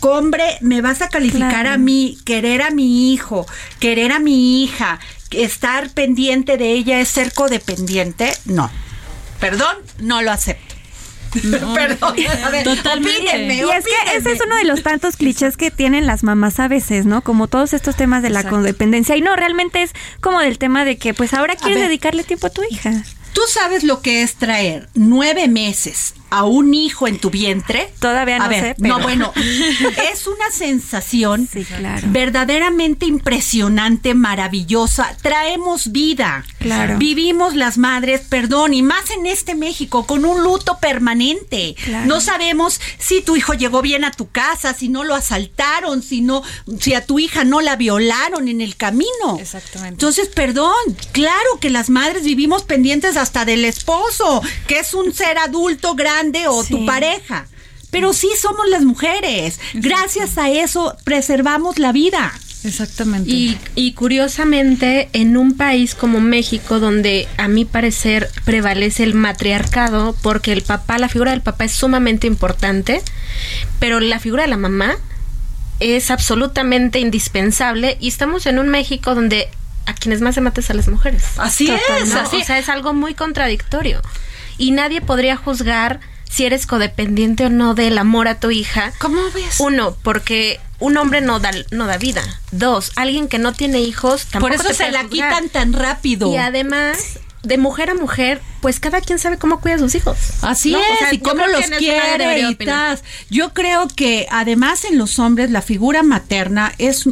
hombre, 0.00 0.44
me 0.60 0.80
vas 0.80 1.02
a 1.02 1.08
calificar 1.08 1.50
Claro. 1.50 1.70
a 1.72 1.76
mí, 1.78 2.18
querer 2.24 2.62
a 2.62 2.70
mi 2.70 3.12
hijo, 3.12 3.46
querer 3.80 4.12
a 4.12 4.18
mi 4.18 4.62
hija, 4.64 4.98
estar 5.42 5.90
pendiente 5.90 6.56
de 6.56 6.72
ella 6.72 7.00
es 7.00 7.08
ser 7.08 7.32
codependiente. 7.32 8.32
No. 8.44 8.70
Perdón, 9.40 9.76
no 9.98 10.22
lo 10.22 10.30
acepto. 10.30 10.74
Perdón. 11.74 12.14
A 12.44 12.50
ver, 12.50 12.64
Totalmente. 12.64 13.54
Y 13.54 13.60
es 13.60 13.84
que 13.84 14.16
ese 14.16 14.32
es 14.32 14.40
uno 14.44 14.56
de 14.56 14.64
los 14.64 14.82
tantos 14.82 15.16
clichés 15.16 15.56
que 15.56 15.70
tienen 15.70 16.06
las 16.06 16.22
mamás 16.22 16.60
a 16.60 16.68
veces, 16.68 17.06
¿no? 17.06 17.22
Como 17.22 17.48
todos 17.48 17.72
estos 17.72 17.96
temas 17.96 18.22
de 18.22 18.30
la 18.30 18.40
Exacto. 18.40 18.58
codependencia. 18.58 19.16
Y 19.16 19.20
no, 19.20 19.34
realmente 19.34 19.82
es 19.82 19.92
como 20.20 20.40
del 20.40 20.58
tema 20.58 20.84
de 20.84 20.96
que, 20.96 21.14
pues 21.14 21.34
ahora 21.34 21.56
quieres 21.56 21.82
dedicarle 21.82 22.24
tiempo 22.24 22.46
a 22.46 22.50
tu 22.50 22.62
hija. 22.70 22.92
¿Tú 23.34 23.42
sabes 23.48 23.82
lo 23.84 24.00
que 24.00 24.22
es 24.22 24.36
traer 24.36 24.88
nueve 24.94 25.48
meses 25.48 26.14
a 26.30 26.44
un 26.44 26.72
hijo 26.74 27.06
en 27.06 27.18
tu 27.18 27.30
vientre? 27.30 27.92
Todavía 28.00 28.38
no 28.38 28.44
a 28.44 28.48
ver, 28.48 28.60
sé, 28.60 28.74
pero- 28.80 28.96
No, 28.98 29.02
bueno, 29.02 29.32
es 30.12 30.26
una 30.26 30.50
sensación 30.52 31.48
Sí, 31.52 31.64
claro. 31.64 32.06
verdaderamente 32.10 33.06
impresionante, 33.06 34.14
maravillosa. 34.14 35.16
Traemos 35.22 35.92
vida. 35.92 36.44
Claro. 36.58 36.96
Vivimos 36.98 37.54
las 37.54 37.76
madres, 37.78 38.22
perdón, 38.28 38.72
y 38.74 38.82
más 38.82 39.10
en 39.10 39.26
este 39.26 39.54
México, 39.54 40.06
con 40.06 40.24
un 40.24 40.42
luto 40.42 40.78
permanente. 40.80 41.74
Claro. 41.84 42.06
No 42.06 42.20
sabemos 42.20 42.80
si 42.98 43.20
tu 43.20 43.36
hijo 43.36 43.54
llegó 43.54 43.82
bien 43.82 44.04
a 44.04 44.10
tu 44.12 44.30
casa, 44.30 44.74
si 44.74 44.88
no 44.88 45.04
lo 45.04 45.14
asaltaron, 45.14 46.02
si 46.02 46.20
no, 46.20 46.42
si 46.80 46.94
a 46.94 47.04
tu 47.04 47.18
hija 47.18 47.44
no 47.44 47.60
la 47.60 47.76
violaron 47.76 48.48
en 48.48 48.60
el 48.60 48.76
camino. 48.76 49.38
Exactamente. 49.38 49.94
Entonces, 49.94 50.28
perdón, 50.28 50.72
claro 51.12 51.58
que 51.60 51.70
las 51.70 51.90
madres 51.90 52.24
vivimos 52.24 52.62
pendientes 52.62 53.16
hasta 53.24 53.44
del 53.44 53.64
esposo, 53.64 54.42
que 54.68 54.78
es 54.78 54.94
un 54.94 55.12
ser 55.12 55.38
adulto 55.38 55.94
grande 55.94 56.46
o 56.46 56.62
tu 56.62 56.86
pareja. 56.86 57.46
Pero 57.90 58.12
sí 58.12 58.28
somos 58.40 58.68
las 58.68 58.84
mujeres. 58.84 59.58
Gracias 59.72 60.36
a 60.36 60.50
eso 60.50 60.96
preservamos 61.04 61.78
la 61.78 61.92
vida. 61.92 62.32
Exactamente. 62.64 63.30
Y, 63.30 63.58
y 63.74 63.92
curiosamente, 63.92 65.08
en 65.12 65.36
un 65.36 65.56
país 65.56 65.94
como 65.94 66.20
México, 66.20 66.80
donde 66.80 67.28
a 67.36 67.48
mi 67.48 67.64
parecer 67.64 68.30
prevalece 68.44 69.04
el 69.04 69.14
matriarcado, 69.14 70.14
porque 70.22 70.52
el 70.52 70.62
papá, 70.62 70.98
la 70.98 71.08
figura 71.08 71.30
del 71.32 71.42
papá 71.42 71.64
es 71.64 71.72
sumamente 71.72 72.26
importante, 72.26 73.02
pero 73.78 74.00
la 74.00 74.18
figura 74.18 74.42
de 74.42 74.48
la 74.48 74.56
mamá 74.56 74.96
es 75.80 76.10
absolutamente 76.10 77.00
indispensable 77.00 77.96
y 78.00 78.08
estamos 78.08 78.46
en 78.46 78.58
un 78.58 78.68
México 78.68 79.14
donde 79.14 79.48
a 79.86 79.94
quienes 79.94 80.20
más 80.20 80.34
se 80.34 80.40
mata 80.40 80.60
es 80.60 80.70
a 80.70 80.74
las 80.74 80.88
mujeres. 80.88 81.24
Así 81.36 81.70
es, 81.70 82.08
¿no? 82.08 82.20
así 82.20 82.38
O 82.42 82.44
sea, 82.44 82.58
es 82.58 82.68
algo 82.68 82.94
muy 82.94 83.14
contradictorio. 83.14 84.00
Y 84.58 84.70
nadie 84.70 85.00
podría 85.00 85.36
juzgar 85.36 86.00
si 86.28 86.44
eres 86.46 86.66
codependiente 86.66 87.46
o 87.46 87.50
no 87.50 87.74
del 87.74 87.98
amor 87.98 88.28
a 88.28 88.40
tu 88.40 88.50
hija. 88.50 88.92
¿Cómo 88.98 89.20
ves? 89.34 89.56
Uno, 89.60 89.96
porque 90.02 90.60
un 90.80 90.96
hombre 90.96 91.20
no 91.20 91.38
da, 91.38 91.50
no 91.70 91.86
da 91.86 91.96
vida. 91.96 92.22
Dos, 92.50 92.92
alguien 92.96 93.28
que 93.28 93.38
no 93.38 93.52
tiene 93.52 93.80
hijos 93.80 94.26
tampoco 94.26 94.52
Por 94.52 94.60
eso 94.60 94.68
te 94.68 94.74
se 94.74 94.90
la 94.90 95.04
juzgar. 95.04 95.30
quitan 95.30 95.48
tan 95.48 95.72
rápido. 95.72 96.32
Y 96.32 96.36
además, 96.36 97.20
de 97.42 97.58
mujer 97.58 97.90
a 97.90 97.94
mujer, 97.94 98.40
pues 98.64 98.80
cada 98.80 99.02
quien 99.02 99.18
sabe 99.18 99.36
cómo 99.36 99.60
cuida 99.60 99.74
a 99.74 99.78
sus 99.78 99.94
hijos. 99.94 100.16
Así 100.40 100.72
¿no? 100.72 100.78
O 100.78 100.80
es, 100.80 100.98
sea, 100.98 101.12
y 101.12 101.18
cómo 101.18 101.46
los 101.46 101.66
quiere 101.66 102.48
y. 102.48 102.56
Yo 103.28 103.52
creo 103.52 103.88
que 103.88 104.26
además 104.30 104.86
en 104.86 104.96
los 104.96 105.18
hombres 105.18 105.50
la 105.50 105.60
figura 105.60 106.02
materna 106.02 106.72
es 106.78 107.04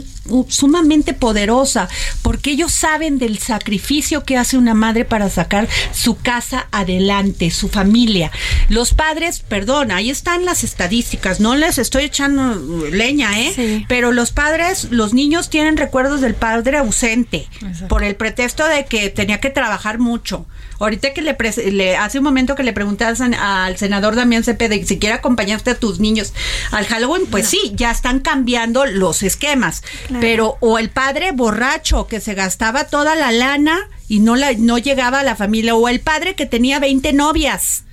sumamente 0.48 1.12
poderosa 1.12 1.90
porque 2.22 2.52
ellos 2.52 2.72
saben 2.72 3.18
del 3.18 3.38
sacrificio 3.38 4.24
que 4.24 4.38
hace 4.38 4.56
una 4.56 4.72
madre 4.72 5.04
para 5.04 5.28
sacar 5.28 5.68
su 5.92 6.16
casa 6.16 6.68
adelante, 6.70 7.50
su 7.50 7.68
familia. 7.68 8.30
Los 8.70 8.94
padres, 8.94 9.40
perdón, 9.40 9.90
ahí 9.90 10.08
están 10.08 10.46
las 10.46 10.64
estadísticas, 10.64 11.38
no 11.38 11.54
les 11.54 11.76
estoy 11.76 12.04
echando 12.04 12.88
leña, 12.90 13.38
¿eh? 13.38 13.52
Sí. 13.54 13.84
Pero 13.88 14.10
los 14.10 14.30
padres, 14.30 14.88
los 14.90 15.12
niños 15.12 15.50
tienen 15.50 15.76
recuerdos 15.76 16.22
del 16.22 16.34
padre 16.34 16.78
ausente 16.78 17.46
Exacto. 17.60 17.88
por 17.88 18.04
el 18.04 18.16
pretexto 18.16 18.66
de 18.66 18.86
que 18.86 19.10
tenía 19.10 19.38
que 19.38 19.50
trabajar 19.50 19.98
mucho. 19.98 20.46
Ahorita 20.78 21.12
que 21.14 21.22
le, 21.22 21.96
hace 21.96 22.18
un 22.18 22.24
momento 22.24 22.54
que 22.54 22.62
le 22.62 22.72
preguntabas 22.72 23.20
an- 23.20 23.34
al 23.34 23.76
senador 23.76 24.16
Damián 24.16 24.42
Cepeda 24.44 24.74
si 24.84 24.98
quiere 24.98 25.14
acompañarte 25.14 25.70
a 25.70 25.74
tus 25.78 26.00
niños 26.00 26.32
al 26.70 26.86
Halloween, 26.86 27.26
pues 27.30 27.48
sí, 27.48 27.72
ya 27.74 27.90
están 27.90 28.20
cambiando 28.20 28.84
los 28.86 29.22
esquemas. 29.22 29.82
Claro. 30.08 30.20
Pero 30.20 30.56
o 30.60 30.78
el 30.78 30.90
padre 30.90 31.32
borracho 31.32 32.06
que 32.06 32.20
se 32.20 32.34
gastaba 32.34 32.84
toda 32.84 33.14
la 33.14 33.30
lana 33.32 33.88
y 34.08 34.18
no 34.20 34.36
la 34.36 34.52
no 34.52 34.78
llegaba 34.78 35.20
a 35.20 35.22
la 35.22 35.36
familia 35.36 35.74
o 35.74 35.88
el 35.88 36.00
padre 36.00 36.34
que 36.34 36.46
tenía 36.46 36.78
20 36.80 37.12
novias 37.12 37.84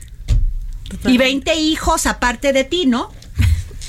y 1.06 1.18
20 1.18 1.56
hijos 1.56 2.06
aparte 2.08 2.52
de 2.54 2.64
ti, 2.64 2.86
¿no? 2.88 3.12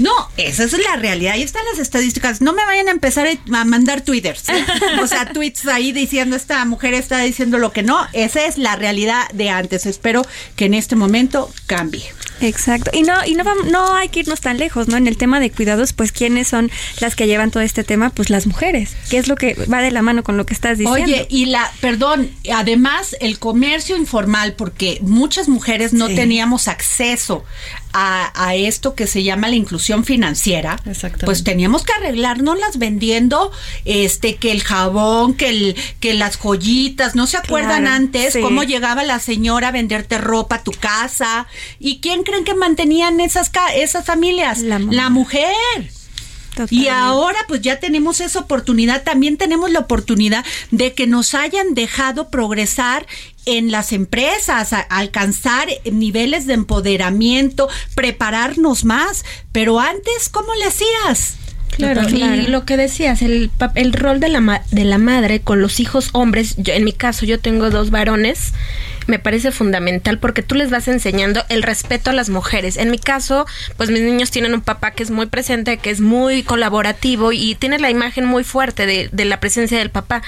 No, 0.01 0.13
esa 0.37 0.65
es 0.65 0.73
la 0.73 0.97
realidad. 0.97 1.35
Ahí 1.35 1.43
están 1.43 1.63
las 1.71 1.79
estadísticas. 1.79 2.41
No 2.41 2.53
me 2.53 2.65
vayan 2.65 2.89
a 2.89 2.91
empezar 2.91 3.29
a 3.53 3.65
mandar 3.65 4.01
twitters. 4.01 4.49
¿eh? 4.49 4.65
O 5.03 5.07
sea, 5.07 5.27
tweets 5.33 5.67
ahí 5.67 5.93
diciendo 5.93 6.37
esta 6.37 6.65
mujer 6.65 6.95
está 6.95 7.19
diciendo 7.21 7.59
lo 7.59 7.73
que 7.73 7.83
no. 7.83 7.99
Esa 8.13 8.45
es 8.47 8.59
la 8.59 8.77
realidad 8.77 9.29
de 9.33 9.51
antes. 9.51 9.87
Espero 9.87 10.27
que 10.57 10.65
en 10.65 10.75
este 10.75 10.97
momento 10.97 11.51
cambie. 11.67 12.05
Exacto. 12.41 12.91
Y 12.95 13.03
no, 13.03 13.15
y 13.27 13.35
no, 13.35 13.45
no 13.67 13.95
hay 13.95 14.09
que 14.09 14.21
irnos 14.21 14.41
tan 14.41 14.57
lejos, 14.59 14.89
¿no? 14.89 14.97
En 14.97 15.07
el 15.07 15.19
tema 15.19 15.41
de 15.41 15.51
cuidados, 15.51 15.93
pues, 15.93 16.11
¿quiénes 16.11 16.49
son 16.49 16.71
las 17.01 17.15
que 17.15 17.27
llevan 17.27 17.51
todo 17.51 17.63
este 17.63 17.85
tema? 17.85 18.09
Pues 18.09 18.31
las 18.31 18.47
mujeres, 18.47 18.97
que 19.11 19.19
es 19.19 19.29
lo 19.29 19.37
que 19.37 19.55
va 19.71 19.83
de 19.83 19.91
la 19.91 20.01
mano 20.01 20.23
con 20.25 20.39
lo 20.39 20.47
que 20.47 20.55
estás 20.55 20.79
diciendo. 20.79 21.03
Oye, 21.05 21.27
y 21.29 21.47
la, 21.47 21.71
perdón, 21.83 22.31
además 22.51 23.15
el 23.21 23.39
comercio 23.39 23.95
informal, 23.97 24.55
porque 24.55 24.99
muchas 25.03 25.49
mujeres 25.49 25.93
no 25.93 26.09
Sí. 26.09 26.15
teníamos 26.15 26.67
acceso 26.67 27.45
a, 27.93 28.31
a 28.35 28.55
esto 28.55 28.95
que 28.95 29.07
se 29.07 29.23
llama 29.23 29.49
la 29.49 29.57
inclusión 29.57 30.05
financiera, 30.05 30.81
pues 31.25 31.45
teníamos 31.45 31.85
que 31.85 31.93
arreglárnoslas 31.93 32.79
vendiendo 32.79 33.51
este 33.85 34.37
que 34.37 34.53
el 34.53 34.63
jabón, 34.63 35.35
que 35.35 35.49
el 35.49 35.77
que 36.01 36.15
las 36.15 36.37
joyitas, 36.37 37.15
¿no 37.15 37.27
se 37.27 37.37
acuerdan 37.37 37.83
Claro, 37.83 37.97
antes 37.97 38.33
sí. 38.35 38.41
cómo 38.41 38.63
llegaba 38.63 39.03
la 39.05 39.19
señora 39.19 39.69
a 39.69 39.73
venderte 39.73 40.19
ropa 40.19 40.57
a 40.57 40.63
tu 40.65 40.73
casa? 40.73 41.47
¿Y 41.79 41.99
quién 42.01 42.23
creen 42.23 42.45
que 42.45 42.55
mantenían 42.55 43.21
esas 43.21 43.51
ca- 43.51 43.75
esas 43.75 44.05
familias? 44.05 44.61
La 44.61 45.11
mujer. 45.11 45.51
Y 46.69 46.89
ahora 46.89 47.39
pues 47.49 47.63
ya 47.63 47.79
tenemos 47.81 48.21
esa 48.21 48.41
oportunidad, 48.41 49.03
también 49.03 49.39
tenemos 49.39 49.71
la 49.71 49.79
oportunidad 49.79 50.45
de 50.71 50.93
que 50.93 51.07
nos 51.07 51.33
hayan 51.35 51.73
dejado 51.75 52.29
progresar 52.29 53.07
en 53.47 53.71
las 53.71 53.93
empresas, 53.93 54.73
a- 54.73 54.81
alcanzar 54.81 55.69
niveles 55.91 56.47
de 56.47 56.55
empoderamiento, 56.55 57.69
prepararnos 57.95 58.85
más. 58.85 59.25
Pero 59.53 59.81
antes, 59.81 60.29
¿cómo 60.31 60.55
le 60.55 60.65
hacías? 60.65 61.35
Claro, 61.77 62.03
Claro. 62.09 62.43
y 62.43 62.47
lo 62.49 62.65
que 62.67 62.77
decías, 62.77 63.23
el, 63.23 63.49
pa- 63.57 63.73
el 63.77 63.93
rol 63.93 64.19
de 64.21 64.29
la, 64.29 64.41
ma- 64.41 64.63
de 64.73 64.85
la 64.85 64.99
madre 64.99 65.41
con 65.41 65.61
los 65.63 65.79
hijos 65.81 66.11
hombres, 66.13 66.57
yo, 66.59 66.73
en 66.75 66.85
mi 66.85 66.93
caso 66.93 67.25
yo 67.25 67.39
tengo 67.39 67.71
dos 67.71 67.91
varones, 67.91 68.53
me 69.11 69.19
parece 69.19 69.51
fundamental 69.53 70.19
porque 70.19 70.43
tú 70.43 70.55
les 70.55 70.71
vas 70.71 70.89
enseñando 70.89 71.45
el 71.49 71.63
respeto 71.63 72.11
a 72.11 72.13
las 72.15 72.31
mujeres. 72.31 72.77
En 72.77 72.91
mi 72.91 72.99
caso, 72.99 73.45
pues 73.77 73.91
mis 73.91 74.01
niños 74.03 74.31
tienen 74.31 74.55
un 74.55 74.63
papá 74.63 74.93
que 74.93 75.03
es 75.03 75.11
muy 75.11 75.27
presente, 75.27 75.77
que 75.79 75.91
es 75.91 76.01
muy 76.01 76.43
colaborativo 76.43 77.33
y 77.33 77.55
tiene 77.57 77.79
la 77.79 77.91
imagen 77.91 78.25
muy 78.25 78.45
fuerte 78.45 78.87
de, 78.87 79.09
de 79.13 79.25
la 79.25 79.41
presencia 79.41 79.79
del 79.79 79.91
papá. 79.91 80.23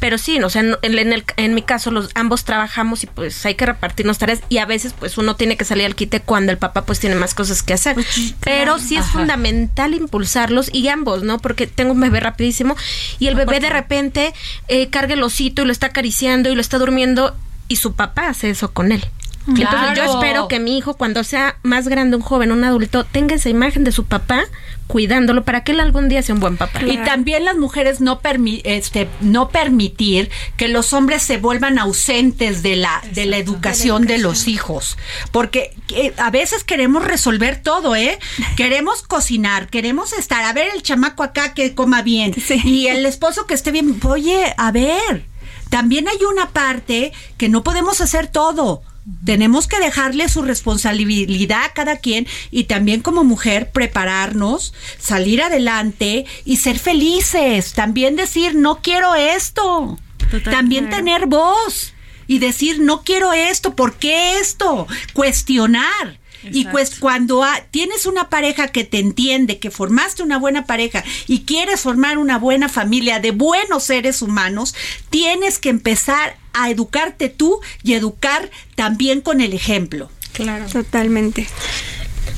Pero 0.00 0.16
sí, 0.18 0.40
o 0.42 0.48
sea, 0.50 0.62
en, 0.62 0.76
en 0.82 1.12
el- 1.12 1.24
en 1.36 1.54
mi 1.54 1.62
caso 1.62 1.90
los 1.90 2.10
ambos 2.14 2.44
trabajamos 2.44 3.02
y 3.02 3.06
pues 3.08 3.44
hay 3.44 3.54
que 3.56 3.66
repartirnos 3.66 4.18
tareas 4.18 4.40
y 4.48 4.58
a 4.58 4.66
veces 4.66 4.94
pues 4.98 5.18
uno 5.18 5.36
tiene 5.36 5.56
que 5.56 5.64
salir 5.64 5.84
al 5.84 5.94
quite 5.94 6.20
cuando 6.20 6.52
el 6.52 6.58
papá 6.58 6.84
pues 6.86 7.00
tiene 7.00 7.16
más 7.16 7.34
cosas 7.34 7.62
que 7.62 7.74
hacer. 7.74 7.96
Pero 8.40 8.78
sí 8.78 8.96
es 8.96 9.04
fundamental 9.06 9.94
impulsarlos 9.94 10.70
y 10.72 10.88
ambos, 10.88 11.22
¿no? 11.22 11.38
Porque 11.38 11.66
tengo 11.66 11.92
un 11.92 12.00
bebé 12.00 12.20
rapidísimo 12.20 12.76
y 13.18 13.26
el 13.26 13.34
bebé 13.34 13.58
de 13.60 13.70
repente 13.70 14.32
eh, 14.68 14.88
carga 14.88 15.14
el 15.14 15.22
osito 15.22 15.62
y 15.62 15.64
lo 15.66 15.72
está 15.72 15.88
acariciando 15.88 16.50
y 16.50 16.54
lo 16.54 16.60
está 16.60 16.78
durmiendo 16.78 17.36
y 17.68 17.76
su 17.76 17.92
papá 17.94 18.28
hace 18.28 18.50
eso 18.50 18.72
con 18.72 18.92
él. 18.92 19.04
Entonces 19.46 19.96
yo 19.96 20.04
espero 20.04 20.46
que 20.48 20.60
mi 20.60 20.76
hijo 20.76 20.98
cuando 20.98 21.24
sea 21.24 21.56
más 21.62 21.88
grande, 21.88 22.16
un 22.16 22.22
joven, 22.22 22.52
un 22.52 22.64
adulto, 22.64 23.04
tenga 23.04 23.34
esa 23.34 23.48
imagen 23.48 23.82
de 23.82 23.92
su 23.92 24.04
papá 24.04 24.44
cuidándolo 24.88 25.42
para 25.44 25.64
que 25.64 25.72
él 25.72 25.80
algún 25.80 26.08
día 26.10 26.22
sea 26.22 26.34
un 26.34 26.40
buen 26.42 26.58
papá. 26.58 26.80
Y 26.82 26.98
también 26.98 27.46
las 27.46 27.56
mujeres 27.56 28.00
no, 28.02 28.20
permi- 28.20 28.60
este, 28.64 29.08
no 29.22 29.48
permitir 29.48 30.30
que 30.58 30.68
los 30.68 30.92
hombres 30.92 31.22
se 31.22 31.38
vuelvan 31.38 31.78
ausentes 31.78 32.62
de 32.62 32.76
la, 32.76 33.02
de 33.12 33.24
la 33.24 33.38
educación 33.38 34.06
de 34.06 34.18
los 34.18 34.48
hijos. 34.48 34.98
Porque 35.30 35.74
eh, 35.94 36.12
a 36.18 36.30
veces 36.30 36.62
queremos 36.64 37.04
resolver 37.04 37.62
todo, 37.62 37.96
¿eh? 37.96 38.18
Queremos 38.56 39.02
cocinar, 39.02 39.68
queremos 39.68 40.12
estar, 40.12 40.44
a 40.44 40.52
ver 40.52 40.68
el 40.74 40.82
chamaco 40.82 41.22
acá 41.22 41.54
que 41.54 41.74
coma 41.74 42.02
bien 42.02 42.34
y 42.64 42.88
el 42.88 43.06
esposo 43.06 43.46
que 43.46 43.54
esté 43.54 43.70
bien. 43.70 43.98
Oye, 44.04 44.54
a 44.58 44.72
ver, 44.72 45.24
también 45.68 46.08
hay 46.08 46.24
una 46.24 46.50
parte 46.50 47.12
que 47.36 47.48
no 47.48 47.62
podemos 47.62 48.00
hacer 48.00 48.28
todo. 48.28 48.82
Tenemos 49.24 49.66
que 49.66 49.78
dejarle 49.78 50.28
su 50.28 50.42
responsabilidad 50.42 51.64
a 51.64 51.72
cada 51.72 51.96
quien 51.96 52.26
y 52.50 52.64
también 52.64 53.00
como 53.00 53.24
mujer 53.24 53.70
prepararnos, 53.70 54.74
salir 54.98 55.42
adelante 55.42 56.26
y 56.44 56.58
ser 56.58 56.78
felices. 56.78 57.72
También 57.72 58.16
decir, 58.16 58.54
no 58.54 58.80
quiero 58.82 59.14
esto. 59.14 59.98
también 60.44 60.90
tener 60.90 61.26
voz 61.26 61.94
y 62.26 62.38
decir, 62.38 62.80
no 62.80 63.02
quiero 63.02 63.32
esto, 63.32 63.74
¿por 63.74 63.94
qué 63.94 64.38
esto? 64.38 64.86
Cuestionar. 65.14 66.20
Y 66.44 66.64
pues 66.66 66.98
cuando 66.98 67.42
ha- 67.44 67.60
tienes 67.70 68.06
una 68.06 68.28
pareja 68.28 68.68
que 68.68 68.84
te 68.84 68.98
entiende, 68.98 69.58
que 69.58 69.70
formaste 69.70 70.22
una 70.22 70.38
buena 70.38 70.64
pareja 70.66 71.02
y 71.26 71.40
quieres 71.40 71.80
formar 71.80 72.18
una 72.18 72.38
buena 72.38 72.68
familia 72.68 73.18
de 73.20 73.32
buenos 73.32 73.84
seres 73.84 74.22
humanos, 74.22 74.74
tienes 75.10 75.58
que 75.58 75.68
empezar 75.68 76.36
a 76.52 76.70
educarte 76.70 77.28
tú 77.28 77.60
y 77.82 77.94
educar 77.94 78.50
también 78.74 79.20
con 79.20 79.40
el 79.40 79.52
ejemplo. 79.52 80.10
Claro. 80.32 80.66
Totalmente. 80.66 81.48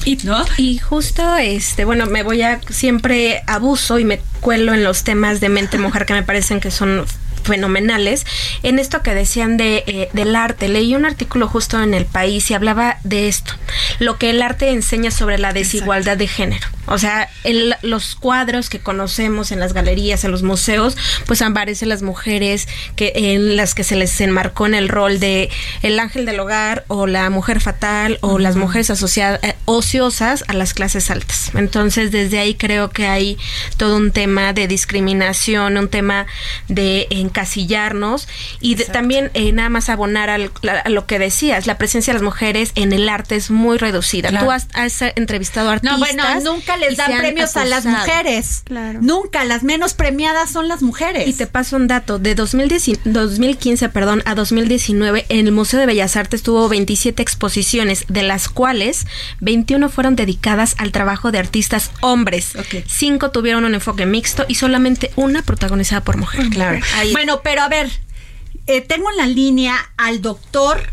Y, 0.07 0.19
y 0.57 0.79
justo, 0.79 1.37
este, 1.37 1.85
bueno, 1.85 2.07
me 2.07 2.23
voy 2.23 2.41
a 2.43 2.61
siempre 2.71 3.43
abuso 3.47 3.99
y 3.99 4.05
me 4.05 4.21
cuelo 4.41 4.73
en 4.73 4.83
los 4.83 5.05
temas 5.05 5.41
de 5.41 5.51
mente 5.51 5.77
mujer 5.79 6.07
que 6.07 6.15
me 6.15 6.23
parecen 6.23 6.59
que 6.61 6.71
son 6.71 7.05
fenomenales. 7.51 8.25
En 8.63 8.79
esto 8.79 9.03
que 9.03 9.15
decían 9.15 9.57
de, 9.59 9.85
eh, 9.87 10.09
del 10.15 10.35
arte, 10.35 10.69
leí 10.69 10.95
un 10.95 11.05
artículo 11.05 11.49
justo 11.49 11.83
en 11.83 11.93
El 11.93 12.07
País 12.07 12.51
y 12.51 12.55
hablaba 12.55 12.97
de 13.05 13.29
esto, 13.29 13.53
lo 13.99 14.17
que 14.17 14.31
el 14.31 14.41
arte 14.41 14.71
enseña 14.71 15.11
sobre 15.11 15.37
la 15.37 15.53
desigualdad 15.53 16.17
de 16.17 16.29
género. 16.29 16.67
O 16.87 16.99
sea, 16.99 17.29
el- 17.45 17.77
los 17.83 18.15
cuadros 18.17 18.69
que 18.71 18.81
conocemos 18.81 19.53
en 19.53 19.61
las 19.61 19.73
galerías, 19.75 20.25
en 20.25 20.31
los 20.33 20.43
museos, 20.43 20.97
pues 21.27 21.43
aparecen 21.43 21.89
las 21.89 22.03
mujeres 22.03 22.67
que 22.97 23.13
en 23.15 23.57
las 23.57 23.75
que 23.75 23.85
se 23.85 23.97
les 23.97 24.21
enmarcó 24.21 24.67
en 24.67 24.75
el 24.75 24.89
rol 24.89 25.21
de 25.21 25.51
el 25.83 25.99
ángel 26.01 26.25
del 26.27 26.41
hogar 26.41 26.85
o 26.89 27.07
la 27.07 27.29
mujer 27.31 27.61
fatal 27.61 28.19
o 28.23 28.39
las 28.39 28.57
mujeres 28.57 28.91
asociadas 28.91 29.41
eh, 29.43 29.55
ociosas 29.67 30.45
a 30.49 30.53
las 30.55 30.75
clases 30.75 31.11
altas. 31.11 31.51
Entonces, 31.55 32.11
desde 32.11 32.39
ahí 32.39 32.55
creo 32.55 32.91
que 32.91 33.07
hay 33.07 33.37
todo 33.77 33.97
un 33.97 34.11
tema 34.13 34.53
de 34.53 34.67
discriminación, 34.67 35.77
un 35.77 35.89
tema 35.89 36.27
de 36.69 37.07
encasillarnos 37.41 38.29
y 38.61 38.75
de- 38.75 38.85
también 38.85 39.31
eh, 39.35 39.53
nada 39.53 39.69
más 39.71 39.89
abonar 39.89 40.31
al- 40.31 40.51
la- 40.63 40.81
a 40.81 40.89
lo 40.89 41.07
que 41.07 41.19
decías, 41.19 41.67
la 41.67 41.79
presencia 41.79 42.13
de 42.13 42.19
las 42.19 42.23
mujeres 42.25 42.73
en 42.75 42.93
el 42.93 43.09
arte 43.09 43.37
es 43.37 43.51
muy 43.51 43.79
reducida. 43.79 44.29
Claro. 44.29 44.47
Tú 44.47 44.53
has, 44.53 44.69
has, 44.75 45.01
entrevistado 45.17 45.71
artistas. 45.71 45.99
No, 45.99 46.05
bueno, 46.05 46.41
nunca 46.43 46.77
les 46.77 46.97
dan 46.97 47.17
premios 47.19 47.57
a 47.57 47.65
las 47.65 47.87
mujeres. 47.87 48.63
Nunca, 49.01 49.45
las 49.45 49.63
menos 49.63 49.95
premiadas 49.95 50.51
son 50.51 50.69
las 50.69 50.83
mujeres. 50.83 51.27
Y 51.29 51.33
te 51.33 51.47
paso 51.47 51.77
un 51.77 51.89
dato, 51.89 52.19
de 52.19 52.35
2010 52.35 53.01
2015 53.05 53.89
perdón, 53.89 54.23
a 54.27 54.35
2019 54.35 55.27
en 55.29 55.47
el 55.47 55.53
Museo 55.53 55.81
de 55.81 55.87
Bellas 55.87 56.17
Artes 56.17 56.43
tuvo 56.43 56.69
27 56.69 57.23
exposiciones, 57.23 58.05
de 58.09 58.23
las 58.23 58.49
cuales 58.49 59.07
21 59.41 59.89
fueron 59.89 60.17
dedicadas 60.17 60.75
al 60.79 60.93
trabajo 60.93 61.33
de 61.33 61.39
artistas 61.39 61.91
hombres. 62.01 62.53
Cinco 62.87 63.31
tuvieron 63.31 63.65
un 63.65 63.75
enfoque 63.75 64.07
mixto 64.07 64.45
y 64.49 64.55
solamente 64.57 65.11
una 65.17 65.43
protagonizada 65.43 66.03
por 66.03 66.17
mujer. 66.17 66.49
Claro. 66.51 66.81
Ahí- 66.97 67.13
Bueno, 67.13 67.30
pero 67.39 67.63
a 67.63 67.69
ver, 67.69 67.91
eh, 68.67 68.81
tengo 68.81 69.11
en 69.11 69.17
la 69.17 69.27
línea 69.27 69.77
al 69.97 70.21
doctor 70.21 70.93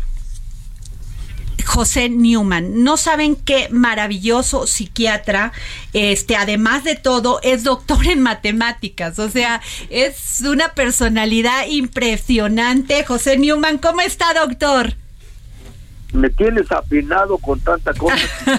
José 1.68 2.08
Newman. 2.08 2.82
No 2.82 2.96
saben 2.96 3.36
qué 3.36 3.68
maravilloso 3.70 4.66
psiquiatra. 4.66 5.52
Este, 5.92 6.34
además 6.34 6.82
de 6.82 6.96
todo, 6.96 7.40
es 7.42 7.62
doctor 7.62 8.06
en 8.06 8.22
matemáticas. 8.22 9.18
O 9.18 9.28
sea, 9.28 9.60
es 9.90 10.40
una 10.40 10.74
personalidad 10.74 11.66
impresionante. 11.68 13.04
José 13.04 13.36
Newman, 13.36 13.78
¿cómo 13.78 14.00
está, 14.00 14.32
doctor? 14.34 14.96
Me 16.12 16.30
tienes 16.30 16.72
afinado 16.72 17.36
con 17.36 17.60
tanta 17.60 17.92
cosa. 17.92 18.16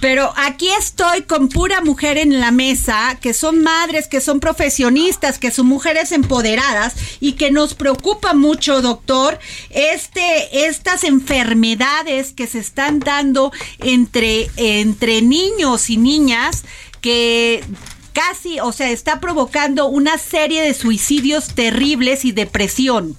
Pero 0.00 0.32
aquí 0.36 0.68
estoy 0.78 1.22
con 1.22 1.48
pura 1.48 1.80
mujer 1.80 2.18
en 2.18 2.40
la 2.40 2.52
mesa, 2.52 3.18
que 3.20 3.34
son 3.34 3.62
madres, 3.62 4.06
que 4.06 4.20
son 4.20 4.38
profesionistas, 4.38 5.38
que 5.40 5.50
son 5.50 5.66
mujeres 5.66 6.12
empoderadas 6.12 6.94
y 7.20 7.32
que 7.32 7.50
nos 7.50 7.74
preocupa 7.74 8.32
mucho, 8.32 8.80
doctor, 8.80 9.38
este, 9.70 10.66
estas 10.66 11.02
enfermedades 11.02 12.32
que 12.32 12.46
se 12.46 12.60
están 12.60 13.00
dando 13.00 13.50
entre, 13.78 14.48
entre 14.56 15.22
niños 15.22 15.90
y 15.90 15.96
niñas 15.96 16.64
que 17.00 17.64
casi, 18.12 18.60
o 18.60 18.72
sea, 18.72 18.90
está 18.90 19.20
provocando 19.20 19.86
una 19.88 20.16
serie 20.16 20.62
de 20.62 20.74
suicidios 20.74 21.54
terribles 21.54 22.24
y 22.24 22.32
depresión. 22.32 23.16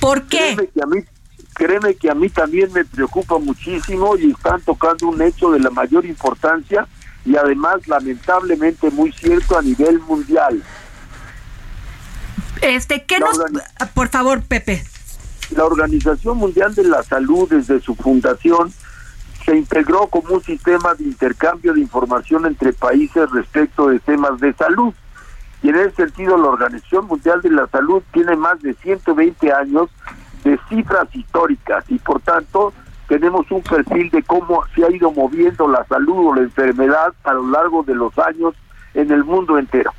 ¿Por 0.00 0.28
qué? 0.28 0.56
Créeme 1.56 1.94
que 1.94 2.10
a 2.10 2.14
mí, 2.14 2.28
también 2.28 2.70
me 2.72 2.84
preocupa 2.84 3.38
muchísimo 3.38 4.14
y 4.16 4.30
están 4.30 4.60
tocando 4.60 5.08
un 5.08 5.22
hecho 5.22 5.50
de 5.50 5.58
la 5.58 5.70
mayor 5.70 6.04
importancia 6.04 6.86
y 7.24 7.34
además 7.34 7.88
lamentablemente 7.88 8.90
muy 8.90 9.10
cierto 9.12 9.58
a 9.58 9.62
nivel 9.62 9.98
mundial. 10.00 10.62
Este, 12.60 13.04
¿qué 13.04 13.18
nos, 13.20 13.38
por 13.94 14.08
favor, 14.08 14.42
Pepe? 14.42 14.84
La 15.56 15.64
Organización 15.64 16.36
Mundial 16.36 16.74
de 16.74 16.84
la 16.84 17.02
Salud 17.02 17.48
desde 17.48 17.80
su 17.80 17.94
fundación 17.94 18.72
se 19.46 19.56
integró 19.56 20.08
como 20.08 20.34
un 20.34 20.42
sistema 20.42 20.94
de 20.94 21.04
intercambio 21.04 21.72
de 21.72 21.80
información 21.80 22.44
entre 22.44 22.74
países 22.74 23.30
respecto 23.30 23.88
de 23.88 23.98
temas 24.00 24.38
de 24.40 24.52
salud. 24.52 24.92
Y 25.62 25.70
en 25.70 25.76
ese 25.76 25.92
sentido, 25.92 26.36
la 26.36 26.48
Organización 26.48 27.06
Mundial 27.06 27.40
de 27.40 27.50
la 27.50 27.66
Salud 27.68 28.02
tiene 28.12 28.36
más 28.36 28.60
de 28.60 28.74
120 28.74 29.52
años 29.52 29.88
de 30.44 30.58
cifras 30.68 31.08
históricas 31.14 31.84
y 31.88 31.98
por 31.98 32.20
tanto 32.20 32.72
tenemos 33.08 33.50
un 33.50 33.62
perfil 33.62 34.10
de 34.10 34.22
cómo 34.22 34.64
se 34.74 34.84
ha 34.84 34.90
ido 34.90 35.10
moviendo 35.12 35.68
la 35.68 35.84
salud 35.86 36.28
o 36.28 36.34
la 36.34 36.42
enfermedad 36.42 37.14
a 37.24 37.34
lo 37.34 37.48
largo 37.48 37.82
de 37.82 37.94
los 37.94 38.16
años 38.18 38.54
en 38.94 39.10
el 39.10 39.24
mundo 39.24 39.58
entero. 39.58 39.92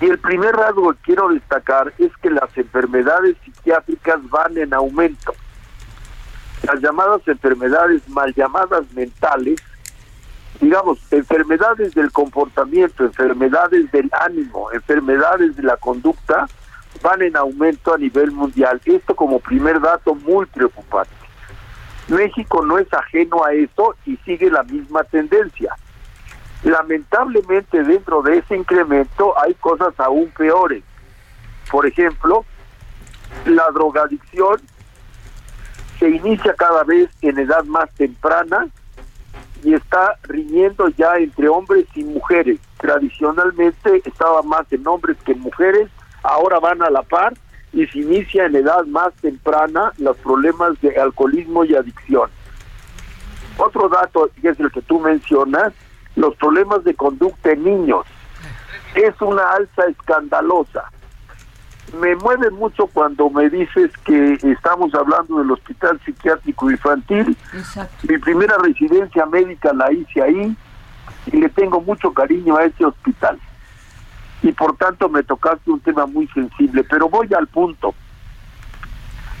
Y 0.00 0.06
el 0.06 0.18
primer 0.18 0.54
rasgo 0.54 0.92
que 0.92 0.98
quiero 1.02 1.28
destacar 1.28 1.92
es 1.98 2.10
que 2.16 2.30
las 2.30 2.56
enfermedades 2.56 3.36
psiquiátricas 3.44 4.18
van 4.30 4.56
en 4.56 4.74
aumento. 4.74 5.32
Las 6.62 6.80
llamadas 6.80 7.20
enfermedades 7.26 8.08
mal 8.08 8.32
llamadas 8.34 8.84
mentales, 8.94 9.60
digamos, 10.60 10.98
enfermedades 11.10 11.94
del 11.94 12.10
comportamiento, 12.10 13.04
enfermedades 13.04 13.90
del 13.92 14.10
ánimo, 14.20 14.70
enfermedades 14.72 15.56
de 15.56 15.62
la 15.64 15.76
conducta, 15.76 16.48
van 17.00 17.22
en 17.22 17.36
aumento 17.36 17.94
a 17.94 17.98
nivel 17.98 18.30
mundial. 18.32 18.80
Esto 18.84 19.14
como 19.14 19.38
primer 19.38 19.80
dato 19.80 20.14
muy 20.14 20.46
preocupante. 20.46 21.12
México 22.08 22.64
no 22.64 22.78
es 22.78 22.92
ajeno 22.92 23.44
a 23.44 23.52
esto 23.52 23.94
y 24.04 24.16
sigue 24.18 24.50
la 24.50 24.62
misma 24.64 25.04
tendencia. 25.04 25.74
Lamentablemente 26.62 27.82
dentro 27.82 28.22
de 28.22 28.38
ese 28.38 28.56
incremento 28.56 29.34
hay 29.40 29.54
cosas 29.54 29.94
aún 29.98 30.30
peores. 30.30 30.84
Por 31.70 31.86
ejemplo, 31.86 32.44
la 33.46 33.68
drogadicción 33.72 34.60
se 35.98 36.10
inicia 36.10 36.54
cada 36.54 36.84
vez 36.84 37.10
en 37.22 37.38
edad 37.38 37.64
más 37.64 37.90
temprana 37.94 38.68
y 39.64 39.74
está 39.74 40.16
riñendo 40.24 40.88
ya 40.88 41.16
entre 41.16 41.48
hombres 41.48 41.86
y 41.94 42.04
mujeres. 42.04 42.58
Tradicionalmente 42.78 44.02
estaba 44.04 44.42
más 44.42 44.70
en 44.72 44.86
hombres 44.86 45.16
que 45.24 45.32
en 45.32 45.40
mujeres, 45.40 45.88
ahora 46.22 46.60
van 46.60 46.82
a 46.82 46.90
la 46.90 47.02
par 47.02 47.34
y 47.72 47.86
se 47.86 48.00
inicia 48.00 48.46
en 48.46 48.56
edad 48.56 48.84
más 48.86 49.12
temprana 49.14 49.92
los 49.98 50.16
problemas 50.18 50.80
de 50.80 50.98
alcoholismo 51.00 51.64
y 51.64 51.74
adicción. 51.74 52.30
Otro 53.56 53.88
dato, 53.88 54.30
que 54.40 54.48
es 54.48 54.60
el 54.60 54.70
que 54.70 54.82
tú 54.82 55.00
mencionas, 55.00 55.72
los 56.16 56.34
problemas 56.36 56.84
de 56.84 56.94
conducta 56.94 57.52
en 57.52 57.64
niños. 57.64 58.06
Es 58.94 59.20
una 59.20 59.50
alza 59.50 59.84
escandalosa. 59.86 60.84
Me 61.98 62.14
mueve 62.16 62.50
mucho 62.50 62.86
cuando 62.86 63.28
me 63.30 63.50
dices 63.50 63.90
que 64.04 64.34
estamos 64.42 64.94
hablando 64.94 65.38
del 65.38 65.50
Hospital 65.50 66.00
Psiquiátrico 66.04 66.70
Infantil. 66.70 67.36
Mi 68.08 68.18
primera 68.18 68.56
residencia 68.58 69.26
médica 69.26 69.72
la 69.72 69.92
hice 69.92 70.22
ahí 70.22 70.56
y 71.26 71.36
le 71.36 71.48
tengo 71.50 71.80
mucho 71.80 72.12
cariño 72.12 72.56
a 72.56 72.64
ese 72.64 72.84
hospital. 72.84 73.38
Y 74.42 74.52
por 74.52 74.76
tanto 74.76 75.08
me 75.08 75.22
tocaste 75.22 75.70
un 75.70 75.80
tema 75.80 76.06
muy 76.06 76.26
sensible, 76.28 76.84
pero 76.84 77.08
voy 77.08 77.28
al 77.36 77.46
punto. 77.46 77.94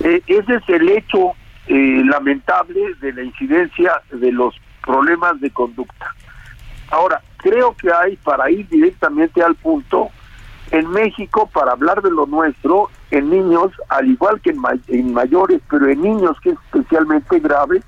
Eh, 0.00 0.22
ese 0.26 0.54
es 0.54 0.68
el 0.68 0.88
hecho 0.88 1.32
eh, 1.66 2.02
lamentable 2.04 2.94
de 3.00 3.12
la 3.12 3.22
incidencia 3.22 4.00
de 4.10 4.32
los 4.32 4.54
problemas 4.84 5.40
de 5.40 5.50
conducta. 5.50 6.14
Ahora, 6.90 7.20
creo 7.38 7.74
que 7.76 7.90
hay, 7.92 8.16
para 8.16 8.50
ir 8.50 8.68
directamente 8.68 9.42
al 9.42 9.54
punto, 9.54 10.10
en 10.70 10.88
México, 10.90 11.48
para 11.52 11.72
hablar 11.72 12.02
de 12.02 12.10
lo 12.10 12.26
nuestro, 12.26 12.90
en 13.10 13.30
niños, 13.30 13.72
al 13.88 14.08
igual 14.08 14.40
que 14.40 14.50
en, 14.50 14.60
en 14.88 15.12
mayores, 15.12 15.60
pero 15.70 15.86
en 15.88 16.00
niños 16.00 16.36
que 16.40 16.50
es 16.50 16.58
especialmente 16.72 17.38
grave, 17.40 17.82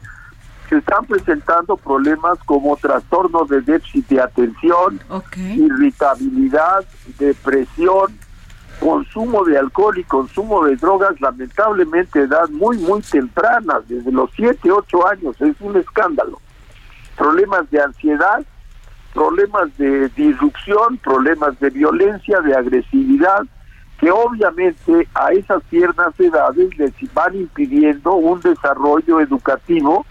se 0.68 0.78
están 0.78 1.04
presentando 1.06 1.76
problemas 1.76 2.38
como 2.46 2.76
trastornos 2.76 3.48
de 3.48 3.60
déficit 3.60 4.08
de 4.08 4.20
atención, 4.20 5.00
irritabilidad, 5.36 6.84
depresión, 7.18 8.18
consumo 8.80 9.44
de 9.44 9.58
alcohol 9.58 9.98
y 9.98 10.04
consumo 10.04 10.64
de 10.64 10.76
drogas, 10.76 11.20
lamentablemente 11.20 12.20
edad 12.20 12.48
muy, 12.50 12.78
muy 12.78 13.02
temprana, 13.02 13.80
desde 13.86 14.10
los 14.10 14.30
7, 14.34 14.70
8 14.70 15.08
años, 15.08 15.40
es 15.40 15.60
un 15.60 15.76
escándalo. 15.76 16.40
Problemas 17.16 17.70
de 17.70 17.80
ansiedad, 17.80 18.44
problemas 19.12 19.76
de 19.78 20.08
disrupción, 20.10 20.98
problemas 20.98 21.58
de 21.60 21.70
violencia, 21.70 22.40
de 22.40 22.54
agresividad, 22.56 23.44
que 24.00 24.10
obviamente 24.10 25.08
a 25.14 25.32
esas 25.32 25.62
tiernas 25.64 26.18
edades 26.18 26.76
les 26.76 26.92
van 27.14 27.34
impidiendo 27.36 28.14
un 28.14 28.40
desarrollo 28.40 29.20
educativo 29.20 30.04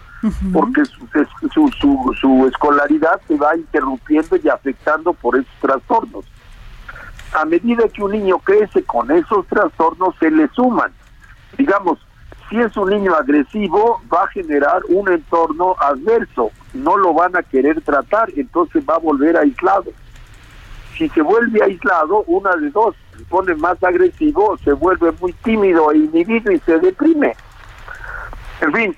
porque 0.52 0.84
su, 0.84 1.06
su, 1.52 2.14
su, 2.20 2.46
escolaridad 2.46 3.20
se 3.28 3.36
va 3.36 3.56
interrumpiendo 3.56 4.36
y 4.36 4.48
afectando 4.48 5.12
por 5.12 5.36
esos 5.36 5.52
trastornos. 5.60 6.24
A 7.34 7.44
medida 7.44 7.88
que 7.88 8.02
un 8.02 8.12
niño 8.12 8.38
crece 8.38 8.82
con 8.84 9.10
esos 9.10 9.46
trastornos, 9.46 10.14
se 10.18 10.30
le 10.30 10.48
suman. 10.48 10.92
Digamos, 11.58 11.98
si 12.48 12.60
es 12.60 12.76
un 12.76 12.90
niño 12.90 13.14
agresivo, 13.14 14.00
va 14.12 14.24
a 14.24 14.28
generar 14.28 14.82
un 14.88 15.10
entorno 15.10 15.76
adverso, 15.78 16.50
no 16.72 16.96
lo 16.96 17.12
van 17.12 17.36
a 17.36 17.42
querer 17.42 17.80
tratar, 17.82 18.30
entonces 18.36 18.84
va 18.88 18.94
a 18.94 18.98
volver 18.98 19.36
aislado. 19.36 19.92
Si 20.96 21.08
se 21.08 21.22
vuelve 21.22 21.62
aislado, 21.62 22.22
una 22.26 22.54
de 22.56 22.70
dos, 22.70 22.94
se 23.16 23.24
pone 23.24 23.54
más 23.56 23.82
agresivo, 23.82 24.56
se 24.58 24.72
vuelve 24.72 25.12
muy 25.20 25.32
tímido 25.32 25.90
e 25.90 25.98
inhibido 25.98 26.52
y 26.52 26.60
se 26.60 26.78
deprime. 26.78 27.34
En 28.60 28.72
fin, 28.72 28.96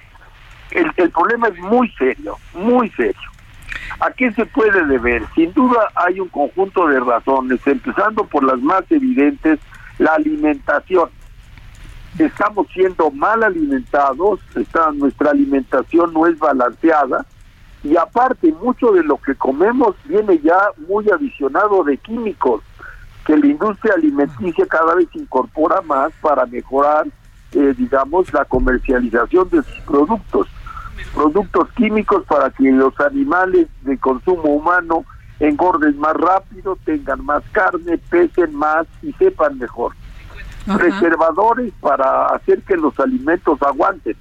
el, 0.71 0.93
el 0.97 1.11
problema 1.11 1.49
es 1.49 1.59
muy 1.59 1.91
serio, 1.93 2.37
muy 2.55 2.91
serio. 2.91 3.31
¿A 4.01 4.11
qué 4.11 4.33
se 4.33 4.45
puede 4.47 4.85
deber? 4.87 5.23
Sin 5.35 5.53
duda 5.53 5.89
hay 5.95 6.21
un 6.21 6.29
conjunto 6.29 6.87
de 6.89 7.01
razones, 7.01 7.61
empezando 7.67 8.25
por 8.25 8.45
las 8.45 8.61
más 8.61 8.83
evidentes, 8.91 9.59
la 9.99 10.15
alimentación. 10.15 11.09
Estamos 12.19 12.67
siendo 12.73 13.11
mal 13.11 13.43
alimentados, 13.43 14.41
está, 14.55 14.91
nuestra 14.93 15.31
alimentación 15.31 16.13
no 16.13 16.27
es 16.27 16.39
balanceada 16.39 17.27
y 17.83 17.97
aparte 17.97 18.53
mucho 18.53 18.93
de 18.93 19.05
lo 19.05 19.19
que 19.19 19.35
comemos 19.35 19.95
viene 20.05 20.39
ya 20.39 20.59
muy 20.89 21.09
adicionado 21.11 21.85
de 21.85 21.97
químicos 21.99 22.63
que 23.27 23.37
la 23.37 23.47
industria 23.47 23.95
alimenticia 23.95 24.67
cada 24.67 24.95
vez 24.95 25.09
incorpora 25.15 25.83
más 25.83 26.13
para 26.21 26.47
mejorar, 26.47 27.07
eh, 27.57 27.75
digamos, 27.77 28.33
la 28.33 28.45
comercialización 28.45 29.49
de 29.49 29.63
sus 29.63 29.81
productos 29.87 30.47
productos 31.15 31.69
químicos 31.73 32.25
para 32.25 32.51
que 32.51 32.71
los 32.71 32.99
animales 33.01 33.69
de 33.83 33.97
consumo 33.97 34.45
humano 34.45 35.05
engorden 35.41 35.99
más 35.99 36.15
rápido, 36.15 36.79
tengan 36.85 37.25
más 37.25 37.43
carne, 37.53 37.99
pesen 38.11 38.55
más 38.55 38.87
y 39.03 39.13
sepan 39.15 39.59
mejor. 39.59 39.93
Preservadores 40.77 41.73
para 41.81 42.27
hacer 42.27 42.63
que 42.63 42.77
los 42.77 42.99
alimentos 43.01 43.61
aguanten. 43.63 44.17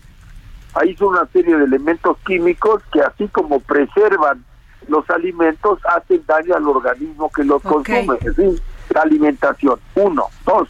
Ahí 0.73 0.95
son 0.95 1.09
una 1.09 1.25
serie 1.27 1.57
de 1.57 1.65
elementos 1.65 2.17
químicos 2.25 2.81
que 2.91 3.01
así 3.01 3.27
como 3.27 3.59
preservan 3.59 4.43
los 4.87 5.09
alimentos, 5.09 5.79
hacen 5.85 6.23
daño 6.27 6.55
al 6.55 6.67
organismo 6.67 7.31
que 7.31 7.43
los 7.43 7.61
consume. 7.61 8.17
Es 8.21 8.35
decir, 8.35 8.61
la 8.93 9.01
alimentación. 9.01 9.79
Uno. 9.95 10.25
Dos, 10.45 10.69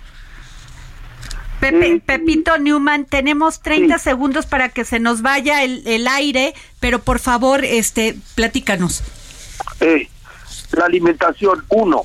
Pepe, 1.72 2.00
Pepito 2.00 2.58
Newman, 2.60 3.06
tenemos 3.06 3.62
30 3.62 3.98
segundos 3.98 4.46
para 4.46 4.70
que 4.70 4.86
se 4.86 5.00
nos 5.00 5.24
vaya 5.24 5.64
el, 5.64 6.08
aire, 6.08 6.54
pero 6.80 7.00
por 7.00 7.20
favor, 7.20 7.66
este, 7.66 8.16
platícanos. 8.36 9.02
Eh, 9.80 10.08
la 10.74 10.86
alimentación, 10.86 11.66
uno, 11.70 12.04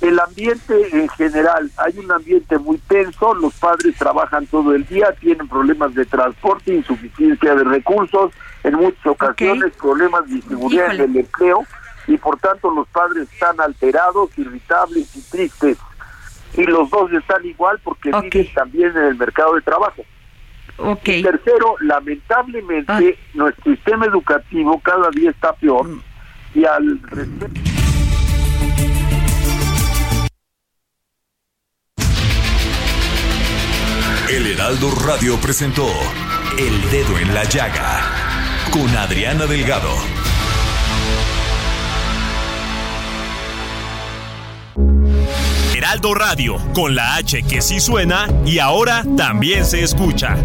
el 0.00 0.18
ambiente 0.18 0.74
en 0.92 1.08
general, 1.10 1.70
hay 1.76 1.98
un 1.98 2.10
ambiente 2.10 2.58
muy 2.58 2.78
tenso, 2.78 3.32
los 3.34 3.54
padres 3.54 3.94
trabajan 3.96 4.46
todo 4.46 4.74
el 4.74 4.84
día, 4.86 5.14
tienen 5.20 5.46
problemas 5.46 5.94
de 5.94 6.04
transporte, 6.06 6.74
insuficiencia 6.74 7.54
de 7.54 7.62
recursos, 7.62 8.32
en 8.64 8.74
muchas 8.74 9.06
ocasiones 9.06 9.72
problemas 9.80 10.26
de 10.26 10.34
distribución 10.34 10.96
del 10.96 11.16
empleo 11.16 11.64
y 12.08 12.16
por 12.16 12.38
tanto 12.40 12.70
los 12.70 12.88
padres 12.88 13.28
están 13.32 13.60
alterados, 13.60 14.30
irritables 14.36 15.14
y 15.14 15.20
tristes 15.22 15.78
y 16.56 16.64
los 16.64 16.90
dos 16.90 17.12
están 17.12 17.44
igual 17.44 17.78
porque 17.82 18.10
viven 18.10 18.52
también 18.54 18.90
en 18.96 19.04
el 19.04 19.16
mercado 19.16 19.54
de 19.54 19.62
trabajo. 19.62 20.02
Okay. 20.76 21.20
Y 21.20 21.22
tercero, 21.22 21.76
lamentablemente 21.80 22.92
ah. 23.18 23.28
nuestro 23.34 23.74
sistema 23.74 24.06
educativo 24.06 24.80
cada 24.80 25.10
día 25.10 25.30
está 25.30 25.52
peor 25.52 25.86
mm. 25.86 26.02
y 26.54 26.64
al 26.64 27.00
respecto... 27.02 27.60
El 34.30 34.46
Heraldo 34.46 34.92
Radio 35.04 35.36
presentó 35.40 35.88
El 36.56 36.90
Dedo 36.92 37.18
en 37.18 37.34
la 37.34 37.42
Llaga 37.44 38.00
con 38.70 38.88
Adriana 38.96 39.46
Delgado. 39.46 39.90
Heraldo 45.80 46.12
Radio, 46.12 46.58
con 46.74 46.94
la 46.94 47.14
H 47.14 47.42
que 47.44 47.62
sí 47.62 47.80
suena 47.80 48.28
y 48.44 48.58
ahora 48.58 49.02
también 49.16 49.64
se 49.64 49.82
escucha. 49.82 50.36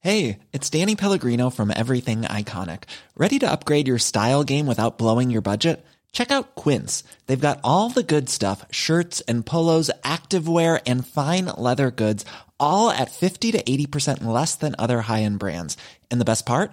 Hey, 0.00 0.38
it's 0.54 0.70
Danny 0.70 0.96
Pellegrino 0.96 1.50
from 1.50 1.70
Everything 1.70 2.22
Iconic. 2.22 2.84
Ready 3.14 3.38
to 3.40 3.50
upgrade 3.50 3.86
your 3.86 3.98
style 3.98 4.42
game 4.42 4.66
without 4.66 4.96
blowing 4.96 5.28
your 5.28 5.42
budget? 5.42 5.84
Check 6.12 6.30
out 6.30 6.54
Quince. 6.54 7.04
They've 7.26 7.38
got 7.38 7.60
all 7.62 7.90
the 7.90 8.02
good 8.02 8.30
stuff 8.30 8.64
shirts 8.70 9.20
and 9.28 9.44
polos, 9.44 9.90
activewear, 10.02 10.80
and 10.86 11.06
fine 11.06 11.44
leather 11.44 11.90
goods, 11.90 12.24
all 12.58 12.88
at 12.88 13.10
50 13.10 13.52
to 13.52 13.62
80% 13.62 14.24
less 14.24 14.54
than 14.54 14.74
other 14.78 15.02
high 15.02 15.24
end 15.24 15.38
brands. 15.38 15.76
And 16.10 16.18
the 16.22 16.24
best 16.24 16.46
part? 16.46 16.72